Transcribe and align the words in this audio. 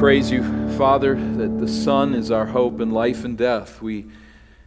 praise 0.00 0.30
you, 0.30 0.42
Father, 0.78 1.14
that 1.14 1.58
the 1.58 1.68
Son 1.68 2.14
is 2.14 2.30
our 2.30 2.46
hope 2.46 2.80
in 2.80 2.90
life 2.90 3.22
and 3.26 3.36
death. 3.36 3.82
We 3.82 4.06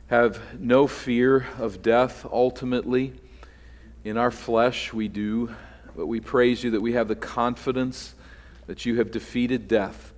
have 0.05 0.39
no 0.59 0.85
fear 0.85 1.47
of 1.57 1.81
death 1.81 2.23
ultimately. 2.31 3.13
In 4.03 4.15
our 4.15 4.29
flesh, 4.29 4.93
we 4.93 5.07
do, 5.07 5.51
but 5.95 6.05
we 6.05 6.19
praise 6.19 6.63
you 6.63 6.69
that 6.69 6.81
we 6.83 6.93
have 6.93 7.07
the 7.07 7.15
confidence 7.15 8.13
that 8.67 8.85
you 8.85 8.97
have 8.99 9.09
defeated 9.09 9.67
death, 9.67 10.13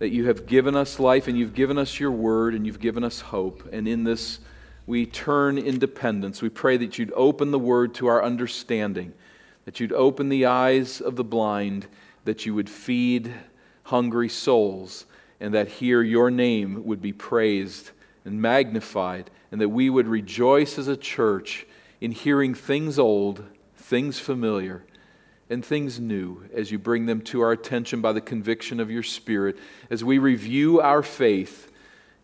that 0.00 0.08
you 0.08 0.26
have 0.26 0.46
given 0.46 0.74
us 0.74 0.98
life, 0.98 1.28
and 1.28 1.38
you've 1.38 1.54
given 1.54 1.78
us 1.78 2.00
your 2.00 2.10
word, 2.10 2.52
and 2.52 2.66
you've 2.66 2.80
given 2.80 3.04
us 3.04 3.20
hope. 3.20 3.68
And 3.72 3.86
in 3.86 4.02
this, 4.02 4.40
we 4.84 5.06
turn 5.06 5.58
independence. 5.58 6.42
We 6.42 6.48
pray 6.48 6.76
that 6.78 6.98
you'd 6.98 7.12
open 7.14 7.52
the 7.52 7.58
word 7.60 7.94
to 7.94 8.08
our 8.08 8.20
understanding, 8.20 9.12
that 9.64 9.78
you'd 9.78 9.92
open 9.92 10.28
the 10.28 10.46
eyes 10.46 11.00
of 11.00 11.14
the 11.14 11.22
blind, 11.22 11.86
that 12.24 12.46
you 12.46 12.54
would 12.56 12.68
feed 12.68 13.32
hungry 13.86 14.28
souls, 14.28 15.06
and 15.40 15.54
that 15.54 15.68
here 15.68 16.02
your 16.02 16.30
name 16.30 16.84
would 16.84 17.00
be 17.00 17.12
praised 17.12 17.90
and 18.24 18.42
magnified, 18.42 19.30
and 19.52 19.60
that 19.60 19.68
we 19.68 19.88
would 19.88 20.08
rejoice 20.08 20.78
as 20.78 20.88
a 20.88 20.96
church 20.96 21.66
in 22.00 22.10
hearing 22.10 22.52
things 22.52 22.98
old, 22.98 23.44
things 23.76 24.18
familiar, 24.18 24.84
and 25.48 25.64
things 25.64 26.00
new 26.00 26.42
as 26.52 26.72
you 26.72 26.78
bring 26.78 27.06
them 27.06 27.20
to 27.20 27.40
our 27.40 27.52
attention 27.52 28.00
by 28.00 28.12
the 28.12 28.20
conviction 28.20 28.80
of 28.80 28.90
your 28.90 29.04
Spirit, 29.04 29.56
as 29.88 30.02
we 30.02 30.18
review 30.18 30.80
our 30.80 31.02
faith 31.02 31.70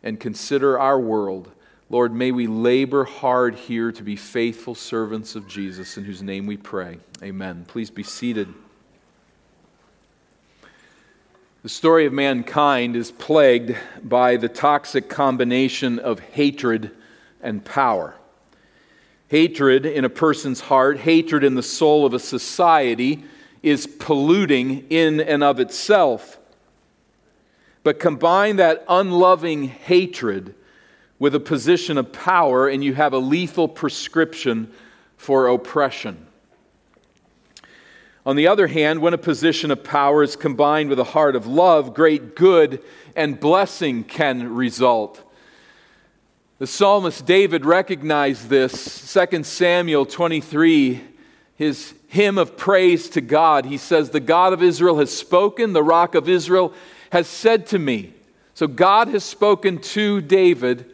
and 0.03 0.19
consider 0.19 0.77
our 0.79 0.99
world. 0.99 1.53
Lord, 1.89 2.13
may 2.13 2.33
we 2.33 2.49
labor 2.49 3.05
hard 3.05 3.55
here 3.55 3.93
to 3.93 4.03
be 4.03 4.17
faithful 4.17 4.75
servants 4.75 5.37
of 5.37 5.47
Jesus, 5.47 5.97
in 5.97 6.05
whose 6.05 6.23
name 6.23 6.47
we 6.47 6.57
pray. 6.57 6.99
Amen. 7.23 7.65
Please 7.69 7.91
be 7.91 8.03
seated. 8.03 8.53
The 11.63 11.69
story 11.69 12.07
of 12.07 12.13
mankind 12.13 12.97
is 12.97 13.13
plagued 13.13 13.77
by 14.03 14.37
the 14.37 14.49
toxic 14.49 15.09
combination 15.09 16.01
of 16.01 16.19
hatred 16.19 16.91
and 17.41 17.65
power. 17.65 18.17
Hatred 19.29 19.87
in 19.87 20.05
a 20.05 20.09
person's 20.09 20.59
heart, 20.59 20.99
hatred 20.99 21.45
in 21.45 21.55
the 21.55 21.63
soul 21.63 22.05
of 22.05 22.15
a 22.15 22.19
society 22.19 23.23
is 23.63 23.87
polluting 23.87 24.89
in 24.91 25.21
and 25.21 25.45
of 25.45 25.61
itself. 25.61 26.37
But 27.85 28.01
combine 28.01 28.57
that 28.57 28.85
unloving 28.89 29.69
hatred 29.69 30.57
with 31.21 31.33
a 31.37 31.41
position 31.41 31.97
of 31.97 32.13
power, 32.13 32.67
and 32.67 32.83
you 32.83 32.95
have 32.95 33.13
a 33.13 33.19
lethal 33.19 33.69
prescription 33.69 34.73
for 35.17 35.47
oppression. 35.47 36.27
On 38.25 38.37
the 38.37 38.47
other 38.47 38.69
hand, 38.69 39.01
when 39.01 39.15
a 39.15 39.19
position 39.19 39.73
of 39.73 39.83
power 39.83 40.23
is 40.23 40.37
combined 40.37 40.89
with 40.91 41.01
a 41.01 41.05
heart 41.05 41.35
of 41.35 41.47
love, 41.47 41.93
great 41.93 42.37
good 42.37 42.81
and 43.17 43.41
blessing 43.41 44.05
can 44.05 44.55
result. 44.55 45.21
The 46.59 46.69
psalmist 46.69 47.27
David 47.27 47.67
recognized 47.67 48.49
this. 48.49 49.13
2 49.13 49.43
Samuel 49.43 50.07
23, 50.07 51.01
his 51.57 51.95
hymn 52.07 52.39
of 52.39 52.57
praise 52.57 53.09
to 53.11 53.21
God, 53.21 53.65
he 53.65 53.77
says, 53.77 54.11
The 54.11 54.21
God 54.21 54.53
of 54.53 54.63
Israel 54.63 54.99
has 54.99 55.13
spoken, 55.17 55.73
the 55.73 55.83
rock 55.83 56.15
of 56.15 56.29
Israel 56.29 56.73
has 57.11 57.27
said 57.27 57.67
to 57.69 57.79
me. 57.81 58.13
So 58.55 58.69
God 58.69 59.09
has 59.09 59.25
spoken 59.25 59.79
to 59.79 60.21
David 60.21 60.89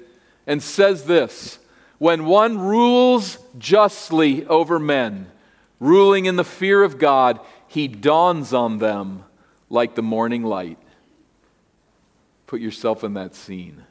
and 0.46 0.62
says 0.62 1.04
this 1.04 1.58
When 1.98 2.24
one 2.24 2.58
rules 2.58 3.36
justly 3.58 4.46
over 4.46 4.78
men, 4.78 5.30
ruling 5.80 6.26
in 6.26 6.36
the 6.36 6.44
fear 6.44 6.82
of 6.82 6.98
God, 6.98 7.40
he 7.66 7.88
dawns 7.88 8.52
on 8.52 8.78
them 8.78 9.24
like 9.70 9.94
the 9.94 10.02
morning 10.02 10.42
light. 10.42 10.78
Put 12.46 12.60
yourself 12.60 13.04
in 13.04 13.14
that 13.14 13.34
scene. 13.34 13.84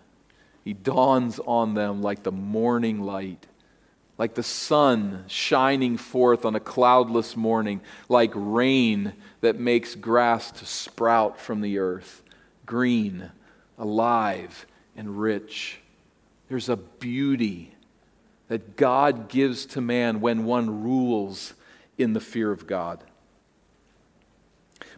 He 0.64 0.74
dawns 0.74 1.40
on 1.40 1.76
them 1.76 2.02
like 2.02 2.24
the 2.24 2.32
morning 2.32 3.02
light, 3.02 3.46
like 4.18 4.34
the 4.34 4.44
sun 4.44 5.24
shining 5.28 5.96
forth 5.96 6.44
on 6.44 6.56
a 6.56 6.60
cloudless 6.60 7.38
morning, 7.38 7.82
like 8.10 8.32
rain 8.34 9.14
that 9.42 9.60
makes 9.60 9.96
grass 9.96 10.52
to 10.52 10.66
sprout 10.66 11.40
from 11.40 11.62
the 11.62 11.78
earth, 11.78 12.24
green, 12.66 13.32
alive, 13.78 14.66
and 14.96 15.22
rich. 15.22 15.80
There's 16.50 16.68
a 16.68 16.76
beauty 16.76 17.74
that 18.48 18.76
God 18.76 19.30
gives 19.30 19.66
to 19.68 19.82
man 19.82 20.20
when 20.20 20.46
one 20.46 20.84
rules 20.84 21.54
in 21.98 22.14
the 22.14 22.20
fear 22.20 22.52
of 22.52 22.68
God. 22.68 23.04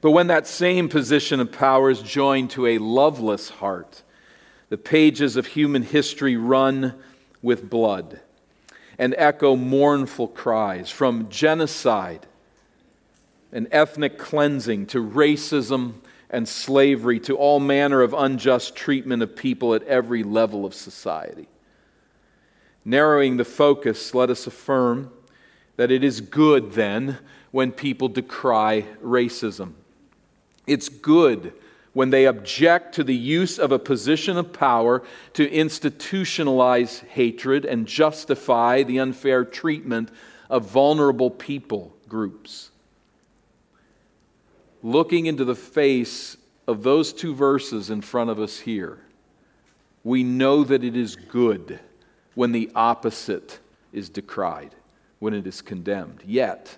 But 0.02 0.12
when 0.12 0.28
that 0.28 0.48
same 0.48 0.90
position 0.90 1.40
of 1.40 1.52
power 1.52 1.90
is 1.90 2.02
joined 2.02 2.52
to 2.52 2.68
a 2.68 2.78
loveless 2.78 3.50
heart, 3.50 4.04
the 4.70 4.78
pages 4.78 5.36
of 5.36 5.48
human 5.48 5.84
history 5.84 6.38
run 6.38 6.96
with 7.42 7.70
blood 7.70 8.20
and 8.98 9.16
echo 9.18 9.56
mournful 9.56 10.28
cries 10.28 10.90
from 10.92 11.30
genocide 11.30 12.28
and 13.52 13.68
ethnic 13.72 14.18
cleansing 14.18 14.86
to 14.86 15.04
racism 15.04 15.94
and 16.30 16.48
slavery 16.48 17.20
to 17.20 17.36
all 17.36 17.60
manner 17.60 18.02
of 18.02 18.14
unjust 18.14 18.76
treatment 18.76 19.24
of 19.24 19.36
people 19.36 19.74
at 19.74 19.84
every 19.84 20.22
level 20.22 20.66
of 20.66 20.76
society. 20.76 21.48
Narrowing 22.86 23.38
the 23.38 23.46
focus, 23.46 24.14
let 24.14 24.30
us 24.30 24.46
affirm 24.46 25.12
that 25.80 25.92
it 25.92 26.04
is 26.04 26.20
good 26.20 26.74
then 26.74 27.18
when 27.52 27.72
people 27.72 28.10
decry 28.10 28.86
racism. 29.02 29.72
It's 30.68 30.90
good 30.90 31.54
when 31.94 32.10
they 32.10 32.26
object 32.26 32.96
to 32.96 33.04
the 33.06 33.16
use 33.16 33.58
of 33.58 33.72
a 33.72 33.80
position 33.80 34.36
of 34.36 34.52
power 34.52 35.02
to 35.36 35.50
institutionalize 35.50 37.06
hatred 37.06 37.64
and 37.64 37.88
justify 37.88 38.84
the 38.84 39.00
unfair 39.00 39.46
treatment 39.46 40.12
of 40.50 40.70
vulnerable 40.70 41.32
people 41.32 41.96
groups. 42.10 42.72
Looking 44.84 45.28
into 45.28 45.46
the 45.46 45.56
face 45.56 46.36
of 46.68 46.84
those 46.84 47.14
two 47.14 47.34
verses 47.34 47.90
in 47.90 48.02
front 48.02 48.30
of 48.30 48.38
us 48.38 48.60
here, 48.60 49.00
we 50.04 50.26
know 50.26 50.66
that 50.66 50.84
it 50.84 50.98
is 50.98 51.16
good 51.16 51.80
when 52.36 52.52
the 52.52 52.70
opposite 52.76 53.60
is 53.94 54.10
decried 54.10 54.76
when 55.20 55.34
it 55.34 55.46
is 55.46 55.62
condemned. 55.62 56.24
Yet, 56.26 56.78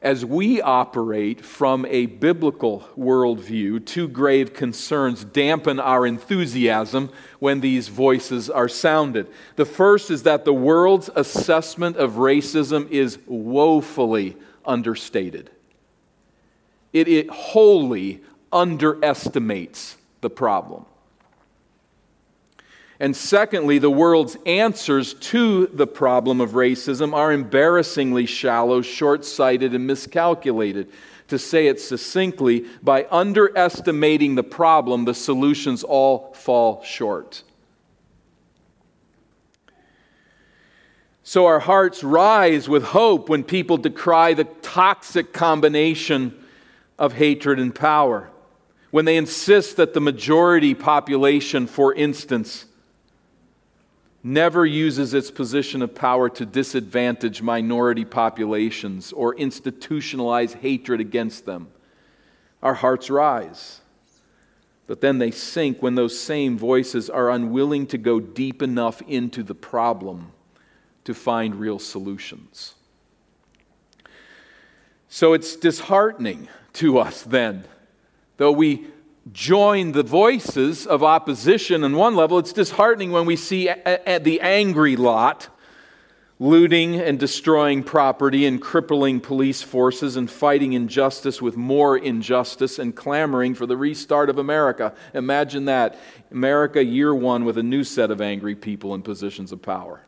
as 0.00 0.24
we 0.24 0.62
operate 0.62 1.44
from 1.44 1.84
a 1.86 2.06
biblical 2.06 2.88
worldview, 2.96 3.84
two 3.84 4.06
grave 4.06 4.54
concerns 4.54 5.24
dampen 5.24 5.80
our 5.80 6.06
enthusiasm 6.06 7.10
when 7.40 7.60
these 7.60 7.88
voices 7.88 8.48
are 8.48 8.68
sounded. 8.68 9.26
The 9.56 9.64
first 9.64 10.10
is 10.10 10.22
that 10.22 10.44
the 10.44 10.54
world's 10.54 11.10
assessment 11.16 11.96
of 11.96 12.12
racism 12.12 12.88
is 12.90 13.18
woefully 13.26 14.36
understated, 14.64 15.50
it, 16.92 17.08
it 17.08 17.28
wholly 17.30 18.22
underestimates 18.52 19.96
the 20.20 20.30
problem. 20.30 20.84
And 23.00 23.14
secondly, 23.14 23.78
the 23.78 23.90
world's 23.90 24.36
answers 24.44 25.14
to 25.14 25.66
the 25.68 25.86
problem 25.86 26.40
of 26.40 26.50
racism 26.50 27.14
are 27.14 27.32
embarrassingly 27.32 28.26
shallow, 28.26 28.82
short 28.82 29.24
sighted, 29.24 29.74
and 29.74 29.86
miscalculated. 29.86 30.90
To 31.28 31.38
say 31.38 31.68
it 31.68 31.80
succinctly, 31.80 32.66
by 32.82 33.06
underestimating 33.10 34.34
the 34.34 34.42
problem, 34.42 35.04
the 35.04 35.14
solutions 35.14 35.84
all 35.84 36.32
fall 36.32 36.82
short. 36.82 37.44
So 41.22 41.44
our 41.44 41.60
hearts 41.60 42.02
rise 42.02 42.70
with 42.70 42.82
hope 42.82 43.28
when 43.28 43.44
people 43.44 43.76
decry 43.76 44.32
the 44.32 44.44
toxic 44.44 45.34
combination 45.34 46.34
of 46.98 47.12
hatred 47.12 47.60
and 47.60 47.74
power. 47.74 48.30
When 48.90 49.04
they 49.04 49.18
insist 49.18 49.76
that 49.76 49.92
the 49.92 50.00
majority 50.00 50.74
population, 50.74 51.66
for 51.66 51.94
instance, 51.94 52.64
never 54.22 54.66
uses 54.66 55.14
its 55.14 55.30
position 55.30 55.82
of 55.82 55.94
power 55.94 56.28
to 56.28 56.44
disadvantage 56.44 57.40
minority 57.40 58.04
populations 58.04 59.12
or 59.12 59.34
institutionalize 59.36 60.54
hatred 60.54 61.00
against 61.00 61.46
them. 61.46 61.68
Our 62.62 62.74
hearts 62.74 63.10
rise. 63.10 63.80
But 64.86 65.00
then 65.00 65.18
they 65.18 65.30
sink 65.30 65.82
when 65.82 65.94
those 65.94 66.18
same 66.18 66.58
voices 66.58 67.10
are 67.10 67.30
unwilling 67.30 67.86
to 67.88 67.98
go 67.98 68.20
deep 68.20 68.62
enough 68.62 69.02
into 69.02 69.42
the 69.42 69.54
problem 69.54 70.32
to 71.04 71.14
find 71.14 71.54
real 71.54 71.78
solutions. 71.78 72.74
So 75.08 75.32
it's 75.32 75.56
disheartening 75.56 76.48
to 76.74 76.98
us 76.98 77.22
then, 77.22 77.64
though 78.36 78.52
we 78.52 78.86
join 79.32 79.92
the 79.92 80.02
voices 80.02 80.86
of 80.86 81.02
opposition 81.02 81.84
on 81.84 81.96
one 81.96 82.14
level, 82.14 82.38
it's 82.38 82.52
disheartening 82.52 83.10
when 83.10 83.26
we 83.26 83.36
see 83.36 83.68
a- 83.68 84.00
a- 84.06 84.18
the 84.18 84.40
angry 84.40 84.96
lot 84.96 85.48
looting 86.40 86.94
and 86.94 87.18
destroying 87.18 87.82
property 87.82 88.46
and 88.46 88.62
crippling 88.62 89.20
police 89.20 89.60
forces 89.60 90.16
and 90.16 90.30
fighting 90.30 90.72
injustice 90.72 91.42
with 91.42 91.56
more 91.56 91.96
injustice 91.96 92.78
and 92.78 92.94
clamoring 92.94 93.54
for 93.54 93.66
the 93.66 93.76
restart 93.76 94.30
of 94.30 94.38
America. 94.38 94.94
Imagine 95.14 95.64
that. 95.64 95.98
America, 96.30 96.84
year 96.84 97.12
one, 97.12 97.44
with 97.44 97.58
a 97.58 97.62
new 97.62 97.82
set 97.82 98.10
of 98.12 98.20
angry 98.20 98.54
people 98.54 98.94
in 98.94 99.02
positions 99.02 99.50
of 99.50 99.60
power. 99.60 100.02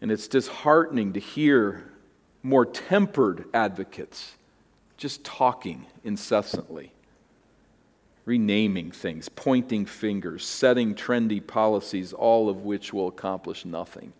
And 0.00 0.12
it's 0.12 0.28
disheartening 0.28 1.12
to 1.14 1.20
hear 1.20 1.90
more 2.44 2.66
tempered 2.66 3.46
advocates 3.52 4.36
just 5.02 5.24
talking 5.24 5.84
incessantly 6.04 6.92
renaming 8.24 8.92
things, 8.92 9.28
pointing 9.28 9.84
fingers, 9.84 10.46
setting 10.46 10.94
trendy 10.94 11.44
policies, 11.44 12.12
all 12.12 12.48
of 12.48 12.62
which 12.62 12.92
will 12.92 13.08
accomplish 13.08 13.64
nothing. 13.64 14.12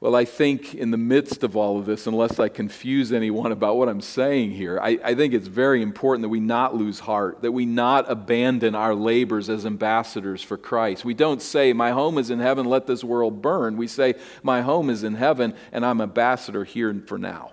Well, 0.00 0.16
I 0.16 0.24
think 0.24 0.74
in 0.74 0.90
the 0.90 0.96
midst 0.96 1.44
of 1.44 1.56
all 1.56 1.78
of 1.78 1.86
this, 1.86 2.08
unless 2.08 2.40
I 2.40 2.48
confuse 2.48 3.12
anyone 3.12 3.52
about 3.52 3.76
what 3.76 3.88
I'm 3.88 4.00
saying 4.00 4.50
here, 4.50 4.80
I, 4.80 4.98
I, 5.04 5.14
think 5.14 5.34
it's 5.34 5.46
very 5.46 5.82
important 5.82 6.22
that 6.22 6.28
we 6.28 6.40
not 6.40 6.74
lose 6.74 6.98
heart, 6.98 7.42
that 7.42 7.52
we 7.52 7.64
not 7.64 8.10
abandon 8.10 8.74
our 8.74 8.92
labors 8.92 9.48
as 9.48 9.64
ambassadors 9.64 10.42
for 10.42 10.58
Christ. 10.58 11.04
We 11.04 11.14
don't 11.14 11.40
say, 11.40 11.72
My 11.72 11.92
home 11.92 12.18
is 12.18 12.30
in 12.30 12.40
heaven, 12.40 12.66
let 12.66 12.88
this 12.88 13.04
world 13.04 13.40
burn. 13.40 13.76
We 13.76 13.86
say, 13.86 14.16
My 14.42 14.62
home 14.62 14.90
is 14.90 15.04
in 15.04 15.14
heaven, 15.14 15.54
and 15.70 15.86
I'm 15.86 16.00
ambassador 16.00 16.64
here 16.64 16.92
for 17.06 17.18
now 17.18 17.52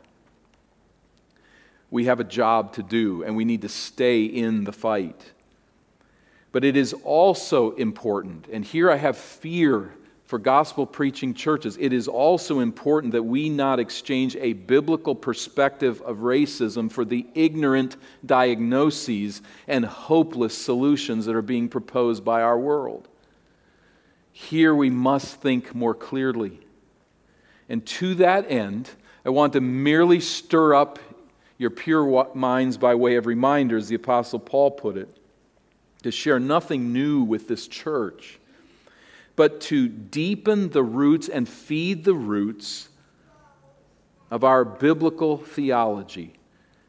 we 1.93 2.05
have 2.05 2.19
a 2.19 2.23
job 2.23 2.73
to 2.73 2.81
do 2.81 3.23
and 3.23 3.35
we 3.35 3.45
need 3.45 3.61
to 3.61 3.69
stay 3.69 4.23
in 4.23 4.63
the 4.63 4.71
fight. 4.71 5.31
But 6.51 6.63
it 6.63 6.75
is 6.75 6.91
also 7.03 7.75
important, 7.75 8.47
and 8.51 8.65
here 8.65 8.89
I 8.89 8.95
have 8.95 9.15
fear 9.15 9.93
for 10.25 10.39
gospel 10.39 10.87
preaching 10.87 11.35
churches. 11.35 11.77
It 11.79 11.93
is 11.93 12.07
also 12.07 12.61
important 12.61 13.13
that 13.13 13.21
we 13.21 13.47
not 13.47 13.79
exchange 13.79 14.35
a 14.37 14.53
biblical 14.53 15.13
perspective 15.13 16.01
of 16.01 16.17
racism 16.17 16.91
for 16.91 17.05
the 17.05 17.27
ignorant 17.35 17.97
diagnoses 18.25 19.43
and 19.67 19.85
hopeless 19.85 20.57
solutions 20.57 21.27
that 21.27 21.35
are 21.35 21.43
being 21.43 21.69
proposed 21.69 22.25
by 22.25 22.41
our 22.41 22.57
world. 22.57 23.07
Here 24.31 24.73
we 24.73 24.89
must 24.89 25.41
think 25.41 25.75
more 25.75 25.93
clearly. 25.93 26.59
And 27.69 27.85
to 27.85 28.15
that 28.15 28.49
end, 28.49 28.89
I 29.23 29.29
want 29.29 29.53
to 29.53 29.61
merely 29.61 30.19
stir 30.19 30.73
up 30.73 30.97
your 31.57 31.69
pure 31.69 32.29
minds 32.33 32.77
by 32.77 32.95
way 32.95 33.15
of 33.15 33.25
reminder, 33.25 33.77
as 33.77 33.87
the 33.87 33.95
Apostle 33.95 34.39
Paul 34.39 34.71
put 34.71 34.97
it, 34.97 35.09
to 36.03 36.11
share 36.11 36.39
nothing 36.39 36.91
new 36.91 37.23
with 37.23 37.47
this 37.47 37.67
church, 37.67 38.39
but 39.35 39.61
to 39.61 39.87
deepen 39.87 40.69
the 40.69 40.83
roots 40.83 41.29
and 41.29 41.47
feed 41.47 42.03
the 42.03 42.13
roots 42.13 42.89
of 44.29 44.43
our 44.43 44.65
biblical 44.65 45.37
theology, 45.37 46.33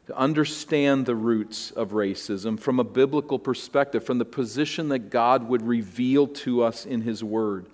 to 0.07 0.17
understand 0.17 1.05
the 1.05 1.15
roots 1.15 1.71
of 1.71 1.91
racism 1.91 2.59
from 2.59 2.79
a 2.79 2.83
biblical 2.83 3.39
perspective, 3.39 4.03
from 4.03 4.17
the 4.17 4.25
position 4.25 4.89
that 4.89 5.09
God 5.09 5.47
would 5.47 5.61
reveal 5.61 6.27
to 6.27 6.63
us 6.63 6.85
in 6.85 7.01
His 7.01 7.23
Word. 7.23 7.67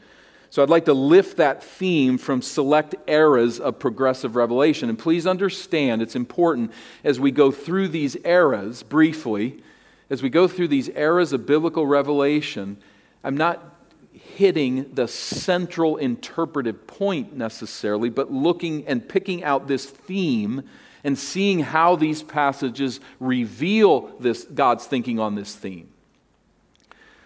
So 0.52 0.62
I'd 0.62 0.70
like 0.70 0.84
to 0.86 0.94
lift 0.94 1.38
that 1.38 1.64
theme 1.64 2.18
from 2.18 2.42
select 2.42 2.94
eras 3.08 3.58
of 3.58 3.80
progressive 3.80 4.36
revelation. 4.36 4.90
And 4.90 5.00
please 5.00 5.26
understand, 5.26 6.02
it's 6.02 6.16
important 6.16 6.74
as 7.06 7.22
we 7.22 7.32
go 7.32 7.52
through 7.52 7.88
these 7.88 8.18
eras 8.26 8.84
briefly, 8.84 9.64
as 10.10 10.22
we 10.22 10.30
go 10.30 10.50
through 10.50 10.68
these 10.68 10.90
eras 10.90 11.32
of 11.32 11.46
biblical 11.46 11.88
revelation, 11.88 12.76
I'm 13.24 13.38
not 13.38 13.64
hitting 14.12 14.94
the 14.94 15.08
central 15.08 15.96
interpretive 15.96 16.86
point 16.86 17.34
necessarily, 17.34 18.10
but 18.10 18.30
looking 18.30 18.86
and 18.88 19.08
picking 19.08 19.46
out 19.46 19.70
this 19.70 19.86
theme 19.86 20.64
and 21.06 21.18
seeing 21.18 21.62
how 21.62 21.96
these 21.96 22.24
passages 22.24 23.00
reveal 23.22 24.12
this 24.20 24.44
God's 24.44 24.86
thinking 24.86 25.18
on 25.18 25.36
this 25.36 25.56
theme. 25.56 25.88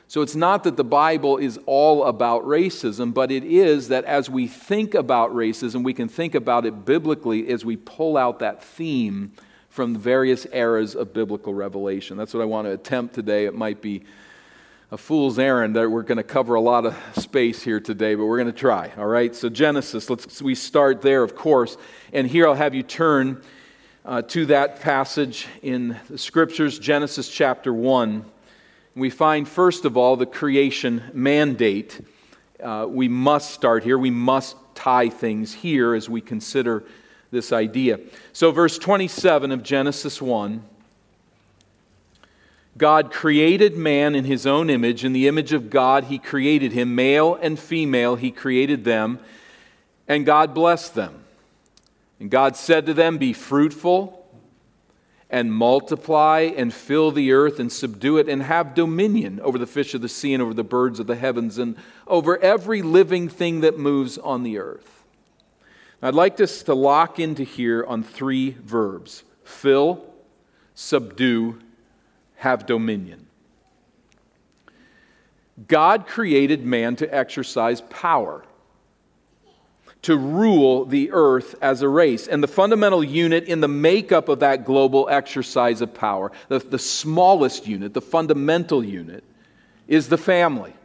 So 0.07 0.21
it's 0.21 0.35
not 0.35 0.63
that 0.65 0.77
the 0.77 0.83
Bible 0.83 1.37
is 1.37 1.59
all 1.65 2.05
about 2.05 2.43
racism, 2.43 3.13
but 3.13 3.31
it 3.31 3.43
is 3.43 3.87
that 3.87 4.05
as 4.05 4.29
we 4.29 4.47
think 4.47 4.93
about 4.93 5.33
racism, 5.33 5.83
we 5.83 5.93
can 5.93 6.07
think 6.07 6.35
about 6.35 6.65
it 6.65 6.85
biblically 6.85 7.47
as 7.49 7.65
we 7.65 7.75
pull 7.75 8.15
out 8.15 8.39
that 8.39 8.63
theme 8.63 9.33
from 9.69 9.93
the 9.93 9.99
various 9.99 10.45
eras 10.53 10.95
of 10.95 11.11
biblical 11.11 11.53
revelation. 11.53 12.17
That's 12.17 12.33
what 12.33 12.41
I 12.41 12.45
want 12.45 12.67
to 12.67 12.71
attempt 12.71 13.15
today. 13.15 13.45
It 13.45 13.55
might 13.55 13.81
be 13.81 14.03
a 14.91 14.97
fool's 14.97 15.39
errand 15.39 15.75
that 15.75 15.89
we're 15.89 16.03
going 16.03 16.17
to 16.17 16.23
cover 16.23 16.53
a 16.53 16.61
lot 16.61 16.85
of 16.85 16.95
space 17.17 17.63
here 17.63 17.79
today, 17.79 18.13
but 18.13 18.25
we're 18.25 18.37
going 18.37 18.53
to 18.53 18.57
try. 18.57 18.91
All 18.97 19.07
right. 19.07 19.35
So 19.35 19.49
Genesis, 19.49 20.09
let's 20.09 20.41
we 20.41 20.53
start 20.53 21.01
there, 21.01 21.23
of 21.23 21.35
course, 21.35 21.75
and 22.13 22.27
here 22.27 22.47
I'll 22.47 22.53
have 22.53 22.75
you 22.75 22.83
turn 22.83 23.41
uh, 24.05 24.21
to 24.21 24.45
that 24.45 24.81
passage 24.81 25.47
in 25.63 25.97
the 26.09 26.19
scriptures, 26.19 26.77
Genesis 26.77 27.27
chapter 27.27 27.73
one 27.73 28.23
we 28.95 29.09
find, 29.09 29.47
first 29.47 29.85
of 29.85 29.97
all, 29.97 30.15
the 30.15 30.25
creation 30.25 31.03
mandate. 31.13 31.99
Uh, 32.63 32.85
we 32.87 33.07
must 33.07 33.51
start 33.51 33.83
here. 33.83 33.97
We 33.97 34.09
must 34.09 34.55
tie 34.73 35.09
things 35.09 35.53
here 35.53 35.93
as 35.93 36.09
we 36.09 36.21
consider 36.21 36.85
this 37.29 37.51
idea. 37.51 37.99
So, 38.31 38.51
verse 38.51 38.77
27 38.77 39.51
of 39.51 39.63
Genesis 39.63 40.21
1 40.21 40.63
God 42.77 43.11
created 43.11 43.77
man 43.77 44.15
in 44.15 44.25
his 44.25 44.45
own 44.45 44.69
image. 44.69 45.05
In 45.05 45.13
the 45.13 45.27
image 45.27 45.53
of 45.53 45.69
God, 45.69 46.05
he 46.05 46.17
created 46.17 46.73
him. 46.73 46.93
Male 46.93 47.35
and 47.35 47.57
female, 47.57 48.15
he 48.15 48.31
created 48.31 48.83
them. 48.83 49.19
And 50.07 50.25
God 50.25 50.53
blessed 50.53 50.93
them. 50.93 51.23
And 52.19 52.29
God 52.29 52.55
said 52.57 52.85
to 52.85 52.93
them, 52.93 53.17
Be 53.17 53.33
fruitful 53.33 54.24
and 55.29 55.51
multiply 55.51 56.51
and 56.55 56.73
fill 56.73 57.11
the 57.11 57.31
earth 57.31 57.59
and 57.59 57.71
subdue 57.71 58.17
it 58.17 58.29
and 58.29 58.43
have 58.43 58.75
dominion 58.75 59.39
over 59.41 59.57
the 59.57 59.65
fish 59.65 59.93
of 59.93 60.01
the 60.01 60.09
sea 60.09 60.33
and 60.33 60.43
over 60.43 60.53
the 60.53 60.63
birds 60.63 60.99
of 60.99 61.07
the 61.07 61.15
heavens 61.15 61.57
and 61.57 61.75
over 62.07 62.37
every 62.41 62.81
living 62.81 63.27
thing 63.27 63.61
that 63.61 63.77
moves 63.77 64.17
on 64.17 64.43
the 64.43 64.57
earth. 64.57 65.03
I'd 66.01 66.13
like 66.13 66.39
us 66.39 66.61
to 66.63 66.75
lock 66.75 67.19
into 67.19 67.43
here 67.43 67.83
on 67.83 68.03
three 68.03 68.51
verbs 68.51 69.23
fill, 69.43 70.03
subdue, 70.73 71.59
have 72.35 72.65
dominion. 72.65 73.27
God 75.67 76.05
created 76.05 76.65
man 76.65 76.95
to 76.97 77.15
exercise 77.15 77.81
power 77.81 78.43
to 80.05 80.15
rule 80.15 80.85
the 80.85 81.09
earth 81.11 81.55
as 81.63 81.81
a 81.81 81.89
race. 81.89 82.27
And 82.27 82.43
the 82.43 82.47
fundamental 82.47 83.03
unit 83.03 83.45
in 83.45 83.59
the 83.59 83.67
makeup 83.67 84.29
of 84.29 84.41
that 84.41 84.63
global 84.63 85.09
exercise 85.09 85.81
of 85.81 85.95
power, 85.95 86.31
the, 86.47 86.59
the 86.59 86.77
smallest 86.77 87.65
unit, 87.65 87.95
the 87.95 88.01
fundamental 88.01 88.85
unit, 88.85 89.23
is 89.87 90.07
the 90.07 90.17
family. 90.17 90.75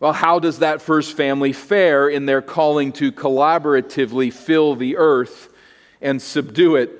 Well, 0.00 0.14
how 0.14 0.38
does 0.38 0.60
that 0.60 0.80
first 0.80 1.14
family 1.18 1.52
fare 1.52 2.08
in 2.08 2.24
their 2.24 2.40
calling 2.40 2.92
to 2.92 3.12
collaboratively 3.12 4.32
fill 4.32 4.74
the 4.74 4.96
earth 4.96 5.52
and 6.00 6.20
subdue 6.20 6.76
it? 6.76 6.98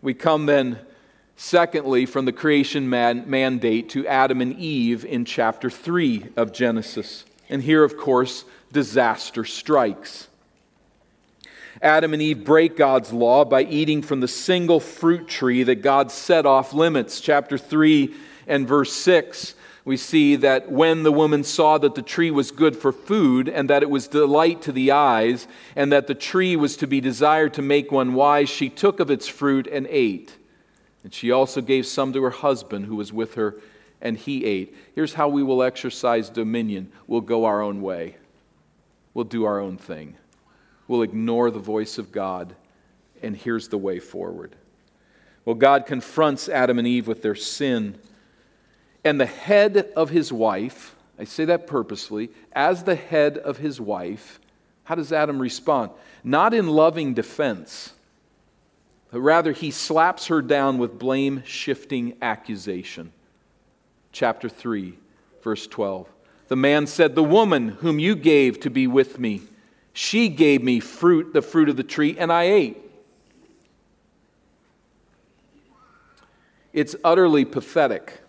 We 0.00 0.14
come 0.14 0.46
then, 0.46 0.78
secondly, 1.36 2.06
from 2.06 2.24
the 2.24 2.32
creation 2.32 2.88
man- 2.88 3.28
mandate 3.28 3.90
to 3.90 4.06
Adam 4.06 4.40
and 4.40 4.58
Eve 4.58 5.04
in 5.04 5.26
chapter 5.26 5.68
3 5.68 6.28
of 6.36 6.54
Genesis. 6.54 7.26
And 7.50 7.62
here, 7.62 7.84
of 7.84 7.98
course, 7.98 8.46
disaster 8.72 9.44
strikes. 9.44 10.28
Adam 11.82 12.12
and 12.12 12.22
Eve 12.22 12.44
break 12.44 12.76
God's 12.76 13.12
law 13.12 13.44
by 13.44 13.62
eating 13.62 14.02
from 14.02 14.20
the 14.20 14.28
single 14.28 14.80
fruit 14.80 15.28
tree 15.28 15.62
that 15.62 15.82
God 15.82 16.10
set 16.10 16.46
off 16.46 16.72
limits. 16.72 17.20
Chapter 17.20 17.58
3 17.58 18.14
and 18.46 18.66
verse 18.66 18.92
6, 18.92 19.54
we 19.84 19.96
see 19.96 20.36
that 20.36 20.70
when 20.70 21.02
the 21.02 21.12
woman 21.12 21.44
saw 21.44 21.78
that 21.78 21.94
the 21.94 22.02
tree 22.02 22.30
was 22.30 22.50
good 22.50 22.76
for 22.76 22.92
food, 22.92 23.48
and 23.48 23.70
that 23.70 23.82
it 23.82 23.90
was 23.90 24.08
delight 24.08 24.62
to 24.62 24.72
the 24.72 24.90
eyes, 24.90 25.46
and 25.76 25.92
that 25.92 26.06
the 26.06 26.14
tree 26.14 26.56
was 26.56 26.76
to 26.78 26.86
be 26.86 27.00
desired 27.00 27.54
to 27.54 27.62
make 27.62 27.92
one 27.92 28.14
wise, 28.14 28.48
she 28.48 28.68
took 28.68 28.98
of 28.98 29.10
its 29.10 29.28
fruit 29.28 29.68
and 29.68 29.86
ate. 29.88 30.34
And 31.04 31.14
she 31.14 31.30
also 31.30 31.60
gave 31.60 31.86
some 31.86 32.12
to 32.14 32.22
her 32.24 32.30
husband 32.30 32.86
who 32.86 32.96
was 32.96 33.12
with 33.12 33.34
her, 33.34 33.56
and 34.00 34.16
he 34.16 34.44
ate. 34.44 34.74
Here's 34.94 35.14
how 35.14 35.28
we 35.28 35.44
will 35.44 35.62
exercise 35.62 36.30
dominion 36.30 36.90
we'll 37.06 37.20
go 37.20 37.44
our 37.44 37.62
own 37.62 37.80
way 37.80 38.16
we'll 39.16 39.24
do 39.24 39.46
our 39.46 39.60
own 39.60 39.78
thing. 39.78 40.14
We'll 40.86 41.00
ignore 41.00 41.50
the 41.50 41.58
voice 41.58 41.96
of 41.96 42.12
God, 42.12 42.54
and 43.22 43.34
here's 43.34 43.68
the 43.68 43.78
way 43.78 43.98
forward. 43.98 44.54
Well, 45.46 45.54
God 45.54 45.86
confronts 45.86 46.50
Adam 46.50 46.78
and 46.78 46.86
Eve 46.86 47.08
with 47.08 47.22
their 47.22 47.34
sin, 47.34 47.98
and 49.06 49.18
the 49.18 49.24
head 49.24 49.90
of 49.96 50.10
his 50.10 50.34
wife, 50.34 50.94
I 51.18 51.24
say 51.24 51.46
that 51.46 51.66
purposely, 51.66 52.28
as 52.52 52.84
the 52.84 52.94
head 52.94 53.38
of 53.38 53.56
his 53.56 53.80
wife, 53.80 54.38
how 54.84 54.96
does 54.96 55.14
Adam 55.14 55.40
respond? 55.40 55.92
Not 56.22 56.52
in 56.52 56.66
loving 56.66 57.14
defense, 57.14 57.94
but 59.10 59.20
rather 59.20 59.52
he 59.52 59.70
slaps 59.70 60.26
her 60.26 60.42
down 60.42 60.76
with 60.76 60.98
blame 60.98 61.42
shifting 61.46 62.18
accusation. 62.20 63.14
Chapter 64.12 64.50
3, 64.50 64.98
verse 65.42 65.66
12. 65.66 66.06
The 66.48 66.56
man 66.56 66.86
said, 66.86 67.14
The 67.14 67.24
woman 67.24 67.68
whom 67.68 67.98
you 67.98 68.14
gave 68.14 68.60
to 68.60 68.70
be 68.70 68.86
with 68.86 69.18
me, 69.18 69.42
she 69.92 70.28
gave 70.28 70.62
me 70.62 70.80
fruit, 70.80 71.32
the 71.32 71.42
fruit 71.42 71.68
of 71.68 71.76
the 71.76 71.82
tree, 71.82 72.16
and 72.18 72.32
I 72.32 72.44
ate. 72.44 72.78
It's 76.72 76.94
utterly 77.02 77.44
pathetic. 77.44 78.20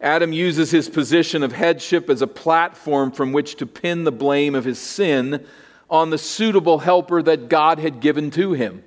Adam 0.00 0.32
uses 0.32 0.70
his 0.70 0.88
position 0.88 1.42
of 1.42 1.52
headship 1.52 2.08
as 2.08 2.22
a 2.22 2.26
platform 2.26 3.12
from 3.12 3.32
which 3.32 3.56
to 3.56 3.66
pin 3.66 4.04
the 4.04 4.12
blame 4.12 4.54
of 4.54 4.64
his 4.64 4.78
sin 4.78 5.46
on 5.90 6.10
the 6.10 6.18
suitable 6.18 6.78
helper 6.78 7.22
that 7.22 7.48
God 7.48 7.78
had 7.78 8.00
given 8.00 8.30
to 8.32 8.52
him. 8.52 8.82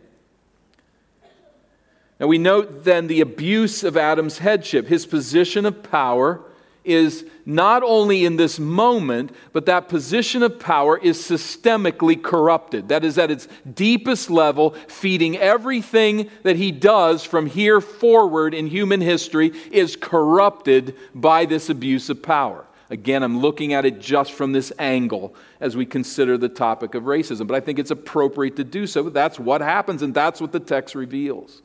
Now 2.20 2.28
we 2.28 2.38
note 2.38 2.84
then 2.86 3.08
the 3.08 3.22
abuse 3.22 3.84
of 3.84 3.98
Adam's 3.98 4.40
headship, 4.40 4.88
his 4.88 5.06
position 5.06 5.66
of 5.66 5.84
power 5.84 6.42
is 6.86 7.26
not 7.46 7.84
only 7.84 8.26
in 8.26 8.38
this 8.38 8.60
moment, 8.60 9.32
but 9.54 9.66
that 9.66 9.88
position 9.90 10.44
of 10.44 10.60
power 10.60 10.98
is 10.98 11.18
systemically 11.18 12.22
corrupted. 12.22 12.90
That 12.90 13.04
is 13.04 13.18
at 13.18 13.32
its 13.32 13.48
deepest 13.72 14.30
level, 14.30 14.72
feeding 14.88 15.38
everything 15.38 16.30
that 16.44 16.56
he 16.56 16.72
does 16.72 17.24
from 17.24 17.46
here 17.46 17.82
forward 17.82 18.54
in 18.54 18.68
human 18.68 19.02
history 19.02 19.52
is 19.72 19.96
corrupted 19.96 20.96
by 21.14 21.46
this 21.46 21.70
abuse 21.70 22.10
of 22.10 22.24
power. 22.24 22.66
Again, 22.90 23.24
I'm 23.24 23.40
looking 23.40 23.74
at 23.74 23.86
it 23.86 24.00
just 24.00 24.34
from 24.34 24.52
this 24.52 24.72
angle 24.78 25.36
as 25.60 25.76
we 25.76 25.86
consider 25.86 26.38
the 26.38 26.50
topic 26.50 26.94
of 26.94 27.04
racism, 27.04 27.48
but 27.48 27.56
I 27.56 27.60
think 27.60 27.80
it's 27.80 27.92
appropriate 27.92 28.56
to 28.58 28.64
do 28.64 28.86
so. 28.86 29.10
That's 29.10 29.40
what 29.40 29.62
happens, 29.62 30.02
and 30.04 30.14
that's 30.14 30.40
what 30.40 30.52
the 30.52 30.60
text 30.60 30.94
reveals. 30.94 31.64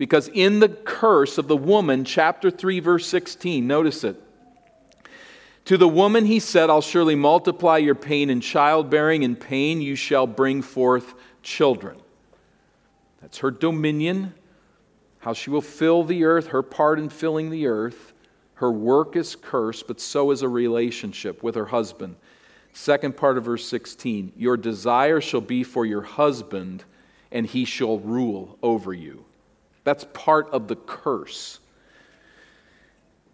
Because 0.00 0.28
in 0.28 0.60
the 0.60 0.70
curse 0.70 1.36
of 1.36 1.46
the 1.46 1.58
woman, 1.58 2.06
chapter 2.06 2.50
3, 2.50 2.80
verse 2.80 3.06
16, 3.06 3.66
notice 3.66 4.02
it. 4.02 4.18
To 5.66 5.76
the 5.76 5.86
woman 5.86 6.24
he 6.24 6.40
said, 6.40 6.70
I'll 6.70 6.80
surely 6.80 7.14
multiply 7.14 7.76
your 7.76 7.94
pain 7.94 8.30
in 8.30 8.40
childbearing. 8.40 9.24
In 9.24 9.36
pain 9.36 9.82
you 9.82 9.96
shall 9.96 10.26
bring 10.26 10.62
forth 10.62 11.12
children. 11.42 11.98
That's 13.20 13.36
her 13.40 13.50
dominion, 13.50 14.32
how 15.18 15.34
she 15.34 15.50
will 15.50 15.60
fill 15.60 16.02
the 16.02 16.24
earth, 16.24 16.46
her 16.46 16.62
part 16.62 16.98
in 16.98 17.10
filling 17.10 17.50
the 17.50 17.66
earth. 17.66 18.14
Her 18.54 18.72
work 18.72 19.16
is 19.16 19.36
cursed, 19.36 19.86
but 19.86 20.00
so 20.00 20.30
is 20.30 20.40
a 20.40 20.48
relationship 20.48 21.42
with 21.42 21.56
her 21.56 21.66
husband. 21.66 22.16
Second 22.72 23.18
part 23.18 23.36
of 23.36 23.44
verse 23.44 23.66
16 23.66 24.32
Your 24.34 24.56
desire 24.56 25.20
shall 25.20 25.42
be 25.42 25.62
for 25.62 25.84
your 25.84 26.00
husband, 26.00 26.84
and 27.30 27.44
he 27.44 27.66
shall 27.66 27.98
rule 27.98 28.56
over 28.62 28.94
you. 28.94 29.26
That's 29.90 30.06
part 30.12 30.48
of 30.50 30.68
the 30.68 30.76
curse. 30.76 31.58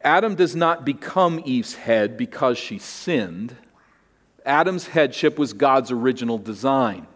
Adam 0.00 0.36
does 0.36 0.56
not 0.56 0.86
become 0.86 1.42
Eve's 1.44 1.74
head 1.74 2.16
because 2.16 2.56
she 2.56 2.78
sinned. 2.78 3.54
Adam's 4.46 4.86
headship 4.86 5.38
was 5.38 5.52
God's 5.52 5.90
original 5.90 6.38
design. 6.38 7.08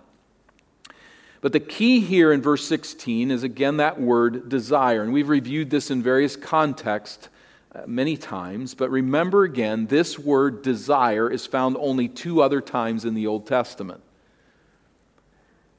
But 1.41 1.55
the 1.55 1.59
key 1.59 2.01
here 2.01 2.35
in 2.35 2.43
verse 2.43 2.67
16 2.67 3.31
is 3.31 3.43
again 3.43 3.79
that 3.79 3.99
word 3.99 4.51
desire. 4.51 5.03
And 5.03 5.11
we've 5.11 5.31
reviewed 5.31 5.71
this 5.71 5.91
in 5.91 6.03
various 6.03 6.37
contexts 6.37 7.31
uh, 7.75 7.85
many 7.87 8.19
times. 8.19 8.75
But 8.75 8.91
remember 8.91 9.45
again, 9.45 9.87
this 9.87 10.19
word 10.19 10.61
desire 10.61 11.31
is 11.31 11.47
found 11.47 11.79
only 11.81 12.09
two 12.09 12.43
other 12.43 12.61
times 12.61 13.07
in 13.07 13.15
the 13.15 13.27
Old 13.27 13.47
Testament. 13.47 14.03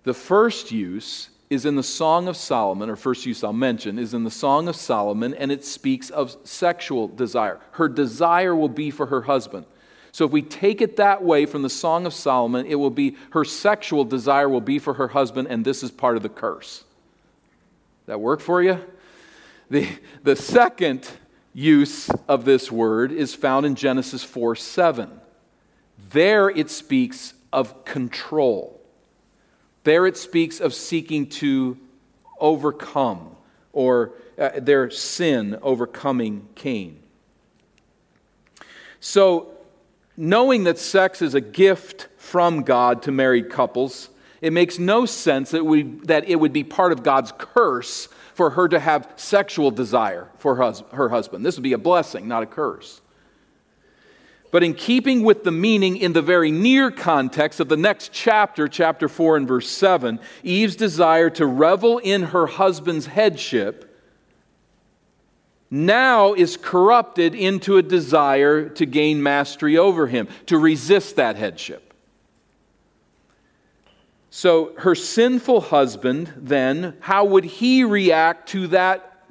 The 0.01 0.15
first 0.15 0.71
use 0.71 1.29
is 1.51 1.65
in 1.65 1.75
the 1.75 1.83
Song 1.83 2.29
of 2.29 2.37
Solomon, 2.37 2.89
or 2.89 2.95
first 2.95 3.25
use 3.25 3.43
I'll 3.43 3.51
mention, 3.51 3.99
is 3.99 4.13
in 4.13 4.23
the 4.23 4.31
Song 4.31 4.69
of 4.69 4.75
Solomon, 4.77 5.33
and 5.33 5.51
it 5.51 5.65
speaks 5.65 6.09
of 6.09 6.37
sexual 6.45 7.09
desire. 7.09 7.59
Her 7.71 7.89
desire 7.89 8.55
will 8.55 8.69
be 8.69 8.89
for 8.89 9.07
her 9.07 9.23
husband. 9.23 9.65
So 10.13 10.23
if 10.23 10.31
we 10.31 10.43
take 10.43 10.79
it 10.79 10.95
that 10.95 11.21
way 11.21 11.45
from 11.45 11.61
the 11.61 11.69
Song 11.69 12.05
of 12.05 12.13
Solomon, 12.13 12.65
it 12.65 12.75
will 12.75 12.89
be 12.89 13.17
her 13.31 13.43
sexual 13.43 14.05
desire 14.05 14.47
will 14.47 14.61
be 14.61 14.79
for 14.79 14.93
her 14.93 15.09
husband, 15.09 15.49
and 15.49 15.65
this 15.65 15.83
is 15.83 15.91
part 15.91 16.15
of 16.15 16.23
the 16.23 16.29
curse. 16.29 16.85
That 18.05 18.21
work 18.21 18.39
for 18.39 18.63
you? 18.63 18.79
The, 19.69 19.89
the 20.23 20.37
second 20.37 21.05
use 21.53 22.09
of 22.29 22.45
this 22.45 22.71
word 22.71 23.11
is 23.11 23.35
found 23.35 23.65
in 23.65 23.75
Genesis 23.75 24.23
4 24.23 24.55
7. 24.55 25.09
There 26.11 26.49
it 26.49 26.69
speaks 26.69 27.33
of 27.51 27.83
control. 27.83 28.80
There 29.83 30.05
it 30.05 30.17
speaks 30.17 30.59
of 30.59 30.73
seeking 30.73 31.27
to 31.27 31.77
overcome 32.39 33.35
or 33.73 34.13
uh, 34.37 34.51
their 34.57 34.89
sin 34.89 35.57
overcoming 35.61 36.47
Cain. 36.55 36.99
So, 38.99 39.51
knowing 40.15 40.65
that 40.65 40.77
sex 40.77 41.21
is 41.21 41.33
a 41.33 41.41
gift 41.41 42.07
from 42.17 42.61
God 42.61 43.01
to 43.03 43.11
married 43.11 43.49
couples, 43.49 44.09
it 44.41 44.53
makes 44.53 44.77
no 44.77 45.05
sense 45.05 45.51
that, 45.51 45.65
we, 45.65 45.83
that 45.83 46.27
it 46.27 46.35
would 46.35 46.53
be 46.53 46.63
part 46.63 46.91
of 46.91 47.03
God's 47.03 47.31
curse 47.37 48.07
for 48.33 48.51
her 48.51 48.67
to 48.67 48.79
have 48.79 49.11
sexual 49.15 49.71
desire 49.71 50.29
for 50.37 50.55
her, 50.55 50.73
her 50.93 51.09
husband. 51.09 51.45
This 51.45 51.55
would 51.55 51.63
be 51.63 51.73
a 51.73 51.77
blessing, 51.77 52.27
not 52.27 52.43
a 52.43 52.47
curse. 52.47 53.00
But 54.51 54.63
in 54.63 54.73
keeping 54.73 55.23
with 55.23 55.43
the 55.45 55.51
meaning 55.51 55.95
in 55.97 56.13
the 56.13 56.21
very 56.21 56.51
near 56.51 56.91
context 56.91 57.59
of 57.59 57.69
the 57.69 57.77
next 57.77 58.11
chapter, 58.11 58.67
chapter 58.67 59.07
4 59.07 59.37
and 59.37 59.47
verse 59.47 59.69
7, 59.69 60.19
Eve's 60.43 60.75
desire 60.75 61.29
to 61.31 61.45
revel 61.45 61.97
in 61.99 62.23
her 62.23 62.47
husband's 62.47 63.05
headship 63.05 63.87
now 65.73 66.33
is 66.33 66.57
corrupted 66.57 67.33
into 67.33 67.77
a 67.77 67.81
desire 67.81 68.67
to 68.67 68.85
gain 68.85 69.23
mastery 69.23 69.77
over 69.77 70.05
him, 70.05 70.27
to 70.47 70.57
resist 70.57 71.15
that 71.15 71.37
headship. 71.37 71.93
So, 74.29 74.73
her 74.77 74.95
sinful 74.95 75.61
husband, 75.61 76.33
then, 76.35 76.97
how 76.99 77.25
would 77.25 77.45
he 77.45 77.83
react 77.85 78.49
to 78.49 78.67
that 78.67 79.25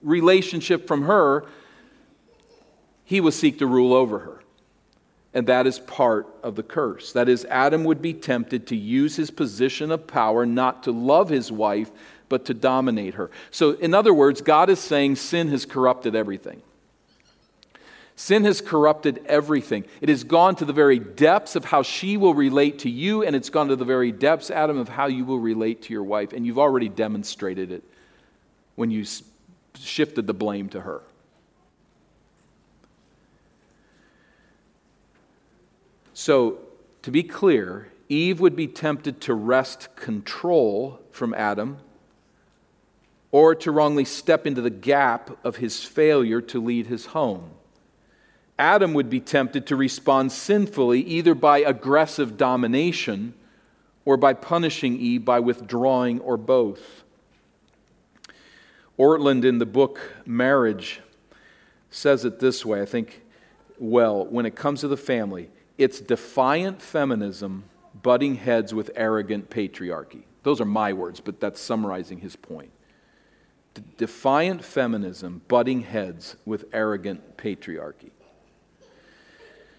relationship 0.00 0.86
from 0.86 1.02
her? 1.02 1.44
He 3.04 3.20
will 3.20 3.32
seek 3.32 3.58
to 3.58 3.66
rule 3.66 3.92
over 3.92 4.20
her. 4.20 4.33
And 5.34 5.48
that 5.48 5.66
is 5.66 5.80
part 5.80 6.28
of 6.44 6.54
the 6.54 6.62
curse. 6.62 7.12
That 7.12 7.28
is, 7.28 7.44
Adam 7.46 7.82
would 7.84 8.00
be 8.00 8.14
tempted 8.14 8.68
to 8.68 8.76
use 8.76 9.16
his 9.16 9.32
position 9.32 9.90
of 9.90 10.06
power 10.06 10.46
not 10.46 10.84
to 10.84 10.92
love 10.92 11.28
his 11.28 11.50
wife, 11.50 11.90
but 12.28 12.44
to 12.46 12.54
dominate 12.54 13.14
her. 13.14 13.30
So, 13.50 13.72
in 13.72 13.94
other 13.94 14.14
words, 14.14 14.40
God 14.40 14.70
is 14.70 14.78
saying 14.78 15.16
sin 15.16 15.48
has 15.48 15.66
corrupted 15.66 16.14
everything. 16.14 16.62
Sin 18.16 18.44
has 18.44 18.60
corrupted 18.60 19.24
everything. 19.26 19.84
It 20.00 20.08
has 20.08 20.22
gone 20.22 20.54
to 20.56 20.64
the 20.64 20.72
very 20.72 21.00
depths 21.00 21.56
of 21.56 21.64
how 21.64 21.82
she 21.82 22.16
will 22.16 22.34
relate 22.34 22.78
to 22.80 22.90
you, 22.90 23.24
and 23.24 23.34
it's 23.34 23.50
gone 23.50 23.68
to 23.68 23.76
the 23.76 23.84
very 23.84 24.12
depths, 24.12 24.50
Adam, 24.52 24.78
of 24.78 24.88
how 24.88 25.06
you 25.06 25.24
will 25.24 25.40
relate 25.40 25.82
to 25.82 25.92
your 25.92 26.04
wife. 26.04 26.32
And 26.32 26.46
you've 26.46 26.60
already 26.60 26.88
demonstrated 26.88 27.72
it 27.72 27.82
when 28.76 28.92
you 28.92 29.04
shifted 29.76 30.28
the 30.28 30.34
blame 30.34 30.68
to 30.70 30.80
her. 30.80 31.02
So, 36.24 36.56
to 37.02 37.10
be 37.10 37.22
clear, 37.22 37.92
Eve 38.08 38.40
would 38.40 38.56
be 38.56 38.66
tempted 38.66 39.20
to 39.20 39.34
wrest 39.34 39.94
control 39.94 40.98
from 41.10 41.34
Adam 41.34 41.76
or 43.30 43.54
to 43.56 43.70
wrongly 43.70 44.06
step 44.06 44.46
into 44.46 44.62
the 44.62 44.70
gap 44.70 45.36
of 45.44 45.56
his 45.56 45.84
failure 45.84 46.40
to 46.40 46.64
lead 46.64 46.86
his 46.86 47.04
home. 47.04 47.50
Adam 48.58 48.94
would 48.94 49.10
be 49.10 49.20
tempted 49.20 49.66
to 49.66 49.76
respond 49.76 50.32
sinfully 50.32 51.02
either 51.02 51.34
by 51.34 51.58
aggressive 51.58 52.38
domination 52.38 53.34
or 54.06 54.16
by 54.16 54.32
punishing 54.32 54.98
Eve 54.98 55.26
by 55.26 55.40
withdrawing 55.40 56.20
or 56.20 56.38
both. 56.38 57.04
Ortlund, 58.98 59.44
in 59.44 59.58
the 59.58 59.66
book 59.66 60.00
Marriage 60.24 61.02
says 61.90 62.24
it 62.24 62.40
this 62.40 62.64
way, 62.64 62.80
I 62.80 62.86
think, 62.86 63.20
well, 63.78 64.24
when 64.24 64.46
it 64.46 64.56
comes 64.56 64.80
to 64.80 64.88
the 64.88 64.96
family, 64.96 65.50
it's 65.76 66.00
defiant 66.00 66.80
feminism 66.80 67.64
butting 68.02 68.36
heads 68.36 68.74
with 68.74 68.90
arrogant 68.96 69.50
patriarchy. 69.50 70.22
Those 70.42 70.60
are 70.60 70.66
my 70.66 70.92
words, 70.92 71.20
but 71.20 71.40
that's 71.40 71.60
summarizing 71.60 72.18
his 72.18 72.36
point. 72.36 72.70
Defiant 73.96 74.64
feminism 74.64 75.42
butting 75.48 75.80
heads 75.82 76.36
with 76.44 76.66
arrogant 76.72 77.36
patriarchy. 77.36 78.10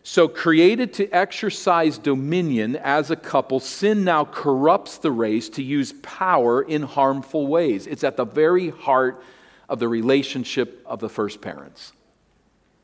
So, 0.03 0.27
created 0.27 0.93
to 0.93 1.09
exercise 1.09 1.97
dominion 1.97 2.75
as 2.75 3.09
a 3.09 3.15
couple, 3.15 3.59
sin 3.59 4.03
now 4.03 4.25
corrupts 4.25 4.99
the 4.99 5.11
race 5.11 5.49
to 5.49 5.63
use 5.63 5.93
power 6.03 6.61
in 6.61 6.83
harmful 6.83 7.47
ways. 7.47 7.87
It's 7.87 8.03
at 8.03 8.15
the 8.15 8.25
very 8.25 8.69
heart 8.69 9.23
of 9.67 9.79
the 9.79 9.87
relationship 9.87 10.83
of 10.85 10.99
the 10.99 11.09
first 11.09 11.41
parents, 11.41 11.91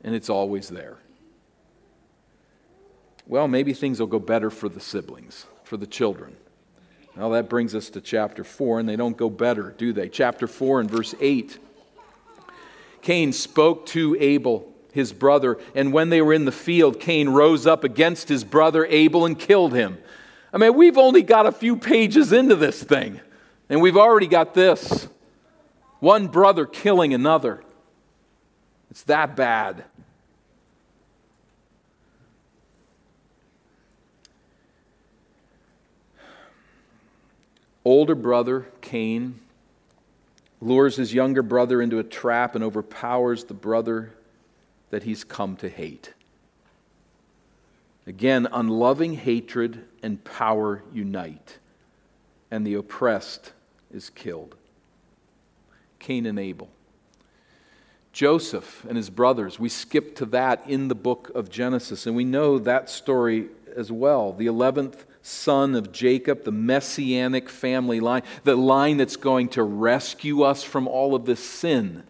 and 0.02 0.16
it's 0.16 0.30
always 0.30 0.68
there 0.68 0.98
well, 3.26 3.48
maybe 3.48 3.72
things 3.72 4.00
will 4.00 4.06
go 4.06 4.18
better 4.18 4.50
for 4.50 4.68
the 4.68 4.80
siblings, 4.80 5.46
for 5.64 5.76
the 5.76 5.86
children. 5.86 6.36
Well, 7.16 7.30
that 7.30 7.48
brings 7.48 7.74
us 7.74 7.90
to 7.90 8.00
chapter 8.00 8.42
4, 8.42 8.80
and 8.80 8.88
they 8.88 8.96
don't 8.96 9.16
go 9.16 9.28
better, 9.28 9.74
do 9.76 9.92
they? 9.92 10.08
Chapter 10.08 10.46
4 10.46 10.80
and 10.80 10.90
verse 10.90 11.14
8. 11.20 11.58
Cain 13.02 13.32
spoke 13.32 13.86
to 13.86 14.16
Abel, 14.18 14.72
his 14.92 15.12
brother. 15.12 15.58
And 15.74 15.92
when 15.92 16.08
they 16.08 16.22
were 16.22 16.32
in 16.32 16.44
the 16.44 16.52
field, 16.52 17.00
Cain 17.00 17.28
rose 17.28 17.66
up 17.66 17.84
against 17.84 18.28
his 18.28 18.44
brother 18.44 18.86
Abel 18.86 19.26
and 19.26 19.38
killed 19.38 19.74
him. 19.74 19.98
I 20.52 20.58
mean, 20.58 20.74
we've 20.74 20.98
only 20.98 21.22
got 21.22 21.46
a 21.46 21.52
few 21.52 21.76
pages 21.76 22.32
into 22.32 22.56
this 22.56 22.82
thing, 22.82 23.20
and 23.68 23.80
we've 23.80 23.96
already 23.96 24.26
got 24.26 24.54
this 24.54 25.08
one 25.98 26.28
brother 26.28 26.66
killing 26.66 27.14
another. 27.14 27.62
It's 28.90 29.04
that 29.04 29.36
bad. 29.36 29.84
Older 37.84 38.14
brother, 38.14 38.68
Cain, 38.80 39.40
lures 40.60 40.96
his 40.96 41.12
younger 41.12 41.42
brother 41.42 41.82
into 41.82 41.98
a 41.98 42.04
trap 42.04 42.54
and 42.54 42.62
overpowers 42.62 43.44
the 43.44 43.54
brother 43.54 44.12
that 44.90 45.02
he's 45.02 45.24
come 45.24 45.56
to 45.56 45.68
hate. 45.68 46.12
Again, 48.06 48.46
unloving 48.52 49.14
hatred 49.14 49.84
and 50.02 50.22
power 50.22 50.82
unite, 50.92 51.58
and 52.50 52.66
the 52.66 52.74
oppressed 52.74 53.52
is 53.92 54.10
killed. 54.10 54.56
Cain 55.98 56.26
and 56.26 56.38
Abel. 56.38 56.68
Joseph 58.12 58.84
and 58.86 58.96
his 58.96 59.08
brothers, 59.08 59.58
we 59.58 59.68
skip 59.68 60.14
to 60.16 60.26
that 60.26 60.62
in 60.68 60.88
the 60.88 60.94
book 60.94 61.30
of 61.34 61.48
Genesis, 61.48 62.06
and 62.06 62.14
we 62.14 62.24
know 62.24 62.58
that 62.58 62.90
story 62.90 63.48
as 63.74 63.90
well. 63.90 64.32
The 64.32 64.46
11th 64.46 65.04
son 65.22 65.74
of 65.74 65.92
Jacob, 65.92 66.44
the 66.44 66.52
messianic 66.52 67.48
family 67.48 68.00
line, 68.00 68.22
the 68.44 68.56
line 68.56 68.96
that's 68.96 69.16
going 69.16 69.48
to 69.50 69.62
rescue 69.62 70.42
us 70.42 70.62
from 70.62 70.88
all 70.88 71.14
of 71.14 71.24
this 71.24 71.42
sin. 71.42 72.02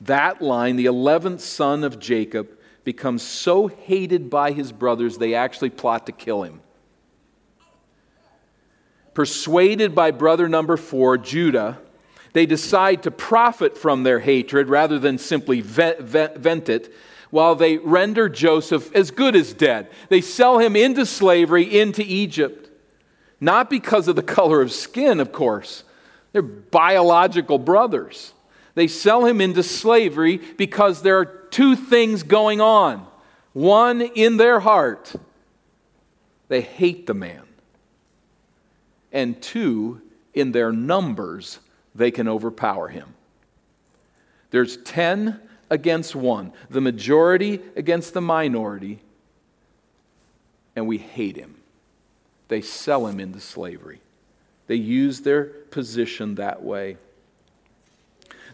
That 0.00 0.40
line, 0.40 0.76
the 0.76 0.86
11th 0.86 1.40
son 1.40 1.84
of 1.84 1.98
Jacob, 1.98 2.48
becomes 2.84 3.22
so 3.22 3.66
hated 3.66 4.30
by 4.30 4.52
his 4.52 4.70
brothers 4.70 5.18
they 5.18 5.34
actually 5.34 5.70
plot 5.70 6.06
to 6.06 6.12
kill 6.12 6.44
him. 6.44 6.60
Persuaded 9.12 9.94
by 9.94 10.10
brother 10.10 10.48
number 10.48 10.76
four, 10.76 11.18
Judah, 11.18 11.78
they 12.32 12.46
decide 12.46 13.02
to 13.04 13.10
profit 13.10 13.76
from 13.76 14.02
their 14.02 14.20
hatred 14.20 14.68
rather 14.68 14.98
than 14.98 15.18
simply 15.18 15.62
vent, 15.62 16.00
vent, 16.00 16.36
vent 16.36 16.68
it 16.68 16.94
while 17.30 17.54
they 17.54 17.78
render 17.78 18.28
Joseph 18.28 18.94
as 18.94 19.10
good 19.10 19.34
as 19.36 19.52
dead. 19.52 19.90
They 20.08 20.20
sell 20.20 20.58
him 20.58 20.76
into 20.76 21.06
slavery 21.06 21.78
into 21.78 22.02
Egypt. 22.02 22.70
Not 23.40 23.68
because 23.68 24.08
of 24.08 24.16
the 24.16 24.22
color 24.22 24.62
of 24.62 24.72
skin, 24.72 25.20
of 25.20 25.32
course, 25.32 25.84
they're 26.32 26.42
biological 26.42 27.58
brothers. 27.58 28.32
They 28.74 28.88
sell 28.88 29.24
him 29.24 29.40
into 29.40 29.62
slavery 29.62 30.36
because 30.36 31.02
there 31.02 31.18
are 31.18 31.24
two 31.24 31.76
things 31.76 32.22
going 32.22 32.60
on. 32.60 33.06
One, 33.52 34.02
in 34.02 34.36
their 34.36 34.60
heart, 34.60 35.14
they 36.48 36.60
hate 36.60 37.06
the 37.06 37.14
man. 37.14 37.42
And 39.12 39.40
two, 39.40 40.02
in 40.34 40.52
their 40.52 40.72
numbers, 40.72 41.58
they 41.94 42.10
can 42.10 42.28
overpower 42.28 42.88
him. 42.88 43.14
There's 44.50 44.76
10 44.78 45.40
against 45.70 46.14
1, 46.14 46.52
the 46.70 46.80
majority 46.80 47.60
against 47.74 48.14
the 48.14 48.20
minority, 48.20 49.00
and 50.74 50.86
we 50.86 50.98
hate 50.98 51.36
him. 51.36 51.56
They 52.48 52.60
sell 52.60 53.06
him 53.06 53.18
into 53.18 53.40
slavery. 53.40 54.00
They 54.66 54.76
use 54.76 55.20
their 55.20 55.44
position 55.44 56.36
that 56.36 56.62
way. 56.62 56.96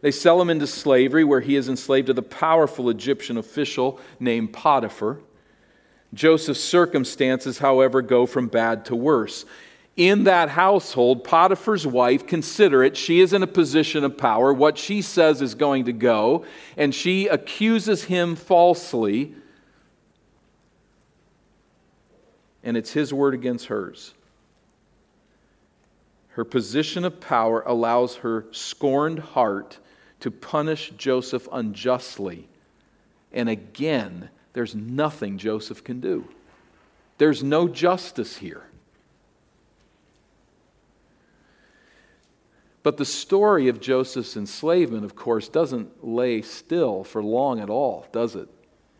They 0.00 0.10
sell 0.10 0.40
him 0.40 0.50
into 0.50 0.66
slavery, 0.66 1.24
where 1.24 1.40
he 1.40 1.56
is 1.56 1.68
enslaved 1.68 2.08
to 2.08 2.12
the 2.12 2.22
powerful 2.22 2.90
Egyptian 2.90 3.36
official 3.36 4.00
named 4.18 4.52
Potiphar. 4.52 5.20
Joseph's 6.12 6.62
circumstances, 6.62 7.58
however, 7.58 8.02
go 8.02 8.26
from 8.26 8.48
bad 8.48 8.84
to 8.86 8.96
worse 8.96 9.44
in 9.96 10.24
that 10.24 10.48
household, 10.48 11.22
Potiphar's 11.22 11.86
wife, 11.86 12.26
consider 12.26 12.82
it, 12.82 12.96
she 12.96 13.20
is 13.20 13.32
in 13.32 13.42
a 13.42 13.46
position 13.46 14.04
of 14.04 14.16
power. 14.16 14.52
What 14.52 14.78
she 14.78 15.02
says 15.02 15.42
is 15.42 15.54
going 15.54 15.84
to 15.84 15.92
go, 15.92 16.44
and 16.76 16.94
she 16.94 17.26
accuses 17.26 18.04
him 18.04 18.34
falsely. 18.34 19.34
And 22.64 22.76
it's 22.76 22.92
his 22.92 23.12
word 23.12 23.34
against 23.34 23.66
hers. 23.66 24.14
Her 26.28 26.44
position 26.44 27.04
of 27.04 27.20
power 27.20 27.62
allows 27.66 28.16
her 28.16 28.46
scorned 28.52 29.18
heart 29.18 29.78
to 30.20 30.30
punish 30.30 30.90
Joseph 30.96 31.46
unjustly. 31.52 32.48
And 33.32 33.50
again, 33.50 34.30
there's 34.54 34.74
nothing 34.74 35.36
Joseph 35.36 35.84
can 35.84 36.00
do. 36.00 36.26
There's 37.18 37.42
no 37.42 37.68
justice 37.68 38.38
here. 38.38 38.62
But 42.82 42.96
the 42.96 43.04
story 43.04 43.68
of 43.68 43.80
Joseph's 43.80 44.36
enslavement, 44.36 45.04
of 45.04 45.14
course, 45.14 45.48
doesn't 45.48 46.04
lay 46.04 46.42
still 46.42 47.04
for 47.04 47.22
long 47.22 47.60
at 47.60 47.70
all, 47.70 48.06
does 48.12 48.34
it? 48.34 48.48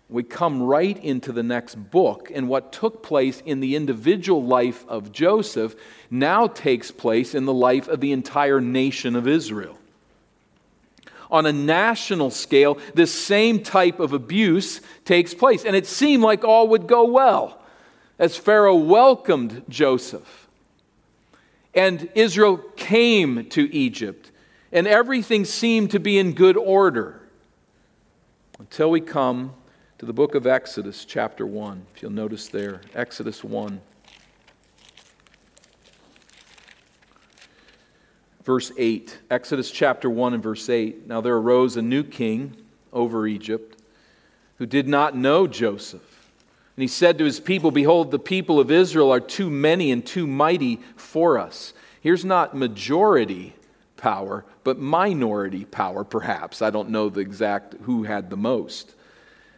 We 0.09 0.23
come 0.23 0.63
right 0.63 1.03
into 1.03 1.33
the 1.33 1.43
next 1.43 1.75
book, 1.75 2.31
and 2.33 2.49
what 2.49 2.73
took 2.73 3.03
place 3.03 3.41
in 3.45 3.61
the 3.61 3.75
individual 3.75 4.45
life 4.45 4.85
of 4.87 5.11
Joseph 5.11 5.75
now 6.11 6.47
takes 6.47 6.91
place 6.91 7.35
in 7.35 7.47
the 7.47 7.53
life 7.53 7.89
of 7.89 8.01
the 8.01 8.13
entire 8.13 8.61
nation 8.61 9.17
of 9.17 9.27
Israel. 9.27 9.79
On 11.31 11.47
a 11.47 11.53
national 11.53 12.31
scale, 12.31 12.79
this 12.95 13.11
same 13.11 13.63
type 13.63 14.01
of 14.01 14.13
abuse 14.13 14.83
takes 15.07 15.33
place, 15.33 15.65
and 15.65 15.75
it 15.75 15.87
seemed 15.87 16.23
like 16.23 16.45
all 16.45 16.69
would 16.69 16.87
go 16.87 17.05
well 17.07 17.59
as 18.19 18.37
Pharaoh 18.37 18.77
welcomed 18.77 19.65
Joseph 19.69 20.42
and 21.75 22.09
Israel 22.15 22.59
came 22.77 23.49
to 23.51 23.75
Egypt, 23.75 24.31
and 24.73 24.87
everything 24.87 25.45
seemed 25.45 25.91
to 25.93 26.01
be 26.01 26.19
in 26.19 26.33
good 26.33 26.57
order 26.57 27.21
until 28.59 28.91
we 28.91 29.01
come 29.01 29.55
to 29.99 30.07
the 30.07 30.13
book 30.13 30.35
of 30.35 30.47
Exodus, 30.47 31.05
chapter 31.05 31.47
1. 31.47 31.87
If 31.95 32.03
you'll 32.03 32.13
notice 32.13 32.49
there, 32.49 32.81
Exodus 32.95 33.43
1. 33.43 33.81
Verse 38.45 38.73
8, 38.77 39.19
Exodus 39.31 39.71
chapter 39.71 40.11
1 40.11 40.35
and 40.35 40.43
verse 40.43 40.69
8. 40.69 41.07
Now 41.07 41.21
there 41.21 41.37
arose 41.37 41.77
a 41.77 41.83
new 41.83 42.03
king 42.03 42.57
over 42.93 43.27
Egypt 43.27 43.81
who 44.59 44.67
did 44.67 44.89
not 44.89 45.17
know 45.17 45.47
Joseph. 45.47 46.12
And 46.77 46.83
he 46.83 46.89
said 46.89 47.19
to 47.19 47.25
his 47.25 47.41
people, 47.41 47.71
Behold, 47.71 48.11
the 48.11 48.19
people 48.19 48.59
of 48.59 48.71
Israel 48.71 49.13
are 49.13 49.21
too 49.21 49.51
many 49.51 49.91
and 49.91 50.05
too 50.05 50.27
mighty 50.27 50.81
for 50.97 51.39
us. 51.39 51.75
Here's 52.01 52.25
not 52.25 52.57
majority 52.57 53.55
power, 53.97 54.45
but 54.65 54.79
minority 54.79 55.65
power, 55.65 56.03
perhaps. 56.03 56.63
I 56.63 56.71
don't 56.71 56.91
know 56.91 57.09
the 57.09 57.21
exact 57.21 57.75
who 57.83 58.05
had 58.05 58.31
the 58.31 58.37
most. 58.37 58.95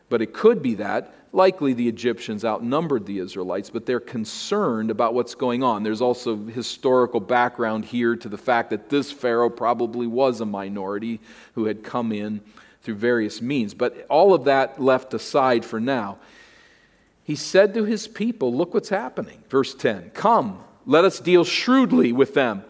But 0.09 0.23
it 0.23 0.35
could 0.35 0.61
be 0.61 0.75
that. 0.75 1.15
Likely 1.33 1.73
the 1.73 1.89
Egyptians 1.89 2.45
outnumbered 2.45 3.07
the 3.07 3.19
Israelites, 3.19 3.71
but 3.71 3.87
they're 3.87 4.01
concerned 4.01 4.91
about 4.91 5.15
what's 5.15 5.35
going 5.35 5.63
on. 5.63 5.83
There's 5.83 6.03
also 6.03 6.37
historical 6.37 7.21
background 7.21 7.85
here 7.85 8.15
to 8.17 8.29
the 8.29 8.39
fact 8.39 8.71
that 8.71 8.89
this 8.89 9.11
Pharaoh 9.11 9.51
probably 9.51 10.07
was 10.07 10.41
a 10.41 10.47
minority 10.47 11.21
who 11.55 11.65
had 11.65 11.83
come 11.83 12.13
in 12.13 12.41
through 12.83 12.97
various 12.97 13.41
means. 13.41 13.73
But 13.73 14.07
all 14.11 14.35
of 14.35 14.45
that 14.45 14.81
left 14.81 15.15
aside 15.15 15.65
for 15.65 15.81
now 15.81 16.19
he 17.25 17.35
said 17.35 17.73
to 17.75 17.85
his 17.85 18.07
people, 18.07 18.55
Look 18.55 18.75
what's 18.75 18.91
happening. 18.91 19.43
Verse 19.49 19.75
10 19.75 20.11
Come, 20.11 20.63
let 20.87 21.05
us 21.05 21.19
deal 21.19 21.43
shrewdly 21.43 22.13
with 22.13 22.35
them, 22.35 22.63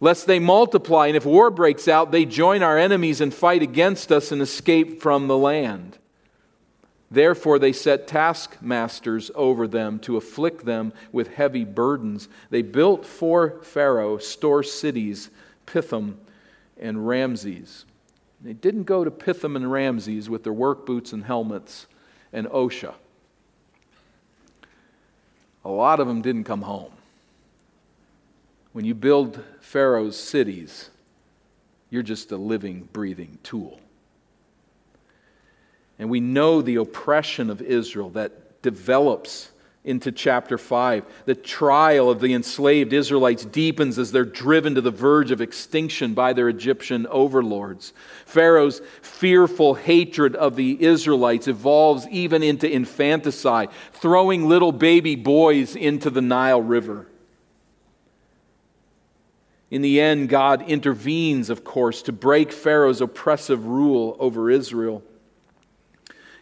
lest 0.00 0.26
they 0.26 0.38
multiply, 0.38 1.06
and 1.06 1.16
if 1.16 1.26
war 1.26 1.50
breaks 1.50 1.86
out, 1.86 2.10
they 2.10 2.24
join 2.24 2.62
our 2.62 2.78
enemies 2.78 3.20
and 3.20 3.32
fight 3.32 3.62
against 3.62 4.10
us 4.10 4.32
and 4.32 4.40
escape 4.40 5.02
from 5.02 5.28
the 5.28 5.36
land. 5.36 5.98
Therefore, 7.10 7.58
they 7.58 7.72
set 7.72 8.06
taskmasters 8.06 9.30
over 9.34 9.68
them 9.68 9.98
to 10.00 10.16
afflict 10.16 10.64
them 10.64 10.92
with 11.12 11.34
heavy 11.34 11.64
burdens. 11.64 12.28
They 12.50 12.62
built 12.62 13.04
for 13.04 13.60
Pharaoh 13.62 14.18
store 14.18 14.62
cities, 14.62 15.28
Pithom 15.66 16.18
and 16.78 17.06
Ramses. 17.06 17.84
They 18.40 18.52
didn't 18.52 18.84
go 18.84 19.04
to 19.04 19.10
Pithom 19.10 19.56
and 19.56 19.70
Ramses 19.70 20.30
with 20.30 20.44
their 20.44 20.52
work 20.52 20.86
boots 20.86 21.12
and 21.12 21.24
helmets 21.24 21.86
and 22.32 22.46
OSHA 22.46 22.94
a 25.64 25.68
lot 25.68 26.00
of 26.00 26.06
them 26.06 26.22
didn't 26.22 26.44
come 26.44 26.62
home. 26.62 26.92
When 28.72 28.84
you 28.84 28.94
build 28.94 29.42
Pharaoh's 29.60 30.18
cities, 30.18 30.90
you're 31.90 32.02
just 32.02 32.30
a 32.32 32.36
living, 32.36 32.88
breathing 32.92 33.38
tool. 33.42 33.80
And 35.98 36.08
we 36.08 36.20
know 36.20 36.62
the 36.62 36.76
oppression 36.76 37.50
of 37.50 37.60
Israel 37.60 38.10
that 38.10 38.62
develops 38.62 39.50
into 39.82 40.12
chapter 40.12 40.58
5. 40.58 41.04
The 41.24 41.34
trial 41.34 42.10
of 42.10 42.20
the 42.20 42.34
enslaved 42.34 42.92
Israelites 42.92 43.46
deepens 43.46 43.98
as 43.98 44.12
they're 44.12 44.24
driven 44.24 44.74
to 44.74 44.82
the 44.82 44.90
verge 44.90 45.30
of 45.30 45.40
extinction 45.40 46.12
by 46.12 46.34
their 46.34 46.50
Egyptian 46.50 47.06
overlords. 47.06 47.94
Pharaoh's 48.26 48.82
fearful 49.00 49.74
hatred 49.74 50.36
of 50.36 50.56
the 50.56 50.82
Israelites 50.82 51.48
evolves 51.48 52.06
even 52.08 52.42
into 52.42 52.70
infanticide, 52.70 53.70
throwing 53.94 54.48
little 54.48 54.72
baby 54.72 55.16
boys 55.16 55.74
into 55.74 56.10
the 56.10 56.22
Nile 56.22 56.62
River. 56.62 57.06
In 59.70 59.82
the 59.82 60.00
end, 60.00 60.28
God 60.28 60.68
intervenes, 60.68 61.48
of 61.48 61.64
course, 61.64 62.02
to 62.02 62.12
break 62.12 62.52
Pharaoh's 62.52 63.00
oppressive 63.00 63.64
rule 63.64 64.16
over 64.18 64.50
Israel. 64.50 65.02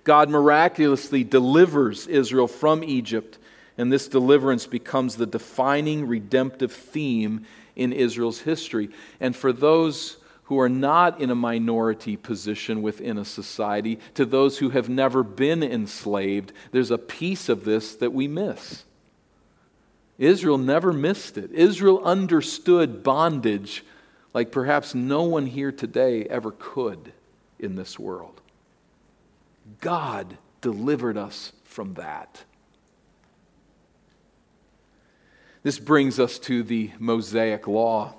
God 0.08 0.30
miraculously 0.30 1.22
delivers 1.22 2.06
Israel 2.06 2.48
from 2.48 2.82
Egypt, 2.82 3.36
and 3.76 3.92
this 3.92 4.08
deliverance 4.08 4.66
becomes 4.66 5.16
the 5.16 5.26
defining 5.26 6.08
redemptive 6.08 6.72
theme 6.72 7.44
in 7.76 7.92
Israel's 7.92 8.40
history. 8.40 8.88
And 9.20 9.36
for 9.36 9.52
those 9.52 10.16
who 10.44 10.58
are 10.60 10.68
not 10.70 11.20
in 11.20 11.28
a 11.28 11.34
minority 11.34 12.16
position 12.16 12.80
within 12.80 13.18
a 13.18 13.24
society, 13.26 13.98
to 14.14 14.24
those 14.24 14.56
who 14.56 14.70
have 14.70 14.88
never 14.88 15.22
been 15.22 15.62
enslaved, 15.62 16.54
there's 16.72 16.90
a 16.90 16.96
piece 16.96 17.50
of 17.50 17.66
this 17.66 17.94
that 17.96 18.14
we 18.14 18.26
miss. 18.26 18.84
Israel 20.16 20.56
never 20.56 20.90
missed 20.90 21.36
it. 21.36 21.52
Israel 21.52 22.02
understood 22.02 23.02
bondage 23.02 23.84
like 24.32 24.52
perhaps 24.52 24.94
no 24.94 25.24
one 25.24 25.44
here 25.44 25.70
today 25.70 26.24
ever 26.24 26.52
could 26.52 27.12
in 27.58 27.74
this 27.74 27.98
world. 27.98 28.40
God 29.80 30.36
delivered 30.60 31.16
us 31.16 31.52
from 31.64 31.94
that. 31.94 32.44
This 35.62 35.78
brings 35.78 36.18
us 36.18 36.38
to 36.40 36.62
the 36.62 36.92
Mosaic 36.98 37.66
Law. 37.66 38.14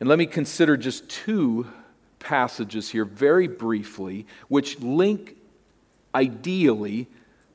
And 0.00 0.08
let 0.08 0.18
me 0.18 0.26
consider 0.26 0.76
just 0.76 1.08
two 1.08 1.66
passages 2.18 2.90
here 2.90 3.04
very 3.04 3.48
briefly, 3.48 4.26
which 4.48 4.80
link 4.80 5.36
ideally 6.14 7.08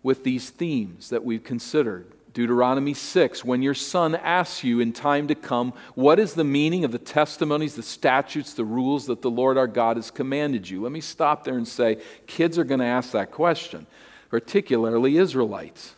with 0.03 0.23
these 0.23 0.49
themes 0.49 1.09
that 1.09 1.23
we've 1.23 1.43
considered. 1.43 2.11
Deuteronomy 2.39 2.93
6, 2.93 3.43
when 3.43 3.61
your 3.61 3.73
son 3.73 4.15
asks 4.15 4.63
you 4.63 4.79
in 4.79 4.93
time 4.93 5.27
to 5.27 5.35
come, 5.35 5.73
what 5.95 6.19
is 6.19 6.35
the 6.35 6.43
meaning 6.45 6.85
of 6.85 6.93
the 6.93 6.97
testimonies, 6.97 7.75
the 7.75 7.83
statutes, 7.83 8.53
the 8.53 8.63
rules 8.63 9.07
that 9.07 9.21
the 9.21 9.29
Lord 9.29 9.57
our 9.57 9.67
God 9.67 9.97
has 9.97 10.09
commanded 10.09 10.69
you? 10.69 10.81
Let 10.81 10.93
me 10.93 11.01
stop 11.01 11.43
there 11.43 11.57
and 11.57 11.67
say, 11.67 11.97
kids 12.27 12.57
are 12.57 12.63
going 12.63 12.79
to 12.79 12.85
ask 12.85 13.11
that 13.11 13.31
question, 13.31 13.87
particularly 14.29 15.17
Israelites. 15.17 15.95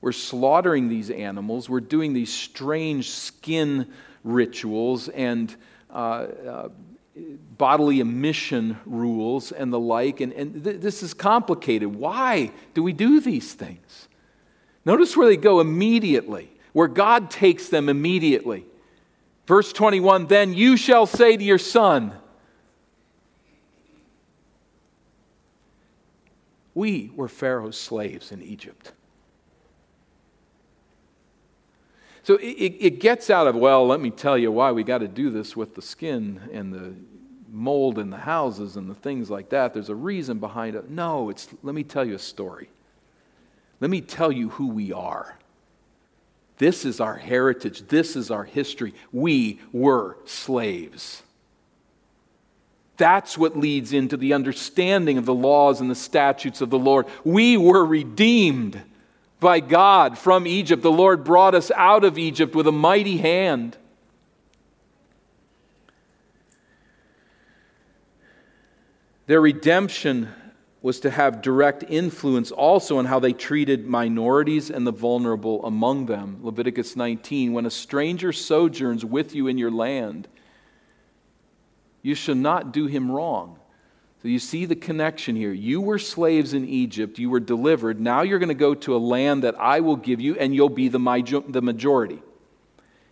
We're 0.00 0.10
slaughtering 0.10 0.88
these 0.88 1.10
animals, 1.10 1.68
we're 1.68 1.78
doing 1.78 2.12
these 2.12 2.34
strange 2.34 3.10
skin 3.10 3.92
rituals 4.24 5.08
and 5.10 5.54
uh, 5.94 5.94
uh, 5.94 6.68
bodily 7.56 8.00
emission 8.00 8.78
rules 8.84 9.52
and 9.52 9.72
the 9.72 9.78
like, 9.78 10.20
and, 10.20 10.32
and 10.32 10.64
th- 10.64 10.80
this 10.80 11.04
is 11.04 11.14
complicated. 11.14 11.94
Why 11.94 12.50
do 12.74 12.82
we 12.82 12.92
do 12.92 13.20
these 13.20 13.54
things? 13.54 14.08
Notice 14.86 15.16
where 15.16 15.26
they 15.26 15.36
go 15.36 15.58
immediately, 15.58 16.48
where 16.72 16.86
God 16.86 17.28
takes 17.28 17.68
them 17.68 17.88
immediately. 17.88 18.64
Verse 19.46 19.72
21 19.72 20.28
Then 20.28 20.54
you 20.54 20.76
shall 20.76 21.06
say 21.06 21.36
to 21.36 21.44
your 21.44 21.58
son, 21.58 22.14
We 26.72 27.10
were 27.16 27.28
Pharaoh's 27.28 27.76
slaves 27.76 28.30
in 28.30 28.42
Egypt. 28.42 28.92
So 32.22 32.34
it, 32.34 32.44
it, 32.44 33.00
gets 33.00 33.30
out 33.30 33.46
of, 33.46 33.54
well, 33.54 33.86
let 33.86 34.00
me 34.00 34.10
tell 34.10 34.36
you 34.36 34.52
why 34.52 34.72
we 34.72 34.84
got 34.84 34.98
to 34.98 35.08
do 35.08 35.30
this 35.30 35.56
with 35.56 35.74
the 35.74 35.80
skin 35.80 36.40
and 36.52 36.74
the 36.74 36.92
mold 37.50 37.98
in 37.98 38.10
the 38.10 38.18
houses 38.18 38.76
and 38.76 38.90
the 38.90 38.94
things 38.94 39.30
like 39.30 39.48
that. 39.50 39.72
There's 39.72 39.88
a 39.88 39.94
reason 39.94 40.38
behind 40.38 40.76
it. 40.76 40.90
No, 40.90 41.30
it's, 41.30 41.48
let 41.62 41.74
me 41.74 41.82
tell 41.82 42.04
you 42.04 42.16
a 42.16 42.18
story. 42.18 42.68
Let 43.80 43.90
me 43.90 44.00
tell 44.00 44.32
you 44.32 44.50
who 44.50 44.68
we 44.68 44.92
are. 44.92 45.36
This 46.58 46.84
is 46.84 47.00
our 47.00 47.16
heritage. 47.16 47.86
This 47.88 48.16
is 48.16 48.30
our 48.30 48.44
history. 48.44 48.94
We 49.12 49.60
were 49.72 50.16
slaves. 50.24 51.22
That's 52.96 53.36
what 53.36 53.58
leads 53.58 53.92
into 53.92 54.16
the 54.16 54.32
understanding 54.32 55.18
of 55.18 55.26
the 55.26 55.34
laws 55.34 55.80
and 55.82 55.90
the 55.90 55.94
statutes 55.94 56.62
of 56.62 56.70
the 56.70 56.78
Lord. 56.78 57.06
We 57.24 57.58
were 57.58 57.84
redeemed 57.84 58.80
by 59.38 59.60
God 59.60 60.16
from 60.16 60.46
Egypt. 60.46 60.82
The 60.82 60.90
Lord 60.90 61.22
brought 61.22 61.54
us 61.54 61.70
out 61.72 62.04
of 62.04 62.16
Egypt 62.16 62.54
with 62.54 62.66
a 62.66 62.72
mighty 62.72 63.18
hand. 63.18 63.76
Their 69.26 69.40
redemption 69.40 70.32
was 70.86 71.00
to 71.00 71.10
have 71.10 71.42
direct 71.42 71.82
influence 71.88 72.52
also 72.52 72.98
on 72.98 73.04
how 73.06 73.18
they 73.18 73.32
treated 73.32 73.88
minorities 73.88 74.70
and 74.70 74.86
the 74.86 74.92
vulnerable 74.92 75.66
among 75.66 76.06
them. 76.06 76.38
Leviticus 76.42 76.94
19 76.94 77.52
When 77.52 77.66
a 77.66 77.70
stranger 77.70 78.32
sojourns 78.32 79.04
with 79.04 79.34
you 79.34 79.48
in 79.48 79.58
your 79.58 79.72
land, 79.72 80.28
you 82.02 82.14
shall 82.14 82.36
not 82.36 82.72
do 82.72 82.86
him 82.86 83.10
wrong. 83.10 83.58
So 84.22 84.28
you 84.28 84.38
see 84.38 84.64
the 84.64 84.76
connection 84.76 85.34
here. 85.34 85.52
You 85.52 85.80
were 85.80 85.98
slaves 85.98 86.54
in 86.54 86.64
Egypt, 86.68 87.18
you 87.18 87.30
were 87.30 87.40
delivered. 87.40 88.00
Now 88.00 88.22
you're 88.22 88.38
going 88.38 88.50
to 88.50 88.54
go 88.54 88.72
to 88.72 88.94
a 88.94 88.98
land 88.98 89.42
that 89.42 89.58
I 89.58 89.80
will 89.80 89.96
give 89.96 90.20
you, 90.20 90.36
and 90.36 90.54
you'll 90.54 90.68
be 90.68 90.86
the 90.86 91.00
majority. 91.00 92.22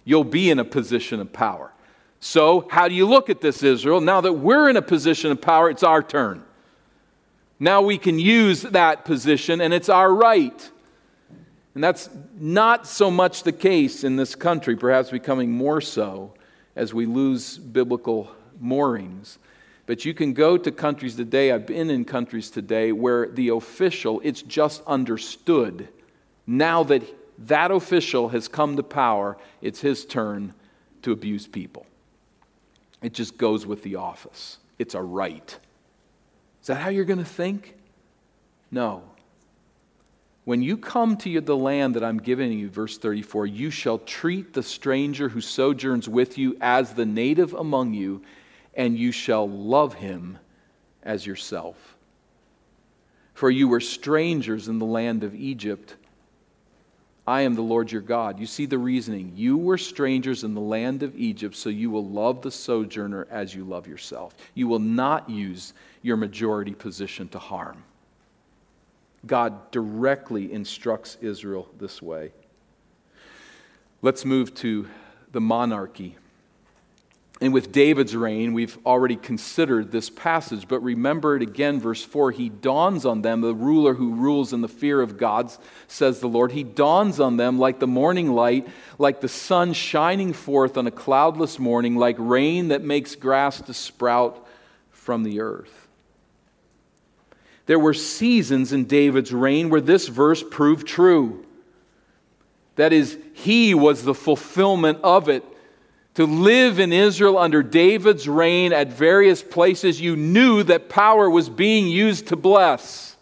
You'll 0.05 0.23
be 0.23 0.49
in 0.49 0.61
a 0.61 0.65
position 0.65 1.19
of 1.19 1.33
power. 1.33 1.73
So, 2.21 2.69
how 2.71 2.87
do 2.87 2.95
you 2.95 3.09
look 3.09 3.31
at 3.31 3.41
this, 3.41 3.65
Israel? 3.65 4.01
Now 4.01 4.21
that 4.21 4.35
we're 4.35 4.69
in 4.69 4.77
a 4.77 4.83
position 4.83 5.33
of 5.33 5.41
power, 5.41 5.69
it's 5.69 5.83
our 5.83 6.05
turn. 6.05 6.45
Now 7.65 7.81
we 7.81 7.97
can 7.97 8.19
use 8.19 8.61
that 8.61 9.07
position, 9.07 9.63
and 9.63 9.73
it's 9.73 9.89
our 9.89 10.13
right. 10.13 10.71
And 11.75 11.83
that's 11.83 12.11
not 12.39 12.87
so 12.87 13.11
much 13.11 13.43
the 13.43 13.53
case 13.53 14.05
in 14.05 14.17
this 14.17 14.35
country, 14.35 14.77
perhaps 14.77 15.09
becoming 15.09 15.51
more 15.51 15.81
so 15.81 16.35
as 16.77 16.93
we 16.93 17.07
lose 17.07 17.57
biblical 17.57 18.31
moorings. 18.61 19.39
But 19.87 20.05
you 20.05 20.13
can 20.13 20.35
go 20.35 20.59
to 20.59 20.71
countries 20.71 21.17
today, 21.17 21.53
I've 21.53 21.65
been 21.65 21.89
in 21.89 22.05
countries 22.05 22.51
today, 22.51 22.93
where 22.93 23.29
the 23.29 23.49
official, 23.49 24.21
it's 24.23 24.43
just 24.43 24.83
understood. 24.87 25.89
Now 26.47 26.83
that 26.83 27.03
that 27.47 27.71
official 27.71 28.29
has 28.29 28.47
come 28.47 28.77
to 28.77 28.83
power, 28.83 29.39
it's 29.63 29.81
his 29.81 30.05
turn 30.05 30.53
to 31.01 31.13
abuse 31.13 31.47
people. 31.47 31.87
It 33.01 33.15
just 33.15 33.39
goes 33.39 33.65
with 33.65 33.83
the 33.83 33.97
office, 33.97 34.59
it's 34.79 34.95
a 34.95 35.01
right. 35.01 35.59
Is 36.65 36.69
that 36.69 36.77
how 36.77 36.89
you're 36.89 37.05
going 37.05 37.19
to 37.19 37.27
think? 37.27 37.75
No. 38.71 39.03
When 40.45 40.63
you 40.63 40.79
come 40.79 41.19
to 41.19 41.41
the 41.43 41.55
land 41.55 41.95
that 41.95 42.03
I'm 42.03 42.17
giving 42.17 42.59
you, 42.59 42.71
verse 42.71 42.97
34, 42.97 43.45
you 43.49 43.69
shall 43.69 43.99
treat 43.99 44.55
the 44.55 44.63
stranger 44.63 45.29
who 45.29 45.43
sojourns 45.43 46.09
with 46.09 46.39
you 46.39 46.57
as 46.63 46.95
the 46.95 47.05
native 47.05 47.53
among 47.53 47.93
you, 47.93 48.23
and 48.73 48.99
you 48.99 49.13
shall 49.13 49.47
love 49.47 49.93
him 49.93 50.39
as 51.03 51.27
yourself. 51.27 51.99
For 53.35 53.51
you 53.51 53.69
were 53.69 53.81
strangers 53.81 54.67
in 54.67 54.79
the 54.79 54.87
land 54.87 55.23
of 55.23 55.35
Egypt. 55.35 55.97
I 57.27 57.43
am 57.43 57.57
the 57.57 57.61
Lord 57.61 57.93
your 57.93 58.01
God. 58.01 58.41
You 58.41 58.47
see 58.47 58.65
the 58.65 58.79
reasoning. 58.79 59.33
You 59.37 59.59
were 59.59 59.77
strangers 59.77 60.45
in 60.45 60.55
the 60.55 60.63
land 60.63 61.03
of 61.03 61.15
Egypt, 61.15 61.57
so 61.57 61.69
you 61.69 61.91
will 61.91 62.07
love 62.07 62.41
the 62.41 62.51
sojourner 62.51 63.27
as 63.31 63.55
you 63.55 63.65
love 63.65 63.87
yourself. 63.87 64.35
You 64.55 64.67
will 64.67 64.79
not 64.79 65.29
use 65.29 65.75
your 66.05 66.19
majority 66.19 66.75
position 66.75 67.27
to 67.31 67.39
harm. 67.39 67.83
God 69.27 69.71
directly 69.71 70.53
instructs 70.53 71.17
Israel 71.23 71.67
this 71.79 72.03
way. 72.03 72.31
Let's 74.03 74.27
move 74.27 74.55
to 74.57 74.87
the 75.33 75.41
monarchy. 75.41 76.19
And 77.41 77.55
with 77.55 77.73
David's 77.73 78.15
reign, 78.15 78.53
we've 78.53 78.77
already 78.85 79.17
considered 79.17 79.91
this 79.91 80.11
passage, 80.11 80.69
but 80.69 80.81
remember 80.81 81.37
it 81.37 81.43
again, 81.43 81.81
verse 81.81 82.05
4. 82.05 82.33
He 82.33 82.51
dawns 82.51 83.07
on 83.07 83.23
them, 83.23 83.41
the 83.41 83.55
ruler 83.55 83.95
who 83.95 84.15
rules 84.15 84.53
in 84.53 84.61
the 84.61 84.69
fear 84.69 85.01
of 85.01 85.17
God, 85.17 85.51
says 85.89 86.21
the 86.21 86.29
Lord. 86.29 86.53
He 86.53 86.65
dawns 86.65 87.19
on 87.19 87.39
them 87.39 87.59
like 87.59 87.81
the 87.81 87.87
morning 87.87 88.31
light, 88.31 88.69
like 88.99 89.23
the 89.23 89.29
sun 89.29 89.73
shining 89.73 90.35
forth 90.35 90.77
on 90.77 90.87
a 90.87 90.91
cloudless 90.91 91.59
morning, 91.59 91.97
like 91.97 92.17
rain 92.19 92.69
that 92.69 92.83
makes 92.83 93.17
grass 93.17 93.59
to 93.63 93.73
sprout 93.73 94.47
from 94.91 95.23
the 95.23 95.41
earth. 95.41 95.84
There 97.67 97.79
were 97.79 97.95
seasons 97.95 98.73
in 98.73 98.85
David's 98.85 99.33
reign 99.33 99.71
where 99.71 99.81
this 99.81 100.09
verse 100.09 100.43
proved 100.43 100.87
true. 100.87 101.45
That 102.77 102.93
is, 102.93 103.19
he 103.33 103.75
was 103.75 104.03
the 104.03 104.15
fulfillment 104.15 104.99
of 105.03 105.29
it 105.29 105.45
to 106.15 106.27
live 106.27 106.79
in 106.79 106.93
Israel 106.93 107.37
under 107.37 107.63
David's 107.63 108.29
reign 108.29 108.73
at 108.73 108.93
various 108.93 109.43
places, 109.43 110.01
you 110.01 110.15
knew 110.15 110.63
that 110.63 110.89
power 110.89 111.29
was 111.29 111.49
being 111.49 111.89
used 111.89 112.29
to 112.29 112.37
bless. 112.37 113.17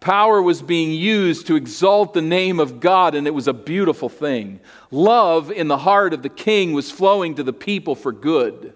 Power 0.00 0.40
was 0.40 0.62
being 0.62 0.92
used 0.92 1.46
to 1.46 1.56
exalt 1.56 2.14
the 2.14 2.22
name 2.22 2.58
of 2.58 2.80
God, 2.80 3.14
and 3.14 3.26
it 3.26 3.34
was 3.34 3.48
a 3.48 3.54
beautiful 3.54 4.08
thing. 4.08 4.60
Love 4.90 5.50
in 5.50 5.68
the 5.68 5.78
heart 5.78 6.14
of 6.14 6.22
the 6.22 6.28
king 6.28 6.72
was 6.72 6.90
flowing 6.90 7.34
to 7.34 7.42
the 7.42 7.52
people 7.52 7.94
for 7.94 8.12
good. 8.12 8.73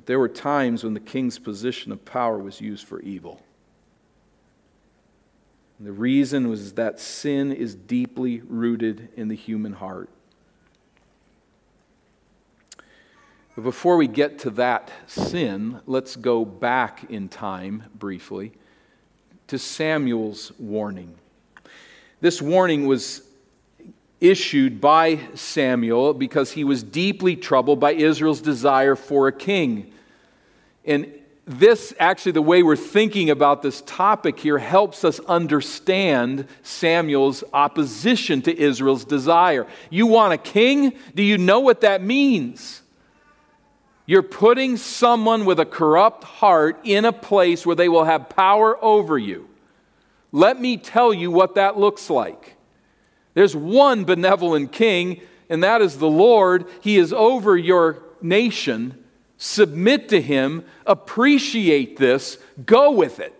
But 0.00 0.06
there 0.06 0.18
were 0.18 0.30
times 0.30 0.82
when 0.82 0.94
the 0.94 1.00
king's 1.00 1.38
position 1.38 1.92
of 1.92 2.02
power 2.06 2.38
was 2.38 2.58
used 2.58 2.86
for 2.86 3.02
evil. 3.02 3.38
And 5.76 5.86
the 5.86 5.92
reason 5.92 6.48
was 6.48 6.72
that 6.72 6.98
sin 6.98 7.52
is 7.52 7.74
deeply 7.74 8.40
rooted 8.48 9.10
in 9.14 9.28
the 9.28 9.36
human 9.36 9.74
heart. 9.74 10.08
But 13.54 13.62
before 13.62 13.98
we 13.98 14.08
get 14.08 14.38
to 14.38 14.50
that 14.52 14.90
sin, 15.06 15.82
let's 15.84 16.16
go 16.16 16.46
back 16.46 17.04
in 17.10 17.28
time 17.28 17.82
briefly 17.94 18.52
to 19.48 19.58
Samuel's 19.58 20.50
warning. 20.58 21.14
This 22.22 22.40
warning 22.40 22.86
was 22.86 23.20
issued 24.18 24.80
by 24.80 25.18
Samuel 25.34 26.14
because 26.14 26.52
he 26.52 26.64
was 26.64 26.82
deeply 26.82 27.36
troubled 27.36 27.80
by 27.80 27.92
Israel's 27.92 28.40
desire 28.40 28.96
for 28.96 29.28
a 29.28 29.32
king. 29.32 29.89
And 30.90 31.14
this, 31.46 31.94
actually, 32.00 32.32
the 32.32 32.42
way 32.42 32.64
we're 32.64 32.74
thinking 32.74 33.30
about 33.30 33.62
this 33.62 33.80
topic 33.86 34.40
here 34.40 34.58
helps 34.58 35.04
us 35.04 35.20
understand 35.20 36.48
Samuel's 36.64 37.44
opposition 37.52 38.42
to 38.42 38.58
Israel's 38.58 39.04
desire. 39.04 39.68
You 39.88 40.08
want 40.08 40.32
a 40.32 40.36
king? 40.36 40.92
Do 41.14 41.22
you 41.22 41.38
know 41.38 41.60
what 41.60 41.82
that 41.82 42.02
means? 42.02 42.82
You're 44.04 44.24
putting 44.24 44.76
someone 44.76 45.44
with 45.44 45.60
a 45.60 45.64
corrupt 45.64 46.24
heart 46.24 46.80
in 46.82 47.04
a 47.04 47.12
place 47.12 47.64
where 47.64 47.76
they 47.76 47.88
will 47.88 48.04
have 48.04 48.28
power 48.28 48.76
over 48.82 49.16
you. 49.16 49.48
Let 50.32 50.60
me 50.60 50.76
tell 50.76 51.14
you 51.14 51.30
what 51.30 51.54
that 51.54 51.78
looks 51.78 52.10
like. 52.10 52.56
There's 53.34 53.54
one 53.54 54.04
benevolent 54.04 54.72
king, 54.72 55.20
and 55.48 55.62
that 55.62 55.82
is 55.82 55.98
the 55.98 56.10
Lord. 56.10 56.66
He 56.80 56.96
is 56.96 57.12
over 57.12 57.56
your 57.56 58.02
nation. 58.20 58.99
Submit 59.42 60.10
to 60.10 60.20
him, 60.20 60.66
appreciate 60.84 61.96
this, 61.96 62.36
go 62.66 62.90
with 62.90 63.20
it. 63.20 63.32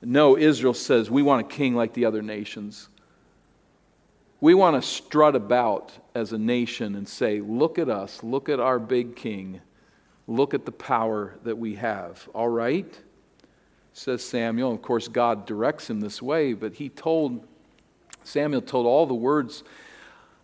No, 0.00 0.38
Israel 0.38 0.72
says, 0.72 1.10
We 1.10 1.20
want 1.20 1.44
a 1.44 1.48
king 1.54 1.74
like 1.74 1.92
the 1.92 2.06
other 2.06 2.22
nations. 2.22 2.88
We 4.40 4.54
want 4.54 4.82
to 4.82 4.88
strut 4.88 5.36
about 5.36 5.92
as 6.14 6.32
a 6.32 6.38
nation 6.38 6.94
and 6.94 7.06
say, 7.06 7.42
Look 7.42 7.78
at 7.78 7.90
us, 7.90 8.22
look 8.22 8.48
at 8.48 8.58
our 8.58 8.78
big 8.78 9.16
king, 9.16 9.60
look 10.26 10.54
at 10.54 10.64
the 10.64 10.72
power 10.72 11.34
that 11.44 11.58
we 11.58 11.74
have. 11.74 12.26
All 12.32 12.48
right? 12.48 12.98
Says 13.92 14.24
Samuel. 14.24 14.72
Of 14.72 14.80
course, 14.80 15.08
God 15.08 15.44
directs 15.44 15.90
him 15.90 16.00
this 16.00 16.22
way, 16.22 16.54
but 16.54 16.72
he 16.72 16.88
told, 16.88 17.46
Samuel 18.24 18.62
told 18.62 18.86
all 18.86 19.04
the 19.04 19.12
words 19.12 19.62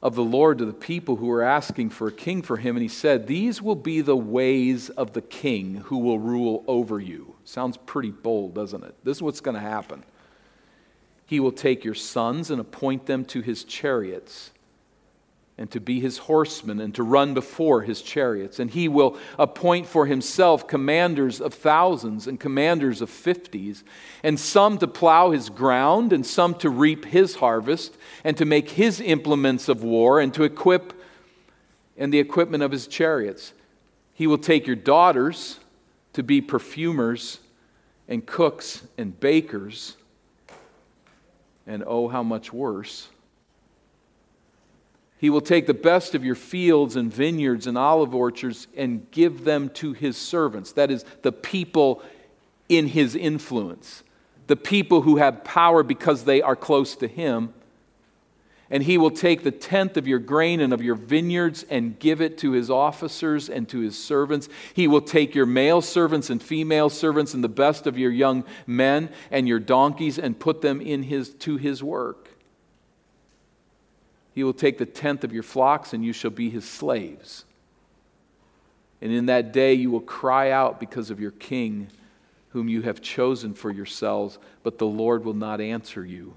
of 0.05 0.14
the 0.14 0.23
Lord 0.23 0.59
to 0.59 0.67
the 0.67 0.75
people 0.75 1.17
who 1.17 1.27
were 1.27 1.43
asking 1.43 1.88
for 1.88 2.07
a 2.09 2.12
king 2.12 2.43
for 2.43 2.59
him, 2.59 2.77
and 2.77 2.83
he 2.83 2.88
said, 2.88 3.27
These 3.27 3.62
will 3.62 3.75
be 3.75 4.03
the 4.03 4.14
ways 4.17 4.90
of 4.90 5.14
the 5.14 5.23
king 5.23 5.77
who 5.87 5.97
will 5.97 6.19
rule 6.19 6.62
over 6.69 7.01
you. 7.01 7.35
Sounds 7.45 7.79
pretty 7.79 8.11
bold, 8.11 8.55
doesn't 8.55 8.85
it? 8.85 8.95
This 9.03 9.17
is 9.17 9.23
what's 9.23 9.40
going 9.40 9.55
to 9.55 9.61
happen. 9.61 10.05
He 11.25 11.40
will 11.40 11.53
take 11.53 11.85
your 11.85 11.95
sons 11.95 12.51
and 12.51 12.61
appoint 12.61 13.07
them 13.07 13.25
to 13.25 13.40
his 13.40 13.64
chariots 13.64 14.51
and 15.57 15.71
to 15.71 15.81
be 15.81 16.01
his 16.01 16.19
horsemen 16.19 16.81
and 16.81 16.95
to 16.95 17.03
run 17.03 17.33
before 17.33 17.83
his 17.83 18.03
chariots. 18.03 18.59
And 18.59 18.71
he 18.71 18.88
will 18.88 19.17
appoint 19.38 19.87
for 19.87 20.07
himself 20.07 20.67
commanders 20.67 21.40
of 21.40 21.55
thousands 21.55 22.27
and 22.27 22.40
commanders 22.40 23.01
of 23.01 23.09
fifties, 23.09 23.85
and 24.23 24.38
some 24.38 24.79
to 24.79 24.88
plow 24.88 25.31
his 25.31 25.51
ground, 25.51 26.12
and 26.12 26.27
some 26.27 26.55
to 26.57 26.69
reap 26.69 27.05
his 27.05 27.37
harvest, 27.37 27.97
and 28.25 28.37
to 28.37 28.45
make 28.45 28.71
his 28.71 29.01
implements 29.01 29.69
of 29.69 29.85
war, 29.85 30.21
and 30.21 30.35
to 30.35 30.43
equip 30.43 30.93
and 31.97 32.12
the 32.12 32.19
equipment 32.19 32.62
of 32.62 32.73
his 32.73 32.88
chariots. 32.88 33.53
He 34.14 34.27
will 34.27 34.38
take 34.38 34.67
your 34.67 34.77
daughters 34.77 35.61
to 36.14 36.23
be 36.23 36.40
perfumers 36.40 37.38
and 38.09 38.25
cooks 38.27 38.83
and 38.99 39.19
bakers 39.19 39.97
and 41.67 41.83
oh, 41.87 42.09
how 42.09 42.23
much 42.23 42.53
worse. 42.53 43.09
He 45.25 45.31
will 45.31 45.41
take 45.41 45.67
the 45.67 45.73
best 45.73 46.15
of 46.15 46.23
your 46.23 46.35
fields 46.35 46.97
and 46.97 47.11
vineyards 47.11 47.67
and 47.67 47.79
olive 47.79 48.15
orchards 48.15 48.69
and 48.77 49.11
give 49.11 49.45
them 49.45 49.71
to 49.71 49.95
his 49.95 50.19
servants. 50.19 50.73
That 50.73 50.91
is, 50.91 51.03
the 51.23 51.33
people 51.33 52.03
in 52.69 52.89
his 52.89 53.17
influence, 53.17 54.03
the 54.49 54.57
people 54.57 55.01
who 55.01 55.17
have 55.17 55.43
power 55.43 55.83
because 55.83 56.25
they 56.25 56.43
are 56.43 56.55
close 56.55 56.95
to 56.97 57.09
him 57.09 57.55
and 58.69 58.83
he 58.83 58.99
will 58.99 59.11
take 59.11 59.45
the 59.45 59.51
tenth 59.51 59.97
of 59.97 60.07
your 60.07 60.19
grain 60.19 60.61
and 60.61 60.75
of 60.75 60.83
your 60.83 60.95
vineyards 60.95 61.65
and 61.71 61.99
give 61.99 62.21
it 62.21 62.37
to 62.37 62.53
his 62.53 62.69
officers 62.69 63.49
and 63.49 63.67
to 63.71 63.79
his 63.79 63.99
servants. 63.99 64.51
He 64.75 64.87
will 64.87 65.01
take 65.01 65.35
your 65.35 65.47
male 65.47 65.81
servants 65.81 66.29
and 66.29 66.43
female 66.43 66.91
servants 66.91 67.33
and 67.33 67.43
the 67.43 67.49
best 67.49 67.87
of 67.87 67.97
your 67.97 68.11
young 68.11 68.45
men 68.67 69.09
and 69.31 69.49
your 69.49 69.59
donkeys 69.59 70.19
and 70.19 70.39
put 70.39 70.61
them 70.61 70.83
in 70.83 71.03
his, 71.03 71.31
to 71.37 71.57
his 71.57 71.83
work. 71.83 72.34
He 74.35 74.44
will 74.44 74.53
take 74.53 74.79
the 74.79 74.87
tenth 74.87 75.25
of 75.25 75.33
your 75.33 75.42
flocks 75.42 75.92
and 75.92 76.05
you 76.05 76.12
shall 76.12 76.31
be 76.31 76.51
his 76.51 76.64
slaves. 76.68 77.44
And 79.01 79.12
in 79.12 79.27
that 79.27 79.53
day 79.53 79.75
you 79.75 79.90
will 79.90 80.01
cry 80.01 80.51
out 80.51 80.81
because 80.81 81.11
of 81.11 81.20
your 81.20 81.31
king, 81.31 81.88
whom 82.51 82.68
you 82.68 82.83
have 82.83 83.01
chosen 83.01 83.55
for 83.55 83.70
yourselves, 83.70 84.38
but 84.62 84.79
the 84.79 84.87
Lord 84.87 85.25
will 85.25 85.35
not 85.35 85.61
answer 85.61 86.05
you 86.05 86.35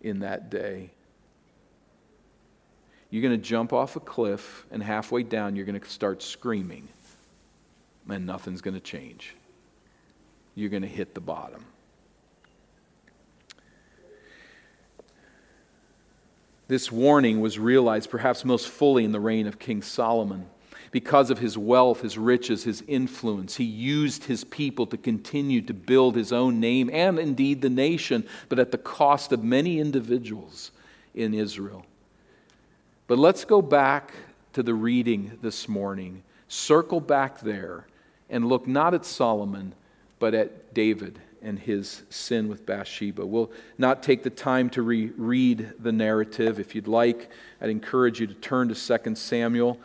in 0.00 0.20
that 0.20 0.50
day 0.50 0.90
you're 3.10 3.22
going 3.22 3.38
to 3.38 3.44
jump 3.44 3.72
off 3.72 3.96
a 3.96 4.00
cliff, 4.00 4.64
and 4.70 4.82
halfway 4.82 5.24
down, 5.24 5.56
you're 5.56 5.66
going 5.66 5.78
to 5.78 5.88
start 5.88 6.22
screaming, 6.22 6.88
and 8.08 8.24
nothing's 8.24 8.60
going 8.60 8.74
to 8.74 8.80
change. 8.80 9.34
You're 10.54 10.70
going 10.70 10.82
to 10.82 10.88
hit 10.88 11.14
the 11.14 11.20
bottom. 11.20 11.64
This 16.70 16.92
warning 16.92 17.40
was 17.40 17.58
realized 17.58 18.10
perhaps 18.10 18.44
most 18.44 18.68
fully 18.68 19.02
in 19.02 19.10
the 19.10 19.18
reign 19.18 19.48
of 19.48 19.58
King 19.58 19.82
Solomon. 19.82 20.46
Because 20.92 21.28
of 21.28 21.40
his 21.40 21.58
wealth, 21.58 22.02
his 22.02 22.16
riches, 22.16 22.62
his 22.62 22.84
influence, 22.86 23.56
he 23.56 23.64
used 23.64 24.22
his 24.22 24.44
people 24.44 24.86
to 24.86 24.96
continue 24.96 25.62
to 25.62 25.74
build 25.74 26.14
his 26.14 26.32
own 26.32 26.60
name 26.60 26.88
and 26.92 27.18
indeed 27.18 27.60
the 27.60 27.68
nation, 27.68 28.24
but 28.48 28.60
at 28.60 28.70
the 28.70 28.78
cost 28.78 29.32
of 29.32 29.42
many 29.42 29.80
individuals 29.80 30.70
in 31.12 31.34
Israel. 31.34 31.84
But 33.08 33.18
let's 33.18 33.44
go 33.44 33.60
back 33.60 34.12
to 34.52 34.62
the 34.62 34.74
reading 34.74 35.38
this 35.42 35.68
morning, 35.68 36.22
circle 36.46 37.00
back 37.00 37.40
there, 37.40 37.88
and 38.28 38.46
look 38.46 38.68
not 38.68 38.94
at 38.94 39.04
Solomon, 39.04 39.74
but 40.20 40.34
at 40.34 40.72
David 40.72 41.18
and 41.42 41.58
his 41.58 42.02
sin 42.10 42.48
with 42.48 42.66
Bathsheba. 42.66 43.24
We'll 43.24 43.50
not 43.78 44.02
take 44.02 44.22
the 44.22 44.30
time 44.30 44.70
to 44.70 44.82
reread 44.82 45.72
the 45.78 45.92
narrative. 45.92 46.58
If 46.58 46.74
you'd 46.74 46.88
like, 46.88 47.30
I'd 47.60 47.70
encourage 47.70 48.20
you 48.20 48.26
to 48.26 48.34
turn 48.34 48.68
to 48.68 48.98
2 48.98 49.14
Samuel, 49.14 49.78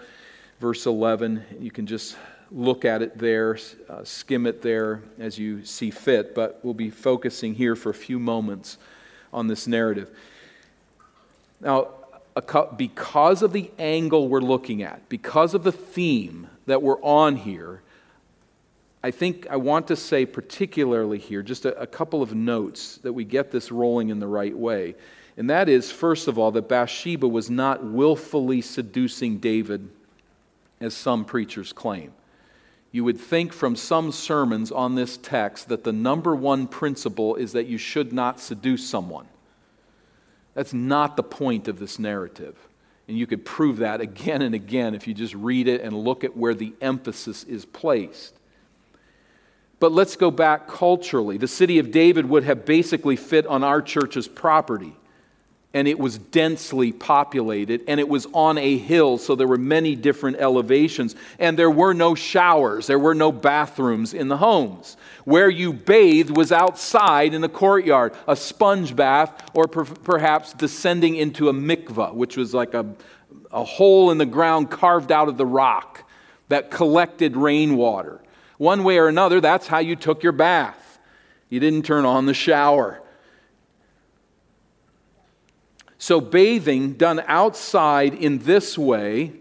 verse 0.60 0.86
11. 0.86 1.44
You 1.60 1.72
can 1.72 1.86
just 1.86 2.18
look 2.52 2.86
at 2.86 3.02
it 3.02 3.18
there, 3.18 3.58
uh, 3.90 4.04
skim 4.04 4.46
it 4.46 4.62
there 4.62 5.02
as 5.20 5.38
you 5.38 5.66
see 5.66 5.92
fit, 5.92 6.36
but 6.36 6.60
we'll 6.64 6.74
be 6.74 6.90
focusing 6.90 7.56
here 7.56 7.76
for 7.76 7.90
a 7.90 7.94
few 7.94 8.20
moments 8.20 8.78
on 9.34 9.48
this 9.48 9.68
narrative. 9.68 10.10
Now, 11.62 11.90
because 12.78 13.42
of 13.42 13.54
the 13.54 13.72
angle 13.80 14.28
we're 14.28 14.42
looking 14.42 14.84
at, 14.84 15.08
because 15.10 15.54
of 15.54 15.64
the 15.64 15.72
theme 15.72 16.48
that 16.66 16.82
we're 16.82 17.02
on 17.02 17.38
here, 17.38 17.82
I 19.06 19.12
think 19.12 19.46
I 19.52 19.58
want 19.58 19.90
to 19.90 19.96
say, 19.96 20.26
particularly 20.26 21.20
here, 21.20 21.44
just 21.44 21.66
a, 21.66 21.80
a, 21.80 21.86
couple 21.86 22.24
of 22.24 22.34
notes 22.34 22.98
that 23.04 23.14
we 23.14 23.24
get 23.24 23.52
this 23.52 23.72
rolling 23.72 24.10
in 24.10 24.18
the 24.20 24.26
right 24.26 24.58
way. 24.58 24.96
And 25.38 25.48
that 25.52 25.70
is, 25.70 25.92
first 25.92 26.28
of 26.28 26.40
all, 26.40 26.50
that 26.54 26.68
Bathsheba 26.68 27.28
was 27.28 27.48
not 27.48 27.84
willfully 27.84 28.62
seducing 28.62 29.38
David, 29.38 29.88
as 30.82 30.96
some 30.96 31.24
preachers 31.24 31.72
claim. 31.72 32.14
You 32.92 33.04
would 33.04 33.20
think 33.20 33.54
from 33.54 33.76
some 33.76 34.12
sermons 34.12 34.72
on 34.72 34.96
this 34.96 35.18
text 35.18 35.70
that 35.70 35.84
the 35.84 35.94
number 35.94 36.36
one 36.36 36.66
principle 36.66 37.36
is 37.36 37.52
that 37.52 37.68
you 37.68 37.78
should 37.78 38.12
not 38.12 38.40
seduce 38.40 38.90
someone. 38.90 39.28
That's 40.56 40.74
not 40.74 41.16
the 41.16 41.22
point 41.22 41.68
of 41.68 41.78
this 41.78 42.00
narrative. 42.00 42.58
And 43.08 43.16
you 43.16 43.28
could 43.28 43.46
prove 43.46 43.78
that 43.78 44.02
again 44.02 44.42
and 44.42 44.56
again 44.56 44.96
if 44.96 45.08
you 45.08 45.14
just 45.14 45.36
read 45.36 45.68
it 45.68 45.82
and 45.82 45.96
look 45.96 46.24
at 46.24 46.36
where 46.36 46.56
the 46.56 46.74
emphasis 46.82 47.44
is 47.44 47.66
placed. 47.66 48.34
But 49.80 49.92
let's 49.92 50.16
go 50.16 50.32
back 50.32 50.68
culturally. 50.68 51.38
The 51.38 51.48
city 51.48 51.80
of 51.80 51.92
David 51.92 52.28
would 52.28 52.44
have 52.46 52.66
basically 52.66 53.16
fit 53.16 53.46
on 53.46 53.64
our 53.64 53.82
church's 53.82 54.28
property. 54.28 54.96
and 55.76 55.90
it 55.90 56.00
was 56.00 56.18
densely 56.18 56.94
populated, 56.94 57.84
and 57.90 58.00
it 58.00 58.08
was 58.08 58.26
on 58.34 58.58
a 58.58 58.78
hill, 58.78 59.18
so 59.18 59.36
there 59.36 59.46
were 59.46 59.58
many 59.58 59.94
different 59.94 60.38
elevations, 60.38 61.18
and 61.38 61.60
there 61.60 61.70
were 61.70 61.94
no 61.94 62.16
showers, 62.16 62.88
there 62.88 62.98
were 62.98 63.14
no 63.14 63.30
bathrooms 63.30 64.14
in 64.14 64.30
the 64.30 64.38
homes. 64.38 64.96
Where 65.26 65.50
you 65.50 65.74
bathed 65.74 66.36
was 66.36 66.54
outside 66.54 67.34
in 67.34 67.42
the 67.42 67.50
courtyard, 67.50 68.14
a 68.26 68.38
sponge 68.38 68.96
bath, 68.96 69.50
or 69.54 69.68
per- 69.68 69.84
perhaps 69.84 70.54
descending 70.54 71.18
into 71.18 71.50
a 71.50 71.54
mikvah, 71.54 72.14
which 72.14 72.38
was 72.38 72.54
like 72.54 72.74
a, 72.74 72.86
a 73.52 73.66
hole 73.66 74.12
in 74.12 74.18
the 74.18 74.26
ground 74.26 74.72
carved 74.72 75.12
out 75.12 75.28
of 75.28 75.36
the 75.36 75.46
rock 75.46 76.10
that 76.48 76.72
collected 76.72 77.36
rainwater. 77.36 78.22
One 78.58 78.84
way 78.84 78.98
or 78.98 79.08
another, 79.08 79.42
that's 79.42 79.68
how 79.68 79.80
you 79.80 79.96
took 79.96 80.24
your 80.24 80.32
bath. 80.32 81.00
You 81.50 81.60
didn't 81.60 81.84
turn 81.84 82.06
on 82.06 82.26
the 82.26 82.34
shower. 82.34 83.02
So, 85.98 86.22
bathing 86.22 86.94
done 86.94 87.24
outside 87.26 88.14
in 88.14 88.40
this 88.40 88.78
way, 88.78 89.34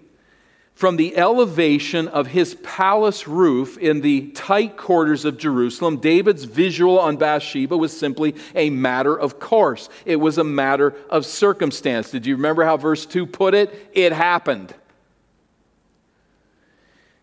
from 0.74 0.96
the 0.96 1.16
elevation 1.16 2.08
of 2.08 2.26
his 2.26 2.56
palace 2.56 3.28
roof 3.28 3.78
in 3.78 4.00
the 4.00 4.30
tight 4.32 4.76
quarters 4.76 5.24
of 5.24 5.38
Jerusalem, 5.38 5.98
David's 5.98 6.44
visual 6.44 6.98
on 6.98 7.16
Bathsheba 7.16 7.76
was 7.76 7.96
simply 7.96 8.34
a 8.56 8.70
matter 8.70 9.16
of 9.16 9.38
course. 9.38 9.88
It 10.04 10.16
was 10.16 10.36
a 10.36 10.44
matter 10.44 10.94
of 11.08 11.26
circumstance. 11.26 12.10
Did 12.10 12.26
you 12.26 12.34
remember 12.34 12.64
how 12.64 12.76
verse 12.76 13.06
2 13.06 13.24
put 13.26 13.54
it? 13.54 13.90
It 13.92 14.12
happened. 14.12 14.74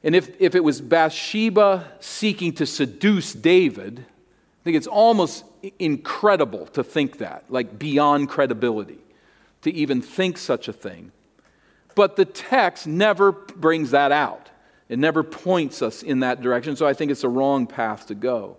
And 0.04 0.16
if, 0.16 0.30
if 0.40 0.56
it 0.56 0.64
was 0.64 0.82
Bathsheba 0.82 1.92
seeking 2.00 2.54
to 2.54 2.66
seduce 2.66 3.34
David, 3.34 4.00
I 4.00 4.64
think 4.64 4.78
it's 4.78 4.88
almost 4.88 5.46
incredible 5.80 6.66
to 6.68 6.84
think 6.84 7.20
that, 7.20 7.46
like 7.50 7.78
beyond 7.78 8.30
credibility 8.30 9.00
to 9.62 9.72
even 9.72 10.02
think 10.02 10.38
such 10.38 10.68
a 10.68 10.74
thing. 10.74 11.12
But 11.96 12.16
the 12.16 12.26
text 12.26 12.88
never 12.88 13.32
brings 13.32 13.92
that 13.92 14.12
out. 14.12 14.50
It 14.90 14.98
never 15.00 15.24
points 15.24 15.82
us 15.82 16.04
in 16.04 16.22
that 16.22 16.42
direction, 16.42 16.76
so 16.76 16.88
I 16.88 16.94
think 16.94 17.12
it's 17.12 17.24
a 17.24 17.30
wrong 17.30 17.68
path 17.68 18.08
to 18.08 18.16
go. 18.16 18.58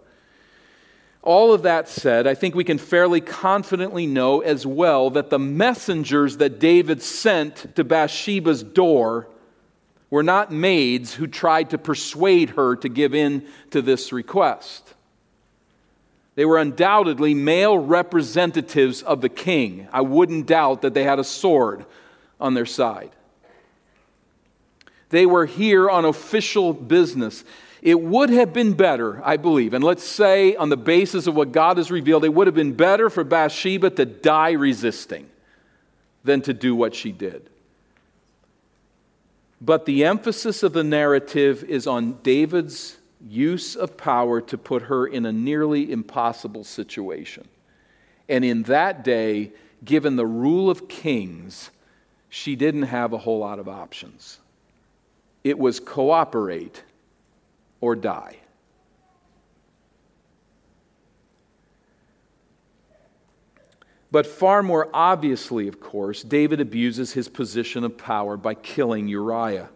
All 1.22 1.52
of 1.52 1.62
that 1.62 1.88
said, 1.88 2.26
I 2.26 2.34
think 2.34 2.54
we 2.54 2.64
can 2.64 2.78
fairly 2.78 3.20
confidently 3.20 4.06
know 4.06 4.40
as 4.40 4.66
well 4.66 5.10
that 5.10 5.30
the 5.30 5.38
messengers 5.38 6.38
that 6.38 6.58
David 6.58 7.00
sent 7.00 7.76
to 7.76 7.84
Bathsheba's 7.84 8.62
door 8.62 9.28
were 10.12 10.22
not 10.22 10.52
maids 10.52 11.14
who 11.14 11.26
tried 11.26 11.70
to 11.70 11.78
persuade 11.78 12.50
her 12.50 12.76
to 12.76 12.90
give 12.90 13.14
in 13.14 13.42
to 13.70 13.80
this 13.80 14.12
request. 14.12 14.92
They 16.34 16.44
were 16.44 16.58
undoubtedly 16.58 17.32
male 17.32 17.78
representatives 17.78 19.00
of 19.00 19.22
the 19.22 19.30
king. 19.30 19.88
I 19.90 20.02
wouldn't 20.02 20.44
doubt 20.44 20.82
that 20.82 20.92
they 20.92 21.04
had 21.04 21.18
a 21.18 21.24
sword 21.24 21.86
on 22.38 22.52
their 22.52 22.66
side. 22.66 23.10
They 25.08 25.24
were 25.24 25.46
here 25.46 25.88
on 25.88 26.04
official 26.04 26.74
business. 26.74 27.42
It 27.80 27.98
would 27.98 28.28
have 28.28 28.52
been 28.52 28.74
better, 28.74 29.22
I 29.24 29.38
believe, 29.38 29.72
and 29.72 29.82
let's 29.82 30.04
say 30.04 30.54
on 30.56 30.68
the 30.68 30.76
basis 30.76 31.26
of 31.26 31.34
what 31.34 31.52
God 31.52 31.78
has 31.78 31.90
revealed, 31.90 32.26
it 32.26 32.34
would 32.34 32.48
have 32.48 32.54
been 32.54 32.74
better 32.74 33.08
for 33.08 33.24
Bathsheba 33.24 33.88
to 33.88 34.04
die 34.04 34.52
resisting 34.52 35.30
than 36.22 36.42
to 36.42 36.52
do 36.52 36.76
what 36.76 36.94
she 36.94 37.12
did. 37.12 37.48
But 39.64 39.86
the 39.86 40.04
emphasis 40.04 40.64
of 40.64 40.72
the 40.72 40.82
narrative 40.82 41.62
is 41.62 41.86
on 41.86 42.18
David's 42.24 42.98
use 43.24 43.76
of 43.76 43.96
power 43.96 44.40
to 44.40 44.58
put 44.58 44.82
her 44.82 45.06
in 45.06 45.24
a 45.24 45.30
nearly 45.30 45.92
impossible 45.92 46.64
situation. 46.64 47.46
And 48.28 48.44
in 48.44 48.64
that 48.64 49.04
day, 49.04 49.52
given 49.84 50.16
the 50.16 50.26
rule 50.26 50.68
of 50.68 50.88
kings, 50.88 51.70
she 52.28 52.56
didn't 52.56 52.82
have 52.82 53.12
a 53.12 53.18
whole 53.18 53.38
lot 53.38 53.60
of 53.60 53.68
options. 53.68 54.40
It 55.44 55.56
was 55.56 55.78
cooperate 55.78 56.82
or 57.80 57.94
die. 57.94 58.38
But 64.12 64.26
far 64.26 64.62
more 64.62 64.90
obviously, 64.92 65.68
of 65.68 65.80
course, 65.80 66.22
David 66.22 66.60
abuses 66.60 67.14
his 67.14 67.30
position 67.30 67.82
of 67.82 67.96
power 67.96 68.36
by 68.36 68.52
killing 68.52 69.08
Uriah. 69.08 69.70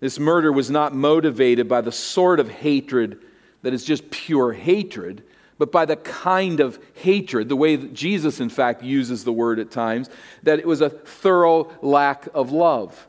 This 0.00 0.18
murder 0.18 0.50
was 0.50 0.70
not 0.70 0.94
motivated 0.94 1.68
by 1.68 1.82
the 1.82 1.92
sort 1.92 2.40
of 2.40 2.48
hatred 2.48 3.20
that 3.60 3.74
is 3.74 3.84
just 3.84 4.10
pure 4.10 4.54
hatred, 4.54 5.22
but 5.58 5.70
by 5.70 5.84
the 5.84 5.96
kind 5.96 6.60
of 6.60 6.78
hatred, 6.94 7.50
the 7.50 7.56
way 7.56 7.76
that 7.76 7.92
Jesus, 7.92 8.40
in 8.40 8.48
fact, 8.48 8.82
uses 8.82 9.24
the 9.24 9.32
word 9.32 9.58
at 9.58 9.70
times, 9.70 10.08
that 10.44 10.58
it 10.58 10.66
was 10.66 10.80
a 10.80 10.88
thorough 10.88 11.70
lack 11.82 12.26
of 12.32 12.52
love. 12.52 13.06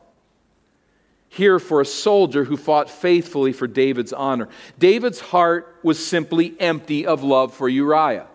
Here, 1.30 1.58
for 1.58 1.80
a 1.80 1.86
soldier 1.86 2.44
who 2.44 2.58
fought 2.58 2.90
faithfully 2.90 3.54
for 3.54 3.66
David's 3.66 4.12
honor, 4.12 4.48
David's 4.78 5.20
heart 5.20 5.78
was 5.82 6.04
simply 6.04 6.54
empty 6.60 7.06
of 7.06 7.22
love 7.22 7.54
for 7.54 7.66
Uriah. 7.66 8.26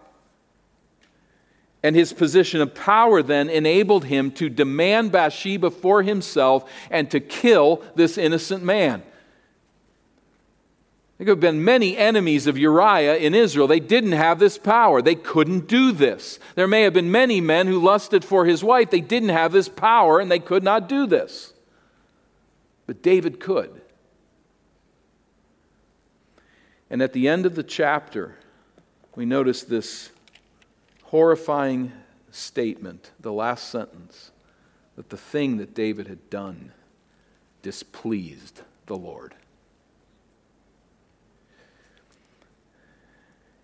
And 1.86 1.96
his 1.96 2.14
position 2.14 2.62
of 2.62 2.74
power 2.74 3.22
then 3.22 3.48
enabled 3.48 4.06
him 4.06 4.32
to 4.32 4.50
demand 4.50 5.12
Bathsheba 5.12 5.70
for 5.70 6.02
himself 6.02 6.68
and 6.90 7.12
to 7.12 7.20
kill 7.20 7.84
this 7.94 8.18
innocent 8.18 8.64
man. 8.64 9.04
There 11.20 11.26
could 11.26 11.34
have 11.34 11.40
been 11.40 11.64
many 11.64 11.96
enemies 11.96 12.48
of 12.48 12.58
Uriah 12.58 13.18
in 13.18 13.36
Israel. 13.36 13.68
They 13.68 13.80
didn't 13.80 14.14
have 14.14 14.40
this 14.40 14.58
power. 14.58 15.00
They 15.00 15.14
couldn't 15.14 15.68
do 15.68 15.92
this. 15.92 16.40
There 16.56 16.66
may 16.66 16.82
have 16.82 16.94
been 16.94 17.12
many 17.12 17.40
men 17.40 17.68
who 17.68 17.80
lusted 17.80 18.26
for 18.26 18.46
his 18.46 18.64
wife. 18.64 18.90
They 18.90 19.00
didn't 19.00 19.30
have 19.30 19.52
this 19.52 19.70
power 19.70 20.20
and 20.20 20.32
they 20.32 20.40
could 20.40 20.64
not 20.64 20.90
do 20.90 21.06
this. 21.06 21.54
But 22.88 23.04
David 23.04 23.40
could. 23.40 23.80
And 26.90 27.04
at 27.04 27.14
the 27.14 27.28
end 27.28 27.46
of 27.46 27.54
the 27.54 27.62
chapter, 27.62 28.38
we 29.16 29.26
notice 29.26 29.62
this 29.62 30.10
horrifying 31.16 31.94
statement, 32.30 33.10
the 33.22 33.32
last 33.32 33.70
sentence, 33.70 34.32
that 34.98 35.10
the 35.10 35.16
thing 35.16 35.56
that 35.56 35.74
David 35.74 36.08
had 36.08 36.30
done 36.30 36.74
displeased 37.62 38.60
the 38.88 38.98
Lord. 38.98 39.34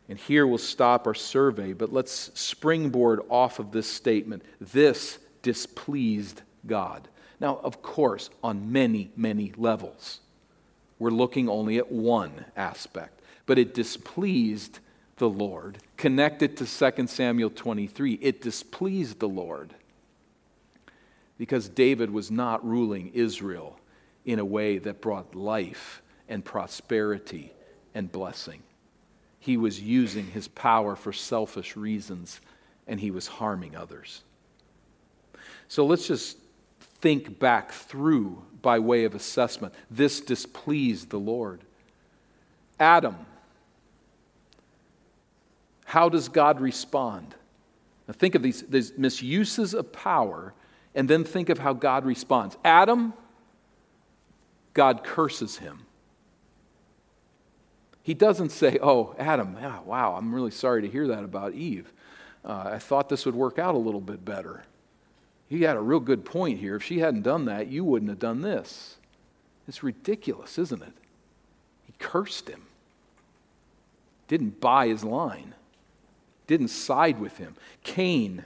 And 0.08 0.18
here 0.18 0.48
we'll 0.48 0.60
stop 0.60 1.06
our 1.06 1.14
survey, 1.14 1.74
but 1.74 1.92
let's 1.92 2.32
springboard 2.40 3.20
off 3.28 3.60
of 3.60 3.74
this 3.74 3.92
statement. 3.92 4.44
This 4.62 5.20
displeased 5.42 6.44
God. 6.66 7.10
Now, 7.42 7.60
of 7.66 7.82
course, 7.82 8.30
on 8.42 8.72
many, 8.72 9.12
many 9.18 9.52
levels. 9.58 10.22
We're 11.00 11.10
looking 11.10 11.50
only 11.50 11.80
at 11.80 11.92
one 11.92 12.46
aspect, 12.56 13.20
but 13.46 13.60
it 13.60 13.74
displeased 13.74 14.80
the 15.22 15.30
Lord. 15.30 15.78
Connected 15.98 16.58
to 16.58 16.92
2 16.92 17.06
Samuel 17.06 17.52
23, 17.52 18.14
it 18.24 18.42
displeased 18.42 19.20
the 19.20 19.30
Lord 19.30 19.76
because 21.38 21.70
David 21.70 22.10
was 22.10 22.32
not 22.32 22.68
ruling 22.68 23.12
Israel 23.14 23.80
in 24.26 24.40
a 24.40 24.46
way 24.46 24.80
that 24.80 25.00
brought 25.00 25.36
life 25.36 26.02
and 26.28 26.44
prosperity 26.44 27.54
and 27.94 28.12
blessing. 28.12 28.64
He 29.38 29.58
was 29.58 29.80
using 29.80 30.26
his 30.26 30.48
power 30.48 30.96
for 30.96 31.14
selfish 31.14 31.78
reasons 31.78 32.42
and 32.88 33.00
he 33.00 33.12
was 33.12 33.28
harming 33.28 33.76
others. 33.76 34.24
So 35.68 35.86
let's 35.86 36.08
just 36.08 36.36
think 36.80 37.38
back 37.38 37.74
through 37.74 38.42
by 38.64 38.80
way 38.80 39.04
of 39.04 39.14
assessment. 39.14 39.76
This 39.92 40.20
displeased 40.20 41.12
the 41.12 41.20
Lord. 41.20 41.62
Adam 42.80 43.28
how 45.92 46.08
does 46.08 46.30
God 46.30 46.62
respond? 46.62 47.36
Now 48.08 48.14
think 48.14 48.36
of 48.36 48.42
these, 48.42 48.62
these 48.62 48.98
misuses 48.98 49.74
of 49.74 49.92
power 49.92 50.54
and 50.96 51.10
then 51.10 51.26
think 51.26 51.50
of 51.50 51.60
how 51.60 51.74
God 51.74 52.06
responds. 52.06 52.56
Adam, 52.64 53.14
God 54.74 55.04
curses 55.04 55.58
him. 55.58 55.86
He 58.04 58.14
doesn't 58.14 58.54
say, 58.54 58.80
Oh, 58.82 59.14
Adam, 59.20 59.58
wow, 59.86 60.16
I'm 60.18 60.34
really 60.34 60.52
sorry 60.52 60.82
to 60.82 60.88
hear 60.88 61.10
that 61.10 61.26
about 61.26 61.56
Eve. 61.56 61.92
Uh, 62.46 62.72
I 62.72 62.80
thought 62.80 63.10
this 63.10 63.26
would 63.26 63.36
work 63.36 63.60
out 63.60 63.76
a 63.76 63.78
little 63.78 64.00
bit 64.00 64.24
better. 64.24 64.64
He 65.50 65.64
had 65.64 65.76
a 65.76 65.82
real 65.82 66.00
good 66.00 66.24
point 66.24 66.60
here. 66.60 66.78
If 66.78 66.84
she 66.84 67.00
hadn't 67.00 67.24
done 67.24 67.44
that, 67.46 67.68
you 67.68 67.84
wouldn't 67.84 68.08
have 68.08 68.20
done 68.20 68.40
this. 68.40 68.96
It's 69.68 69.84
ridiculous, 69.84 70.58
isn't 70.58 70.82
it? 70.82 70.94
He 71.86 71.94
cursed 72.00 72.48
him, 72.48 72.62
didn't 74.30 74.62
buy 74.62 74.88
his 74.88 75.04
line 75.04 75.54
didn't 76.52 76.68
side 76.68 77.20
with 77.20 77.38
him. 77.38 77.56
Cain, 77.84 78.44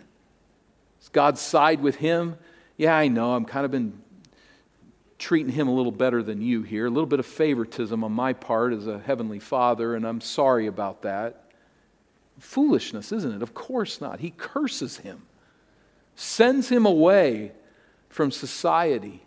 does 1.00 1.10
God 1.10 1.38
side 1.38 1.82
with 1.82 1.96
him? 1.96 2.38
Yeah, 2.78 2.96
I 2.96 3.08
know. 3.08 3.34
I'm 3.34 3.46
kind 3.46 3.66
of 3.66 3.72
been 3.72 4.02
treating 5.18 5.52
him 5.52 5.68
a 5.68 5.74
little 5.74 5.92
better 5.92 6.22
than 6.22 6.42
you 6.42 6.62
here. 6.62 6.86
A 6.86 6.90
little 6.90 7.08
bit 7.08 7.20
of 7.20 7.26
favoritism 7.26 8.04
on 8.04 8.12
my 8.12 8.34
part 8.34 8.74
as 8.74 8.86
a 8.86 9.00
heavenly 9.00 9.40
father, 9.40 9.96
and 9.96 10.06
I'm 10.06 10.22
sorry 10.22 10.68
about 10.68 11.02
that. 11.02 11.52
Foolishness, 12.40 13.12
isn't 13.12 13.36
it? 13.38 13.42
Of 13.42 13.54
course 13.54 14.02
not. 14.02 14.20
He 14.20 14.32
curses 14.32 14.98
him. 14.98 15.24
sends 16.16 16.70
him 16.70 16.86
away 16.86 17.52
from 18.10 18.32
society. 18.32 19.22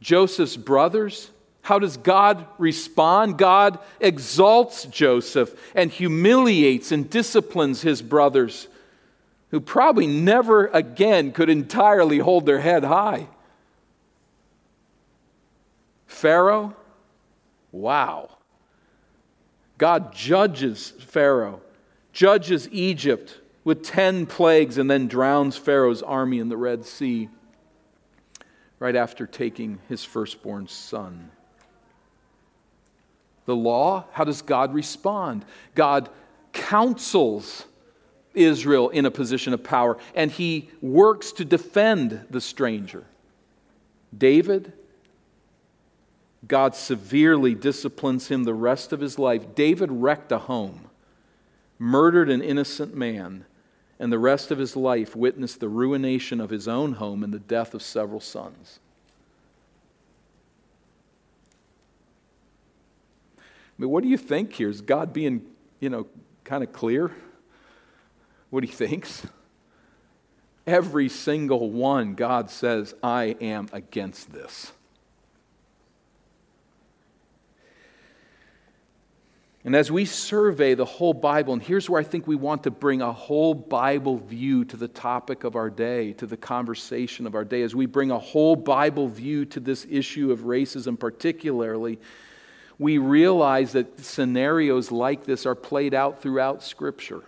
Joseph's 0.00 0.56
brothers, 0.56 1.30
how 1.66 1.80
does 1.80 1.96
God 1.96 2.46
respond? 2.58 3.38
God 3.38 3.80
exalts 3.98 4.84
Joseph 4.84 5.52
and 5.74 5.90
humiliates 5.90 6.92
and 6.92 7.10
disciplines 7.10 7.82
his 7.82 8.02
brothers, 8.02 8.68
who 9.50 9.58
probably 9.58 10.06
never 10.06 10.68
again 10.68 11.32
could 11.32 11.50
entirely 11.50 12.18
hold 12.18 12.46
their 12.46 12.60
head 12.60 12.84
high. 12.84 13.26
Pharaoh, 16.06 16.76
wow. 17.72 18.30
God 19.76 20.14
judges 20.14 20.92
Pharaoh, 21.00 21.60
judges 22.12 22.68
Egypt 22.70 23.40
with 23.64 23.82
10 23.82 24.26
plagues, 24.26 24.78
and 24.78 24.88
then 24.88 25.08
drowns 25.08 25.56
Pharaoh's 25.56 26.04
army 26.04 26.38
in 26.38 26.48
the 26.48 26.56
Red 26.56 26.84
Sea 26.84 27.28
right 28.78 28.94
after 28.94 29.26
taking 29.26 29.80
his 29.88 30.04
firstborn 30.04 30.68
son. 30.68 31.32
The 33.46 33.56
law, 33.56 34.04
how 34.12 34.24
does 34.24 34.42
God 34.42 34.74
respond? 34.74 35.44
God 35.74 36.10
counsels 36.52 37.64
Israel 38.34 38.90
in 38.90 39.06
a 39.06 39.10
position 39.10 39.54
of 39.54 39.64
power, 39.64 39.96
and 40.14 40.30
he 40.30 40.68
works 40.82 41.32
to 41.32 41.44
defend 41.44 42.26
the 42.28 42.40
stranger. 42.40 43.06
David, 44.16 44.72
God 46.46 46.74
severely 46.74 47.54
disciplines 47.54 48.28
him 48.28 48.44
the 48.44 48.54
rest 48.54 48.92
of 48.92 49.00
his 49.00 49.18
life. 49.18 49.54
David 49.54 49.90
wrecked 49.90 50.32
a 50.32 50.38
home, 50.38 50.90
murdered 51.78 52.30
an 52.30 52.42
innocent 52.42 52.94
man, 52.94 53.46
and 53.98 54.12
the 54.12 54.18
rest 54.18 54.50
of 54.50 54.58
his 54.58 54.76
life 54.76 55.16
witnessed 55.16 55.60
the 55.60 55.68
ruination 55.68 56.40
of 56.40 56.50
his 56.50 56.68
own 56.68 56.94
home 56.94 57.24
and 57.24 57.32
the 57.32 57.38
death 57.38 57.74
of 57.74 57.82
several 57.82 58.20
sons. 58.20 58.80
I 63.78 63.82
mean, 63.82 63.90
what 63.90 64.02
do 64.02 64.08
you 64.08 64.16
think 64.16 64.52
here? 64.54 64.68
Is 64.70 64.80
God 64.80 65.12
being, 65.12 65.42
you 65.80 65.90
know, 65.90 66.06
kind 66.44 66.64
of 66.64 66.72
clear? 66.72 67.12
What 68.50 68.64
he 68.64 68.70
thinks? 68.70 69.26
Every 70.66 71.08
single 71.08 71.70
one, 71.70 72.14
God 72.14 72.50
says, 72.50 72.94
I 73.02 73.36
am 73.40 73.68
against 73.72 74.32
this. 74.32 74.72
And 79.66 79.74
as 79.74 79.90
we 79.90 80.04
survey 80.04 80.74
the 80.74 80.84
whole 80.84 81.12
Bible, 81.12 81.52
and 81.52 81.60
here's 81.60 81.90
where 81.90 82.00
I 82.00 82.04
think 82.04 82.28
we 82.28 82.36
want 82.36 82.62
to 82.62 82.70
bring 82.70 83.02
a 83.02 83.12
whole 83.12 83.52
Bible 83.52 84.16
view 84.16 84.64
to 84.64 84.76
the 84.76 84.86
topic 84.86 85.42
of 85.42 85.56
our 85.56 85.70
day, 85.70 86.12
to 86.14 86.26
the 86.26 86.36
conversation 86.36 87.26
of 87.26 87.34
our 87.34 87.44
day, 87.44 87.62
as 87.62 87.74
we 87.74 87.86
bring 87.86 88.12
a 88.12 88.18
whole 88.18 88.54
Bible 88.54 89.08
view 89.08 89.44
to 89.46 89.58
this 89.58 89.84
issue 89.90 90.30
of 90.30 90.40
racism, 90.42 90.96
particularly, 90.96 91.98
we 92.78 92.98
realize 92.98 93.72
that 93.72 94.00
scenarios 94.00 94.92
like 94.92 95.24
this 95.24 95.46
are 95.46 95.54
played 95.54 95.94
out 95.94 96.20
throughout 96.20 96.62
Scripture. 96.62 97.22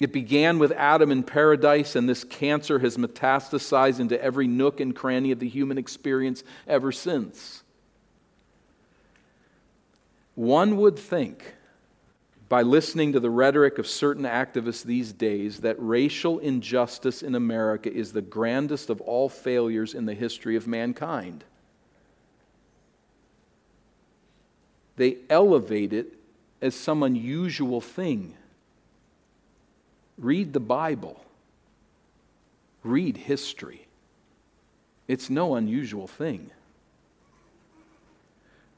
It 0.00 0.12
began 0.12 0.58
with 0.58 0.72
Adam 0.72 1.10
in 1.10 1.22
paradise, 1.22 1.94
and 1.94 2.08
this 2.08 2.24
cancer 2.24 2.78
has 2.80 2.96
metastasized 2.96 4.00
into 4.00 4.20
every 4.22 4.46
nook 4.46 4.80
and 4.80 4.94
cranny 4.94 5.30
of 5.30 5.38
the 5.38 5.48
human 5.48 5.78
experience 5.78 6.42
ever 6.66 6.92
since. 6.92 7.62
One 10.34 10.78
would 10.78 10.98
think, 10.98 11.54
by 12.48 12.62
listening 12.62 13.12
to 13.12 13.20
the 13.20 13.30
rhetoric 13.30 13.78
of 13.78 13.86
certain 13.86 14.24
activists 14.24 14.82
these 14.82 15.12
days, 15.12 15.58
that 15.60 15.76
racial 15.78 16.38
injustice 16.40 17.22
in 17.22 17.34
America 17.34 17.92
is 17.92 18.12
the 18.12 18.20
grandest 18.20 18.90
of 18.90 19.00
all 19.00 19.28
failures 19.28 19.94
in 19.94 20.06
the 20.06 20.14
history 20.14 20.56
of 20.56 20.66
mankind. 20.66 21.44
They 24.96 25.18
elevate 25.28 25.92
it 25.92 26.14
as 26.62 26.74
some 26.74 27.02
unusual 27.02 27.80
thing. 27.80 28.34
Read 30.16 30.52
the 30.52 30.60
Bible, 30.60 31.20
read 32.82 33.16
history. 33.16 33.86
It's 35.08 35.28
no 35.28 35.56
unusual 35.56 36.06
thing. 36.06 36.50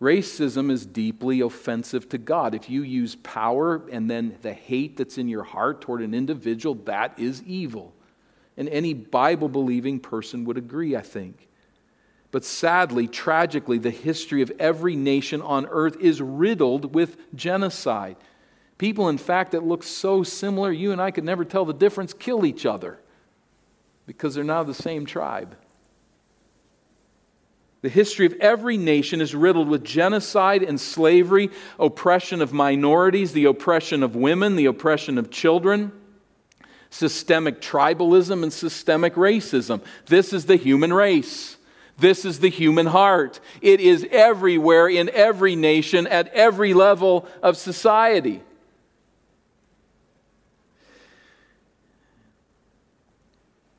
Racism 0.01 0.71
is 0.71 0.85
deeply 0.85 1.41
offensive 1.41 2.09
to 2.11 2.19
God. 2.19 2.55
If 2.55 2.69
you 2.69 2.83
use 2.83 3.15
power 3.17 3.83
and 3.91 4.11
then 4.11 4.37
the 4.43 4.53
hate 4.53 4.97
that's 4.97 5.17
in 5.17 5.29
your 5.29 5.45
heart 5.45 5.81
toward 5.81 6.03
an 6.03 6.13
individual, 6.13 6.75
that 6.85 7.19
is 7.19 7.43
evil. 7.45 7.95
And 8.59 8.69
any 8.69 8.93
Bible 8.93 9.49
believing 9.49 10.01
person 10.01 10.45
would 10.45 10.59
agree, 10.59 10.97
I 10.97 11.01
think. 11.01 11.49
But 12.37 12.45
sadly, 12.45 13.09
tragically, 13.09 13.79
the 13.79 13.91
history 13.91 14.43
of 14.43 14.53
every 14.59 14.95
nation 14.95 15.41
on 15.41 15.65
earth 15.71 15.97
is 16.03 16.21
riddled 16.21 16.95
with 16.95 17.17
genocide. 17.35 18.19
People, 18.77 19.09
in 19.09 19.17
fact, 19.17 19.53
that 19.53 19.65
look 19.65 19.83
so 19.83 20.23
similar, 20.23 20.71
you 20.71 20.93
and 20.93 21.01
I 21.01 21.13
could 21.13 21.25
never 21.25 21.47
tell 21.47 21.65
the 21.65 21.73
difference, 21.73 22.13
kill 22.13 22.45
each 22.45 22.67
other 22.67 22.99
because 24.07 24.35
they're 24.35 24.45
now 24.45 24.63
the 24.65 24.75
same 24.75 25.07
tribe. 25.07 25.57
The 27.81 27.89
history 27.89 28.27
of 28.27 28.35
every 28.35 28.77
nation 28.77 29.23
is 29.23 29.35
riddled 29.35 29.69
with 29.69 29.83
genocide 29.83 30.63
and 30.63 30.79
slavery, 30.79 31.49
oppression 31.79 32.43
of 32.43 32.53
minorities, 32.53 33.33
the 33.33 33.47
oppression 33.47 34.03
of 34.03 34.15
women, 34.15 34.57
the 34.57 34.67
oppression 34.67 35.17
of 35.17 35.31
children, 35.31 35.91
systemic 36.91 37.63
tribalism, 37.63 38.43
and 38.43 38.53
systemic 38.53 39.15
racism. 39.15 39.81
This 40.05 40.35
is 40.35 40.45
the 40.45 40.57
human 40.57 40.93
race. 40.93 41.56
This 41.99 42.25
is 42.25 42.41
the 42.41 42.51
human 42.51 42.87
heart. 42.87 43.41
It 43.63 43.81
is 43.81 44.07
everywhere 44.11 44.89
in 44.89 45.09
every 45.11 45.57
nation 45.57 46.07
at 46.07 46.29
every 46.29 46.75
level 46.75 47.27
of 47.43 47.57
society. 47.57 48.43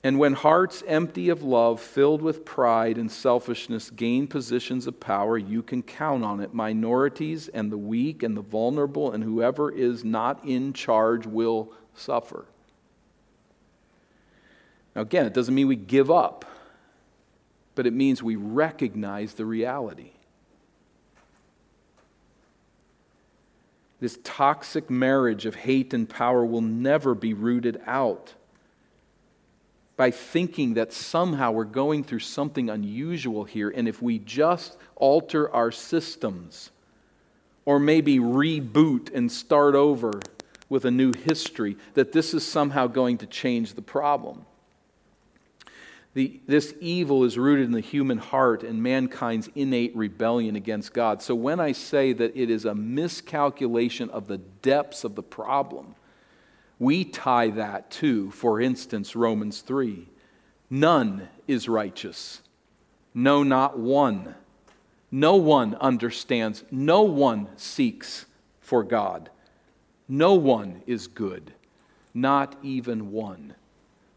And 0.03 0.19
when 0.19 0.33
hearts 0.33 0.83
empty 0.87 1.27
of 1.29 1.43
love, 1.43 1.81
filled 1.81 2.21
with 2.21 2.45
pride 2.45 2.97
and 2.97 3.11
selfishness, 3.11 3.89
gain 3.89 4.25
positions 4.25 4.87
of 4.87 4.99
power, 5.01 5.37
you 5.37 5.61
can 5.61 5.83
count 5.83 6.23
on 6.23 6.39
it. 6.39 6.53
Minorities 6.53 7.49
and 7.49 7.69
the 7.69 7.77
weak 7.77 8.23
and 8.23 8.37
the 8.37 8.41
vulnerable 8.41 9.11
and 9.11 9.21
whoever 9.23 9.69
is 9.69 10.05
not 10.05 10.45
in 10.45 10.71
charge 10.71 11.27
will 11.27 11.73
suffer. 11.93 12.45
Now, 14.95 15.01
again, 15.01 15.25
it 15.25 15.33
doesn't 15.33 15.53
mean 15.53 15.67
we 15.67 15.75
give 15.75 16.09
up, 16.09 16.45
but 17.77 17.85
it 17.85 17.93
means 17.93 18.23
we 18.23 18.35
recognize 18.35 19.35
the 19.35 19.45
reality. 19.45 20.09
This 23.99 24.17
toxic 24.23 24.89
marriage 24.89 25.45
of 25.45 25.53
hate 25.53 25.93
and 25.93 26.09
power 26.09 26.43
will 26.43 26.61
never 26.61 27.13
be 27.13 27.35
rooted 27.35 27.79
out 27.85 28.33
by 29.95 30.09
thinking 30.09 30.73
that 30.73 30.91
somehow 30.91 31.51
we're 31.51 31.65
going 31.65 32.03
through 32.03 32.19
something 32.19 32.67
unusual 32.71 33.43
here, 33.43 33.69
and 33.69 33.87
if 33.87 34.01
we 34.01 34.17
just 34.17 34.75
alter 34.95 35.53
our 35.53 35.71
systems, 35.71 36.71
or 37.63 37.77
maybe 37.77 38.17
reboot 38.17 39.13
and 39.13 39.31
start 39.31 39.75
over 39.75 40.19
with 40.67 40.85
a 40.85 40.91
new 40.91 41.13
history, 41.13 41.77
that 41.93 42.11
this 42.11 42.33
is 42.33 42.43
somehow 42.43 42.87
going 42.87 43.19
to 43.19 43.27
change 43.27 43.75
the 43.75 43.83
problem. 43.83 44.46
The, 46.17 46.39
this 46.47 46.73
evil 46.81 47.25
is 47.25 47.37
rooted 47.37 47.65
in 47.65 47.73
the 47.73 47.79
human 47.79 48.17
heart 48.17 48.63
and 48.63 48.81
mankind's 48.81 49.51
innate 49.53 49.95
rebellion 49.95 50.55
against 50.55 50.91
God. 50.91 51.21
So 51.21 51.35
when 51.35 51.59
I 51.59 51.73
say 51.73 52.11
that 52.11 52.35
it 52.35 52.49
is 52.49 52.65
a 52.65 52.73
miscalculation 52.73 54.09
of 54.09 54.25
the 54.25 54.39
depths 54.39 55.03
of 55.03 55.13
the 55.13 55.21
problem, 55.21 55.93
we 56.79 57.03
tie 57.03 57.51
that 57.51 57.91
to, 57.91 58.31
for 58.31 58.59
instance, 58.59 59.15
Romans 59.15 59.61
3. 59.61 60.07
None 60.71 61.29
is 61.47 61.69
righteous. 61.69 62.41
No, 63.13 63.43
not 63.43 63.77
one. 63.77 64.33
No 65.11 65.35
one 65.35 65.75
understands. 65.75 66.63
No 66.71 67.03
one 67.03 67.47
seeks 67.57 68.25
for 68.59 68.83
God. 68.83 69.29
No 70.09 70.33
one 70.33 70.81
is 70.87 71.05
good. 71.05 71.53
Not 72.11 72.55
even 72.63 73.11
one. 73.11 73.53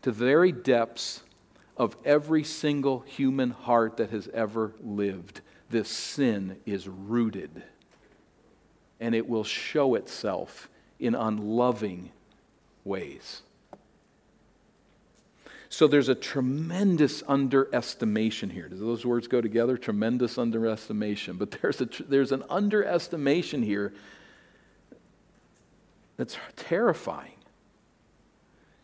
To 0.01 0.13
the 0.13 0.25
very 0.25 0.51
depths 0.51 1.25
of 1.81 1.97
every 2.05 2.45
single 2.45 3.01
human 3.07 3.49
heart 3.49 3.97
that 3.97 4.11
has 4.11 4.29
ever 4.35 4.75
lived, 4.83 5.41
this 5.71 5.89
sin 5.89 6.59
is 6.67 6.87
rooted. 6.87 7.63
And 9.01 9.15
it 9.15 9.27
will 9.27 9.45
show 9.45 9.95
itself 9.95 10.69
in 10.99 11.15
unloving 11.15 12.11
ways. 12.85 13.41
So 15.71 15.87
there's 15.87 16.11
a 16.11 16.15
tremendous 16.15 17.23
underestimation 17.27 18.51
here. 18.51 18.69
Do 18.69 18.77
those 18.77 19.07
words 19.07 19.27
go 19.27 19.41
together? 19.41 19.79
Tremendous 19.79 20.37
underestimation. 20.37 21.39
But 21.39 21.51
there's, 21.63 21.81
a, 21.81 21.89
there's 22.07 22.33
an 22.33 22.45
underestimation 22.51 23.63
here 23.63 23.95
that's 26.19 26.37
terrifying. 26.57 27.37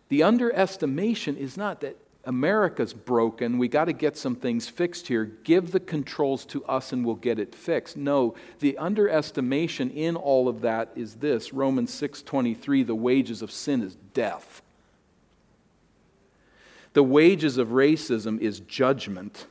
The 0.09 0.23
underestimation 0.23 1.37
is 1.37 1.59
not 1.59 1.83
that 1.83 1.99
America's 2.27 2.93
broken. 2.93 3.57
We 3.57 3.69
got 3.69 3.85
to 3.87 3.93
get 3.93 4.17
some 4.17 4.35
things 4.35 4.69
fixed 4.69 5.07
here. 5.07 5.25
Give 5.25 5.71
the 5.71 5.81
controls 5.81 6.45
to 6.47 6.65
us 6.65 6.93
and 6.93 7.07
we'll 7.07 7.15
get 7.15 7.39
it 7.39 7.55
fixed. 7.55 7.97
No, 7.97 8.35
the 8.59 8.77
underestimation 8.77 9.91
in 9.91 10.17
all 10.17 10.49
of 10.49 10.61
that 10.63 10.91
is 10.97 11.15
this. 11.17 11.53
Romans 11.53 11.93
6:23, 11.93 12.83
the 12.83 12.95
wages 12.95 13.43
of 13.43 13.53
sin 13.53 13.81
is 13.81 13.95
death. 14.13 14.61
The 16.95 17.05
wages 17.05 17.59
of 17.59 17.69
racism 17.69 18.41
is 18.41 18.61
judgment 18.61 19.47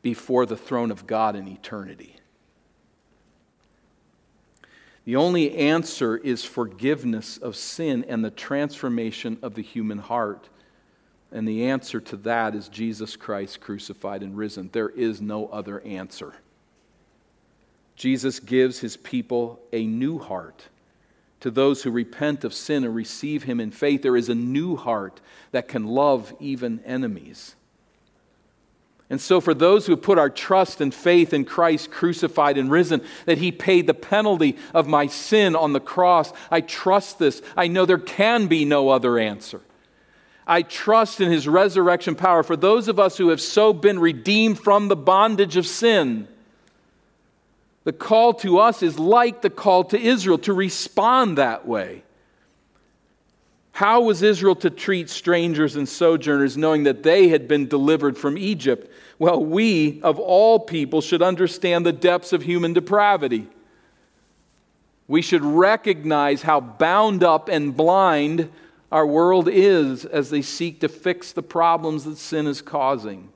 before 0.00 0.46
the 0.46 0.56
throne 0.56 0.90
of 0.90 1.06
God 1.06 1.36
in 1.36 1.46
eternity. 1.46 2.16
The 5.04 5.16
only 5.16 5.56
answer 5.56 6.16
is 6.16 6.44
forgiveness 6.44 7.36
of 7.38 7.56
sin 7.56 8.04
and 8.08 8.24
the 8.24 8.30
transformation 8.30 9.38
of 9.42 9.54
the 9.54 9.62
human 9.62 9.98
heart. 9.98 10.48
And 11.30 11.46
the 11.46 11.66
answer 11.66 12.00
to 12.00 12.16
that 12.18 12.54
is 12.54 12.68
Jesus 12.68 13.16
Christ 13.16 13.60
crucified 13.60 14.22
and 14.22 14.36
risen. 14.36 14.70
There 14.72 14.88
is 14.88 15.20
no 15.20 15.48
other 15.48 15.80
answer. 15.80 16.34
Jesus 17.96 18.40
gives 18.40 18.78
his 18.78 18.96
people 18.96 19.60
a 19.72 19.84
new 19.84 20.18
heart. 20.18 20.68
To 21.40 21.50
those 21.50 21.82
who 21.82 21.90
repent 21.90 22.44
of 22.44 22.54
sin 22.54 22.84
and 22.84 22.94
receive 22.94 23.44
him 23.44 23.60
in 23.60 23.70
faith, 23.70 24.02
there 24.02 24.16
is 24.16 24.28
a 24.28 24.34
new 24.34 24.76
heart 24.76 25.20
that 25.52 25.68
can 25.68 25.86
love 25.86 26.34
even 26.40 26.80
enemies. 26.84 27.54
And 29.10 29.20
so, 29.20 29.40
for 29.40 29.54
those 29.54 29.86
who 29.86 29.96
put 29.96 30.18
our 30.18 30.28
trust 30.28 30.80
and 30.80 30.92
faith 30.92 31.32
in 31.32 31.44
Christ 31.46 31.90
crucified 31.90 32.58
and 32.58 32.70
risen, 32.70 33.02
that 33.24 33.38
He 33.38 33.50
paid 33.52 33.86
the 33.86 33.94
penalty 33.94 34.58
of 34.74 34.86
my 34.86 35.06
sin 35.06 35.56
on 35.56 35.72
the 35.72 35.80
cross, 35.80 36.30
I 36.50 36.60
trust 36.60 37.18
this. 37.18 37.40
I 37.56 37.68
know 37.68 37.86
there 37.86 37.96
can 37.96 38.48
be 38.48 38.66
no 38.66 38.90
other 38.90 39.18
answer. 39.18 39.62
I 40.48 40.62
trust 40.62 41.20
in 41.20 41.30
his 41.30 41.46
resurrection 41.46 42.14
power. 42.14 42.42
For 42.42 42.56
those 42.56 42.88
of 42.88 42.98
us 42.98 43.18
who 43.18 43.28
have 43.28 43.40
so 43.40 43.74
been 43.74 43.98
redeemed 43.98 44.58
from 44.58 44.88
the 44.88 44.96
bondage 44.96 45.58
of 45.58 45.66
sin, 45.66 46.26
the 47.84 47.92
call 47.92 48.32
to 48.34 48.58
us 48.58 48.82
is 48.82 48.98
like 48.98 49.42
the 49.42 49.50
call 49.50 49.84
to 49.84 50.00
Israel 50.00 50.38
to 50.38 50.54
respond 50.54 51.36
that 51.36 51.68
way. 51.68 52.02
How 53.72 54.00
was 54.00 54.22
Israel 54.22 54.56
to 54.56 54.70
treat 54.70 55.08
strangers 55.08 55.76
and 55.76 55.88
sojourners 55.88 56.56
knowing 56.56 56.84
that 56.84 57.02
they 57.02 57.28
had 57.28 57.46
been 57.46 57.68
delivered 57.68 58.18
from 58.18 58.36
Egypt? 58.36 58.90
Well, 59.18 59.44
we, 59.44 60.00
of 60.02 60.18
all 60.18 60.58
people, 60.58 61.00
should 61.00 61.22
understand 61.22 61.86
the 61.86 61.92
depths 61.92 62.32
of 62.32 62.42
human 62.42 62.72
depravity. 62.72 63.46
We 65.06 65.22
should 65.22 65.44
recognize 65.44 66.42
how 66.42 66.60
bound 66.60 67.22
up 67.22 67.48
and 67.48 67.76
blind 67.76 68.50
our 68.90 69.06
world 69.06 69.48
is 69.50 70.04
as 70.04 70.30
they 70.30 70.42
seek 70.42 70.80
to 70.80 70.88
fix 70.88 71.32
the 71.32 71.42
problems 71.42 72.04
that 72.04 72.16
sin 72.16 72.46
is 72.46 72.62
causing. 72.62 73.28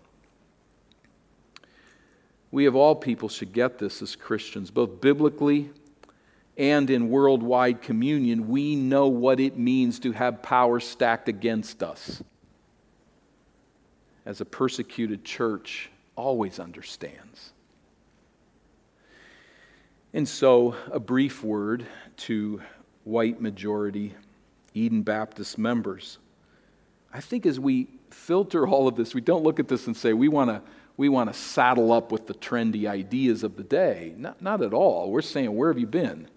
We, 2.50 2.66
of 2.66 2.74
all 2.74 2.94
people, 2.94 3.28
should 3.28 3.52
get 3.52 3.78
this 3.78 4.02
as 4.02 4.16
Christians, 4.16 4.70
both 4.70 5.00
biblically 5.00 5.70
and 6.56 6.90
in 6.90 7.08
worldwide 7.08 7.80
communion. 7.82 8.48
We 8.48 8.76
know 8.76 9.08
what 9.08 9.40
it 9.40 9.58
means 9.58 9.98
to 10.00 10.12
have 10.12 10.42
power 10.42 10.80
stacked 10.80 11.28
against 11.28 11.82
us. 11.82 12.22
As 14.24 14.40
a 14.40 14.44
persecuted 14.44 15.24
church 15.24 15.90
always 16.14 16.58
understands. 16.58 17.52
And 20.14 20.28
so, 20.28 20.76
a 20.90 21.00
brief 21.00 21.42
word 21.42 21.86
to 22.18 22.60
white 23.04 23.40
majority 23.40 24.14
Eden 24.74 25.02
Baptist 25.02 25.58
members. 25.58 26.18
I 27.12 27.20
think 27.20 27.46
as 27.46 27.60
we 27.60 27.88
filter 28.10 28.66
all 28.66 28.88
of 28.88 28.96
this, 28.96 29.14
we 29.14 29.20
don't 29.20 29.42
look 29.42 29.60
at 29.60 29.68
this 29.68 29.86
and 29.86 29.96
say, 29.96 30.12
we 30.12 30.28
want 30.28 30.50
to 30.50 30.62
we 30.96 31.08
want 31.08 31.32
to 31.32 31.38
saddle 31.38 31.90
up 31.90 32.12
with 32.12 32.26
the 32.26 32.34
trendy 32.34 32.86
ideas 32.86 33.42
of 33.42 33.56
the 33.56 33.62
day. 33.62 34.14
Not, 34.16 34.42
not 34.42 34.62
at 34.62 34.74
all. 34.74 35.10
We're 35.10 35.22
saying, 35.22 35.54
where 35.56 35.70
have 35.70 35.78
you 35.78 35.86
been? 35.86 36.28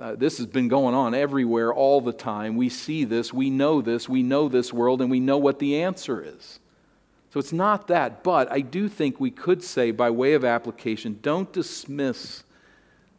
Uh, 0.00 0.14
this 0.14 0.38
has 0.38 0.46
been 0.46 0.68
going 0.68 0.94
on 0.94 1.14
everywhere 1.14 1.74
all 1.74 2.00
the 2.00 2.12
time. 2.12 2.56
We 2.56 2.68
see 2.68 3.04
this, 3.04 3.32
we 3.32 3.50
know 3.50 3.80
this, 3.80 4.08
we 4.08 4.22
know 4.22 4.48
this 4.48 4.72
world, 4.72 5.02
and 5.02 5.10
we 5.10 5.18
know 5.18 5.38
what 5.38 5.58
the 5.58 5.82
answer 5.82 6.22
is. 6.22 6.60
So 7.32 7.40
it's 7.40 7.52
not 7.52 7.88
that, 7.88 8.22
but 8.22 8.50
I 8.50 8.60
do 8.60 8.88
think 8.88 9.18
we 9.18 9.30
could 9.30 9.62
say, 9.62 9.90
by 9.90 10.10
way 10.10 10.34
of 10.34 10.44
application, 10.44 11.18
don't 11.20 11.52
dismiss 11.52 12.44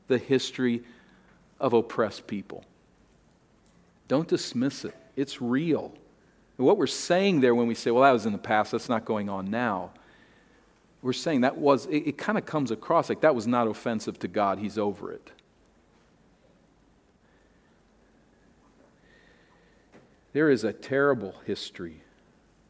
the 0.07 0.18
history 0.18 0.84
of 1.60 1.74
oppressed 1.74 2.26
people. 2.26 2.64
Don't 4.10 4.28
dismiss 4.28 4.84
it, 4.84 4.95
it's 5.16 5.41
real. 5.41 5.93
And 6.57 6.68
what 6.68 6.78
we're 6.78 6.88
saying 6.88 7.39
there 7.39 7.55
when 7.55 7.68
we 7.68 7.76
say, 7.76 7.91
well, 7.91 8.03
that 8.03 8.12
was 8.12 8.26
in 8.26 8.34
the 8.34 8.38
past, 8.38 8.74
that's 8.74 8.89
not 8.89 9.05
going 9.05 9.30
on 9.30 9.49
now, 9.49 9.91
we're 11.01 11.14
saying 11.14 11.41
that 11.41 11.57
was, 11.57 11.86
it, 11.86 12.07
it 12.07 12.18
kind 12.18 12.38
of 12.38 12.45
comes 12.45 12.72
across 12.72 13.07
like 13.07 13.22
that 13.22 13.34
was 13.34 13.47
not 13.47 13.68
offensive 13.68 14.20
to 14.20 14.28
God, 14.28 14.60
He's 14.60 14.78
over 14.78 15.14
it. 15.14 15.32
There 20.34 20.49
is 20.49 20.64
a 20.64 20.74
terrible 20.74 21.36
history 21.45 22.01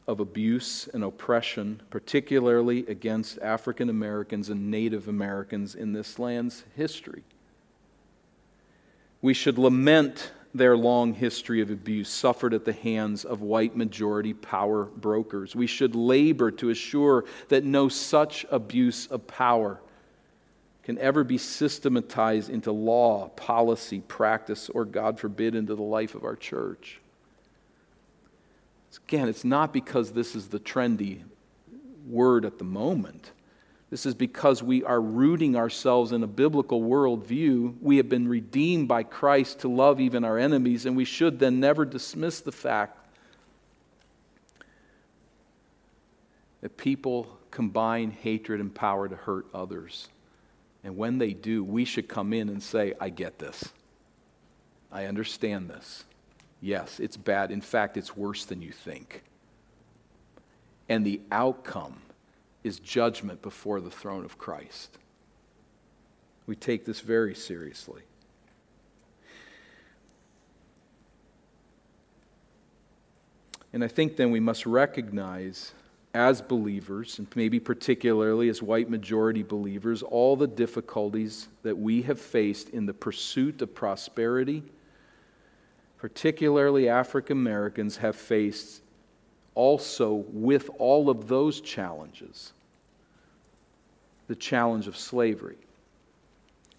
of 0.06 0.20
abuse 0.20 0.88
and 0.92 1.02
oppression, 1.02 1.80
particularly 1.90 2.86
against 2.86 3.38
African 3.38 3.88
Americans 3.88 4.50
and 4.50 4.70
Native 4.70 5.08
Americans 5.08 5.74
in 5.74 5.92
this 5.92 6.18
land's 6.18 6.64
history. 6.76 7.24
We 9.22 9.34
should 9.34 9.58
lament 9.58 10.32
their 10.54 10.76
long 10.76 11.14
history 11.14 11.60
of 11.60 11.70
abuse 11.70 12.08
suffered 12.08 12.52
at 12.54 12.64
the 12.64 12.72
hands 12.72 13.24
of 13.24 13.40
white 13.40 13.76
majority 13.76 14.34
power 14.34 14.84
brokers. 14.84 15.54
We 15.54 15.66
should 15.66 15.94
labor 15.94 16.50
to 16.52 16.70
assure 16.70 17.24
that 17.48 17.64
no 17.64 17.88
such 17.88 18.44
abuse 18.50 19.06
of 19.06 19.26
power 19.26 19.80
can 20.82 20.98
ever 20.98 21.22
be 21.22 21.38
systematized 21.38 22.50
into 22.50 22.72
law, 22.72 23.28
policy, 23.30 24.00
practice, 24.00 24.68
or, 24.68 24.84
God 24.84 25.20
forbid, 25.20 25.54
into 25.54 25.76
the 25.76 25.82
life 25.82 26.14
of 26.14 26.24
our 26.24 26.36
church. 26.36 27.00
Again, 29.06 29.28
it's 29.28 29.44
not 29.44 29.72
because 29.72 30.12
this 30.12 30.34
is 30.34 30.48
the 30.48 30.58
trendy 30.58 31.22
word 32.08 32.44
at 32.44 32.58
the 32.58 32.64
moment. 32.64 33.30
This 33.90 34.06
is 34.06 34.14
because 34.14 34.62
we 34.62 34.84
are 34.84 35.00
rooting 35.00 35.56
ourselves 35.56 36.12
in 36.12 36.22
a 36.22 36.28
biblical 36.28 36.80
worldview. 36.80 37.74
We 37.82 37.96
have 37.96 38.08
been 38.08 38.28
redeemed 38.28 38.86
by 38.86 39.02
Christ 39.02 39.60
to 39.60 39.68
love 39.68 40.00
even 40.00 40.24
our 40.24 40.38
enemies, 40.38 40.86
and 40.86 40.96
we 40.96 41.04
should 41.04 41.40
then 41.40 41.58
never 41.58 41.84
dismiss 41.84 42.40
the 42.40 42.52
fact 42.52 42.96
that 46.60 46.76
people 46.76 47.26
combine 47.50 48.12
hatred 48.12 48.60
and 48.60 48.72
power 48.72 49.08
to 49.08 49.16
hurt 49.16 49.46
others. 49.52 50.08
And 50.84 50.96
when 50.96 51.18
they 51.18 51.32
do, 51.32 51.64
we 51.64 51.84
should 51.84 52.08
come 52.08 52.32
in 52.32 52.48
and 52.48 52.62
say, 52.62 52.94
I 53.00 53.08
get 53.08 53.40
this. 53.40 53.64
I 54.92 55.06
understand 55.06 55.68
this. 55.68 56.04
Yes, 56.60 57.00
it's 57.00 57.16
bad. 57.16 57.50
In 57.50 57.60
fact, 57.60 57.96
it's 57.96 58.16
worse 58.16 58.44
than 58.44 58.62
you 58.62 58.70
think. 58.70 59.24
And 60.88 61.04
the 61.04 61.20
outcome 61.32 62.00
is 62.62 62.78
judgment 62.78 63.42
before 63.42 63.80
the 63.80 63.90
throne 63.90 64.24
of 64.24 64.38
Christ. 64.38 64.98
We 66.46 66.56
take 66.56 66.84
this 66.84 67.00
very 67.00 67.34
seriously. 67.34 68.02
And 73.72 73.84
I 73.84 73.88
think 73.88 74.16
then 74.16 74.30
we 74.30 74.40
must 74.40 74.66
recognize 74.66 75.72
as 76.12 76.42
believers, 76.42 77.18
and 77.20 77.28
maybe 77.36 77.60
particularly 77.60 78.48
as 78.48 78.60
white 78.62 78.90
majority 78.90 79.44
believers, 79.44 80.02
all 80.02 80.34
the 80.34 80.48
difficulties 80.48 81.46
that 81.62 81.78
we 81.78 82.02
have 82.02 82.20
faced 82.20 82.70
in 82.70 82.84
the 82.86 82.92
pursuit 82.92 83.62
of 83.62 83.72
prosperity. 83.74 84.64
Particularly, 85.98 86.88
African 86.88 87.36
Americans 87.38 87.98
have 87.98 88.16
faced 88.16 88.82
also 89.54 90.24
with 90.28 90.70
all 90.78 91.10
of 91.10 91.28
those 91.28 91.60
challenges 91.60 92.52
the 94.28 94.36
challenge 94.36 94.86
of 94.86 94.96
slavery, 94.96 95.58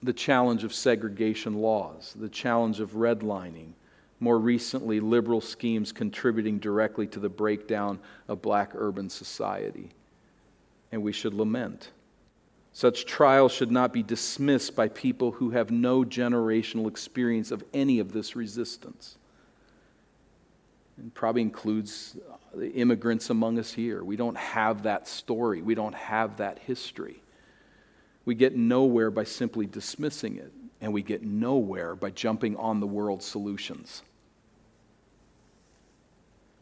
the 0.02 0.14
challenge 0.14 0.64
of 0.64 0.74
segregation 0.74 1.56
laws, 1.56 2.16
the 2.18 2.30
challenge 2.30 2.80
of 2.80 2.92
redlining, 2.92 3.74
more 4.22 4.40
recently, 4.40 5.02
liberal 5.02 5.42
schemes 5.42 5.92
contributing 5.92 6.60
directly 6.60 7.08
to 7.08 7.20
the 7.20 7.28
breakdown 7.28 8.00
of 8.30 8.42
black 8.42 8.72
urban 8.74 9.10
society. 9.10 9.90
And 10.94 11.04
we 11.04 11.12
should 11.12 11.34
lament. 11.34 11.90
Such 12.72 13.06
trials 13.06 13.52
should 13.52 13.72
not 13.72 13.92
be 13.92 14.04
dismissed 14.04 14.76
by 14.76 14.88
people 14.88 15.32
who 15.32 15.50
have 15.50 15.72
no 15.72 16.04
generational 16.04 16.88
experience 16.88 17.52
of 17.52 17.64
any 17.74 18.00
of 18.00 18.14
this 18.14 18.36
resistance. 18.36 19.18
It 21.02 21.14
probably 21.16 21.42
includes 21.42 22.16
the 22.54 22.72
immigrants 22.72 23.30
among 23.32 23.58
us 23.58 23.74
here. 23.74 24.04
We 24.04 24.16
don't 24.16 24.38
have 24.38 24.84
that 24.84 25.08
story, 25.08 25.62
we 25.62 25.76
don't 25.76 25.96
have 25.96 26.38
that 26.38 26.60
history. 26.60 27.22
We 28.24 28.36
get 28.36 28.56
nowhere 28.56 29.10
by 29.10 29.24
simply 29.24 29.66
dismissing 29.66 30.38
it, 30.38 30.54
and 30.80 30.94
we 30.94 31.02
get 31.02 31.24
nowhere 31.24 31.96
by 31.96 32.12
jumping 32.12 32.56
on 32.56 32.80
the 32.80 32.86
world's 32.86 33.26
solutions. 33.26 34.04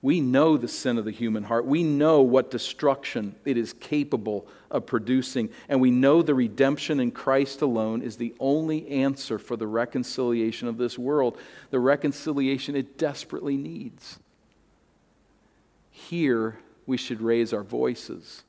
We 0.01 0.21
know 0.21 0.55
the 0.55 0.69
sin 0.69 0.97
of 0.97 1.03
the 1.03 1.11
human 1.11 1.43
heart. 1.43 1.65
We 1.65 1.83
know 1.83 2.21
what 2.21 2.51
destruction 2.51 3.35
it 3.43 3.57
is 3.57 3.73
capable 3.73 4.47
of 4.71 4.85
producing. 4.85 5.49
And 5.67 5.81
we 5.81 5.91
know 5.91 6.21
the 6.21 6.33
redemption 6.33 7.01
in 7.01 7.11
Christ 7.11 7.61
alone 7.61 8.01
is 8.01 8.15
the 8.15 8.33
only 8.39 8.87
answer 8.87 9.37
for 9.37 9.57
the 9.57 9.67
reconciliation 9.67 10.69
of 10.69 10.77
this 10.77 10.97
world, 10.97 11.37
the 11.69 11.81
reconciliation 11.81 12.77
it 12.77 12.97
desperately 12.97 13.57
needs. 13.57 14.19
Here, 16.09 16.57
we 16.87 16.97
should 16.97 17.21
raise 17.21 17.53
our 17.53 17.63
voices 17.63 18.43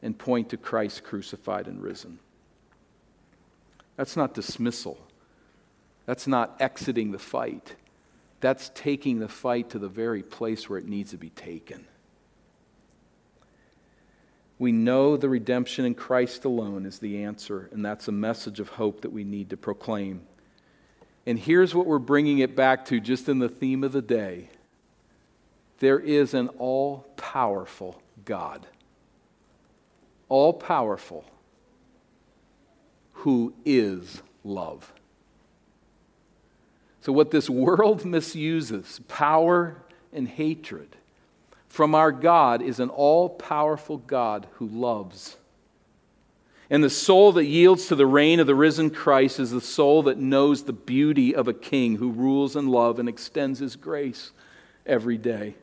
and 0.00 0.16
point 0.16 0.48
to 0.48 0.56
Christ 0.56 1.04
crucified 1.04 1.66
and 1.66 1.82
risen. 1.82 2.20
That's 3.96 4.16
not 4.16 4.32
dismissal, 4.32 4.96
that's 6.06 6.26
not 6.26 6.56
exiting 6.58 7.12
the 7.12 7.18
fight. 7.18 7.76
That's 8.40 8.72
taking 8.74 9.20
the 9.20 9.28
fight 9.28 9.70
to 9.70 9.78
the 9.78 9.90
very 9.90 10.22
place 10.22 10.68
where 10.68 10.78
it 10.78 10.88
needs 10.88 11.12
to 11.12 11.16
be 11.18 11.28
taken. 11.28 11.86
We 14.58 14.72
know 14.72 15.16
the 15.18 15.28
redemption 15.28 15.84
in 15.84 15.94
Christ 15.94 16.46
alone 16.46 16.86
is 16.86 16.98
the 16.98 17.22
answer, 17.24 17.68
and 17.72 17.84
that's 17.84 18.08
a 18.08 18.12
message 18.12 18.58
of 18.58 18.70
hope 18.70 19.02
that 19.02 19.12
we 19.12 19.22
need 19.22 19.50
to 19.50 19.56
proclaim. 19.56 20.22
And 21.26 21.38
here's 21.38 21.74
what 21.74 21.86
we're 21.86 21.98
bringing 21.98 22.38
it 22.38 22.56
back 22.56 22.86
to 22.86 22.98
just 22.98 23.28
in 23.28 23.38
the 23.38 23.50
theme 23.50 23.84
of 23.84 23.92
the 23.92 24.02
day 24.02 24.48
there 25.82 25.98
is 25.98 26.32
an 26.32 26.46
all 26.58 27.04
powerful 27.16 28.00
God, 28.24 28.64
all 30.28 30.52
powerful, 30.52 31.24
who 33.14 33.52
is 33.64 34.22
love. 34.44 34.92
So, 37.00 37.12
what 37.12 37.32
this 37.32 37.50
world 37.50 38.04
misuses, 38.04 39.00
power 39.08 39.82
and 40.12 40.28
hatred, 40.28 40.94
from 41.66 41.96
our 41.96 42.12
God 42.12 42.62
is 42.62 42.78
an 42.78 42.88
all 42.88 43.28
powerful 43.28 43.98
God 43.98 44.46
who 44.52 44.68
loves. 44.68 45.36
And 46.70 46.84
the 46.84 46.90
soul 46.90 47.32
that 47.32 47.46
yields 47.46 47.88
to 47.88 47.96
the 47.96 48.06
reign 48.06 48.38
of 48.38 48.46
the 48.46 48.54
risen 48.54 48.90
Christ 48.90 49.40
is 49.40 49.50
the 49.50 49.60
soul 49.60 50.04
that 50.04 50.16
knows 50.16 50.62
the 50.62 50.72
beauty 50.72 51.34
of 51.34 51.48
a 51.48 51.52
king 51.52 51.96
who 51.96 52.12
rules 52.12 52.54
in 52.54 52.68
love 52.68 53.00
and 53.00 53.08
extends 53.08 53.58
his 53.58 53.74
grace 53.74 54.30
every 54.86 55.18
day. 55.18 55.56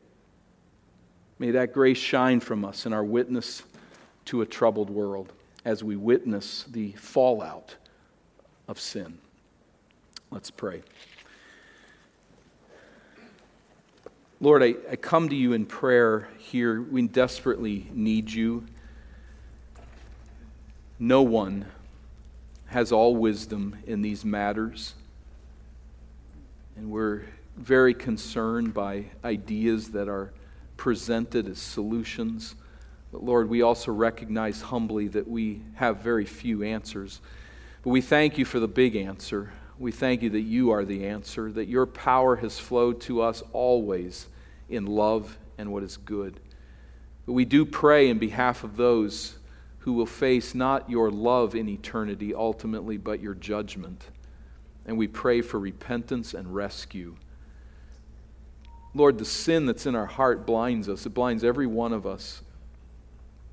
May 1.40 1.52
that 1.52 1.72
grace 1.72 1.96
shine 1.96 2.40
from 2.40 2.66
us 2.66 2.84
in 2.84 2.92
our 2.92 3.02
witness 3.02 3.62
to 4.26 4.42
a 4.42 4.46
troubled 4.46 4.90
world 4.90 5.32
as 5.64 5.82
we 5.82 5.96
witness 5.96 6.66
the 6.70 6.92
fallout 6.92 7.74
of 8.68 8.78
sin. 8.78 9.16
Let's 10.30 10.50
pray. 10.50 10.82
Lord, 14.38 14.62
I, 14.62 14.74
I 14.90 14.96
come 14.96 15.30
to 15.30 15.34
you 15.34 15.54
in 15.54 15.64
prayer 15.64 16.28
here. 16.36 16.82
We 16.82 17.06
desperately 17.08 17.88
need 17.90 18.30
you. 18.30 18.66
No 20.98 21.22
one 21.22 21.64
has 22.66 22.92
all 22.92 23.16
wisdom 23.16 23.76
in 23.86 24.02
these 24.02 24.26
matters. 24.26 24.92
And 26.76 26.90
we're 26.90 27.22
very 27.56 27.94
concerned 27.94 28.74
by 28.74 29.06
ideas 29.24 29.92
that 29.92 30.06
are 30.06 30.34
presented 30.80 31.46
as 31.46 31.58
solutions. 31.58 32.54
But 33.12 33.22
Lord, 33.22 33.50
we 33.50 33.60
also 33.60 33.92
recognize 33.92 34.62
humbly 34.62 35.08
that 35.08 35.28
we 35.28 35.60
have 35.74 35.98
very 35.98 36.24
few 36.24 36.62
answers. 36.62 37.20
But 37.82 37.90
we 37.90 38.00
thank 38.00 38.38
you 38.38 38.46
for 38.46 38.60
the 38.60 38.66
big 38.66 38.96
answer. 38.96 39.52
We 39.78 39.92
thank 39.92 40.22
you 40.22 40.30
that 40.30 40.40
you 40.40 40.70
are 40.70 40.86
the 40.86 41.04
answer, 41.04 41.52
that 41.52 41.68
your 41.68 41.84
power 41.84 42.34
has 42.36 42.58
flowed 42.58 43.02
to 43.02 43.20
us 43.20 43.42
always 43.52 44.28
in 44.70 44.86
love 44.86 45.36
and 45.58 45.70
what 45.70 45.82
is 45.82 45.98
good. 45.98 46.40
But 47.26 47.34
we 47.34 47.44
do 47.44 47.66
pray 47.66 48.08
in 48.08 48.18
behalf 48.18 48.64
of 48.64 48.78
those 48.78 49.36
who 49.80 49.92
will 49.92 50.06
face 50.06 50.54
not 50.54 50.88
your 50.88 51.10
love 51.10 51.54
in 51.54 51.68
eternity 51.68 52.34
ultimately, 52.34 52.96
but 52.96 53.20
your 53.20 53.34
judgment. 53.34 54.06
And 54.86 54.96
we 54.96 55.08
pray 55.08 55.42
for 55.42 55.60
repentance 55.60 56.32
and 56.32 56.54
rescue. 56.54 57.16
Lord, 58.94 59.18
the 59.18 59.24
sin 59.24 59.66
that's 59.66 59.86
in 59.86 59.94
our 59.94 60.06
heart 60.06 60.46
blinds 60.46 60.88
us. 60.88 61.06
It 61.06 61.10
blinds 61.10 61.44
every 61.44 61.66
one 61.66 61.92
of 61.92 62.06
us. 62.06 62.42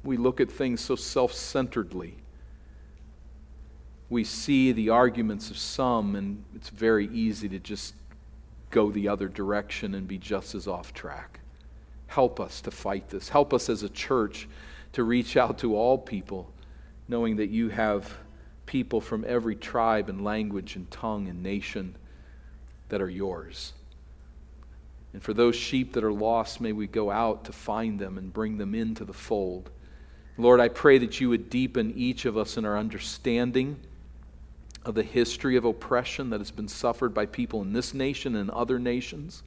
We 0.03 0.17
look 0.17 0.41
at 0.41 0.51
things 0.51 0.81
so 0.81 0.95
self 0.95 1.33
centeredly 1.33 2.17
we 4.09 4.23
see 4.23 4.71
the 4.71 4.89
arguments 4.89 5.51
of 5.51 5.57
some, 5.57 6.15
and 6.15 6.43
it's 6.55 6.69
very 6.69 7.07
easy 7.07 7.49
to 7.49 7.59
just 7.59 7.93
go 8.69 8.91
the 8.91 9.07
other 9.07 9.27
direction 9.27 9.95
and 9.95 10.07
be 10.07 10.17
just 10.17 10.55
as 10.55 10.67
off 10.67 10.93
track. 10.93 11.39
Help 12.07 12.39
us 12.39 12.61
to 12.61 12.71
fight 12.71 13.09
this. 13.09 13.29
Help 13.29 13.53
us 13.53 13.69
as 13.69 13.83
a 13.83 13.89
church 13.89 14.47
to 14.93 15.03
reach 15.03 15.35
out 15.35 15.57
to 15.59 15.75
all 15.75 15.97
people, 15.97 16.51
knowing 17.07 17.35
that 17.35 17.49
you 17.49 17.69
have 17.69 18.13
people 18.65 19.01
from 19.01 19.25
every 19.27 19.55
tribe 19.55 20.09
and 20.09 20.23
language 20.23 20.75
and 20.75 20.89
tongue 20.89 21.27
and 21.27 21.43
nation 21.43 21.95
that 22.89 23.01
are 23.01 23.09
yours. 23.09 23.73
And 25.14 25.24
for 25.24 25.34
those 25.34 25.55
sheep 25.55 25.93
that 25.93 26.03
are 26.03 26.12
lost, 26.12 26.62
may 26.62 26.72
we 26.72 26.88
go 26.88 27.10
out 27.10 27.45
to 27.45 27.51
find 27.51 27.99
them 27.99 28.18
and 28.18 28.32
bring 28.32 28.58
them 28.58 28.76
into 28.76 29.05
the 29.05 29.14
fold. 29.14 29.72
Lord, 30.38 30.60
I 30.60 30.68
pray 30.68 30.99
that 30.99 31.20
you 31.20 31.30
would 31.30 31.49
deepen 31.49 31.93
each 31.95 32.26
of 32.26 32.38
us 32.38 32.58
in 32.58 32.66
our 32.66 32.78
understanding 32.78 33.80
of 34.86 34.95
the 34.95 35.03
history 35.03 35.55
of 35.55 35.66
oppression 35.66 36.30
that 36.30 36.39
has 36.39 36.51
been 36.51 36.68
suffered 36.68 37.14
by 37.14 37.26
people 37.26 37.62
in 37.62 37.74
this 37.74 37.93
nation 37.93 38.36
and 38.36 38.49
other 38.51 38.80
nations. 38.80 39.43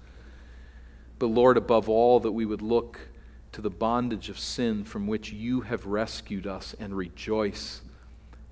But 1.19 1.29
Lord, 1.29 1.57
above 1.57 1.89
all, 1.89 2.21
that 2.21 2.33
we 2.33 2.45
would 2.45 2.63
look 2.63 2.99
to 3.53 3.61
the 3.61 3.71
bondage 3.71 4.29
of 4.29 4.39
sin 4.39 4.85
from 4.85 5.07
which 5.07 5.33
you 5.33 5.63
have 5.63 5.87
rescued 5.87 6.47
us 6.47 6.75
and 6.79 6.97
rejoice 6.97 7.83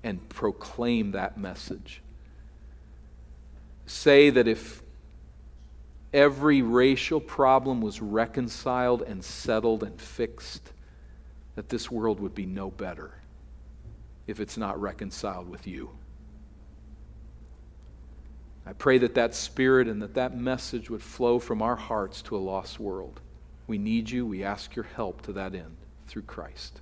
and 0.03 0.27
proclaim 0.29 1.11
that 1.11 1.37
message. 1.37 2.01
Say 3.85 4.29
that 4.29 4.47
if 4.47 4.81
every 6.13 6.61
racial 6.61 7.19
problem 7.19 7.81
was 7.81 8.01
reconciled 8.01 9.01
and 9.01 9.23
settled 9.23 9.83
and 9.83 9.99
fixed, 9.99 10.73
that 11.55 11.69
this 11.69 11.91
world 11.91 12.19
would 12.19 12.35
be 12.35 12.45
no 12.45 12.71
better 12.71 13.13
if 14.27 14.39
it's 14.39 14.57
not 14.57 14.79
reconciled 14.79 15.49
with 15.49 15.67
you. 15.67 15.89
I 18.65 18.73
pray 18.73 18.99
that 18.99 19.15
that 19.15 19.33
spirit 19.33 19.87
and 19.87 20.01
that 20.01 20.13
that 20.13 20.37
message 20.37 20.89
would 20.91 21.01
flow 21.01 21.39
from 21.39 21.61
our 21.61 21.75
hearts 21.75 22.21
to 22.23 22.37
a 22.37 22.37
lost 22.37 22.79
world. 22.79 23.19
We 23.65 23.79
need 23.79 24.09
you. 24.09 24.25
We 24.25 24.43
ask 24.43 24.75
your 24.75 24.85
help 24.95 25.23
to 25.23 25.33
that 25.33 25.55
end 25.55 25.75
through 26.07 26.23
Christ. 26.23 26.81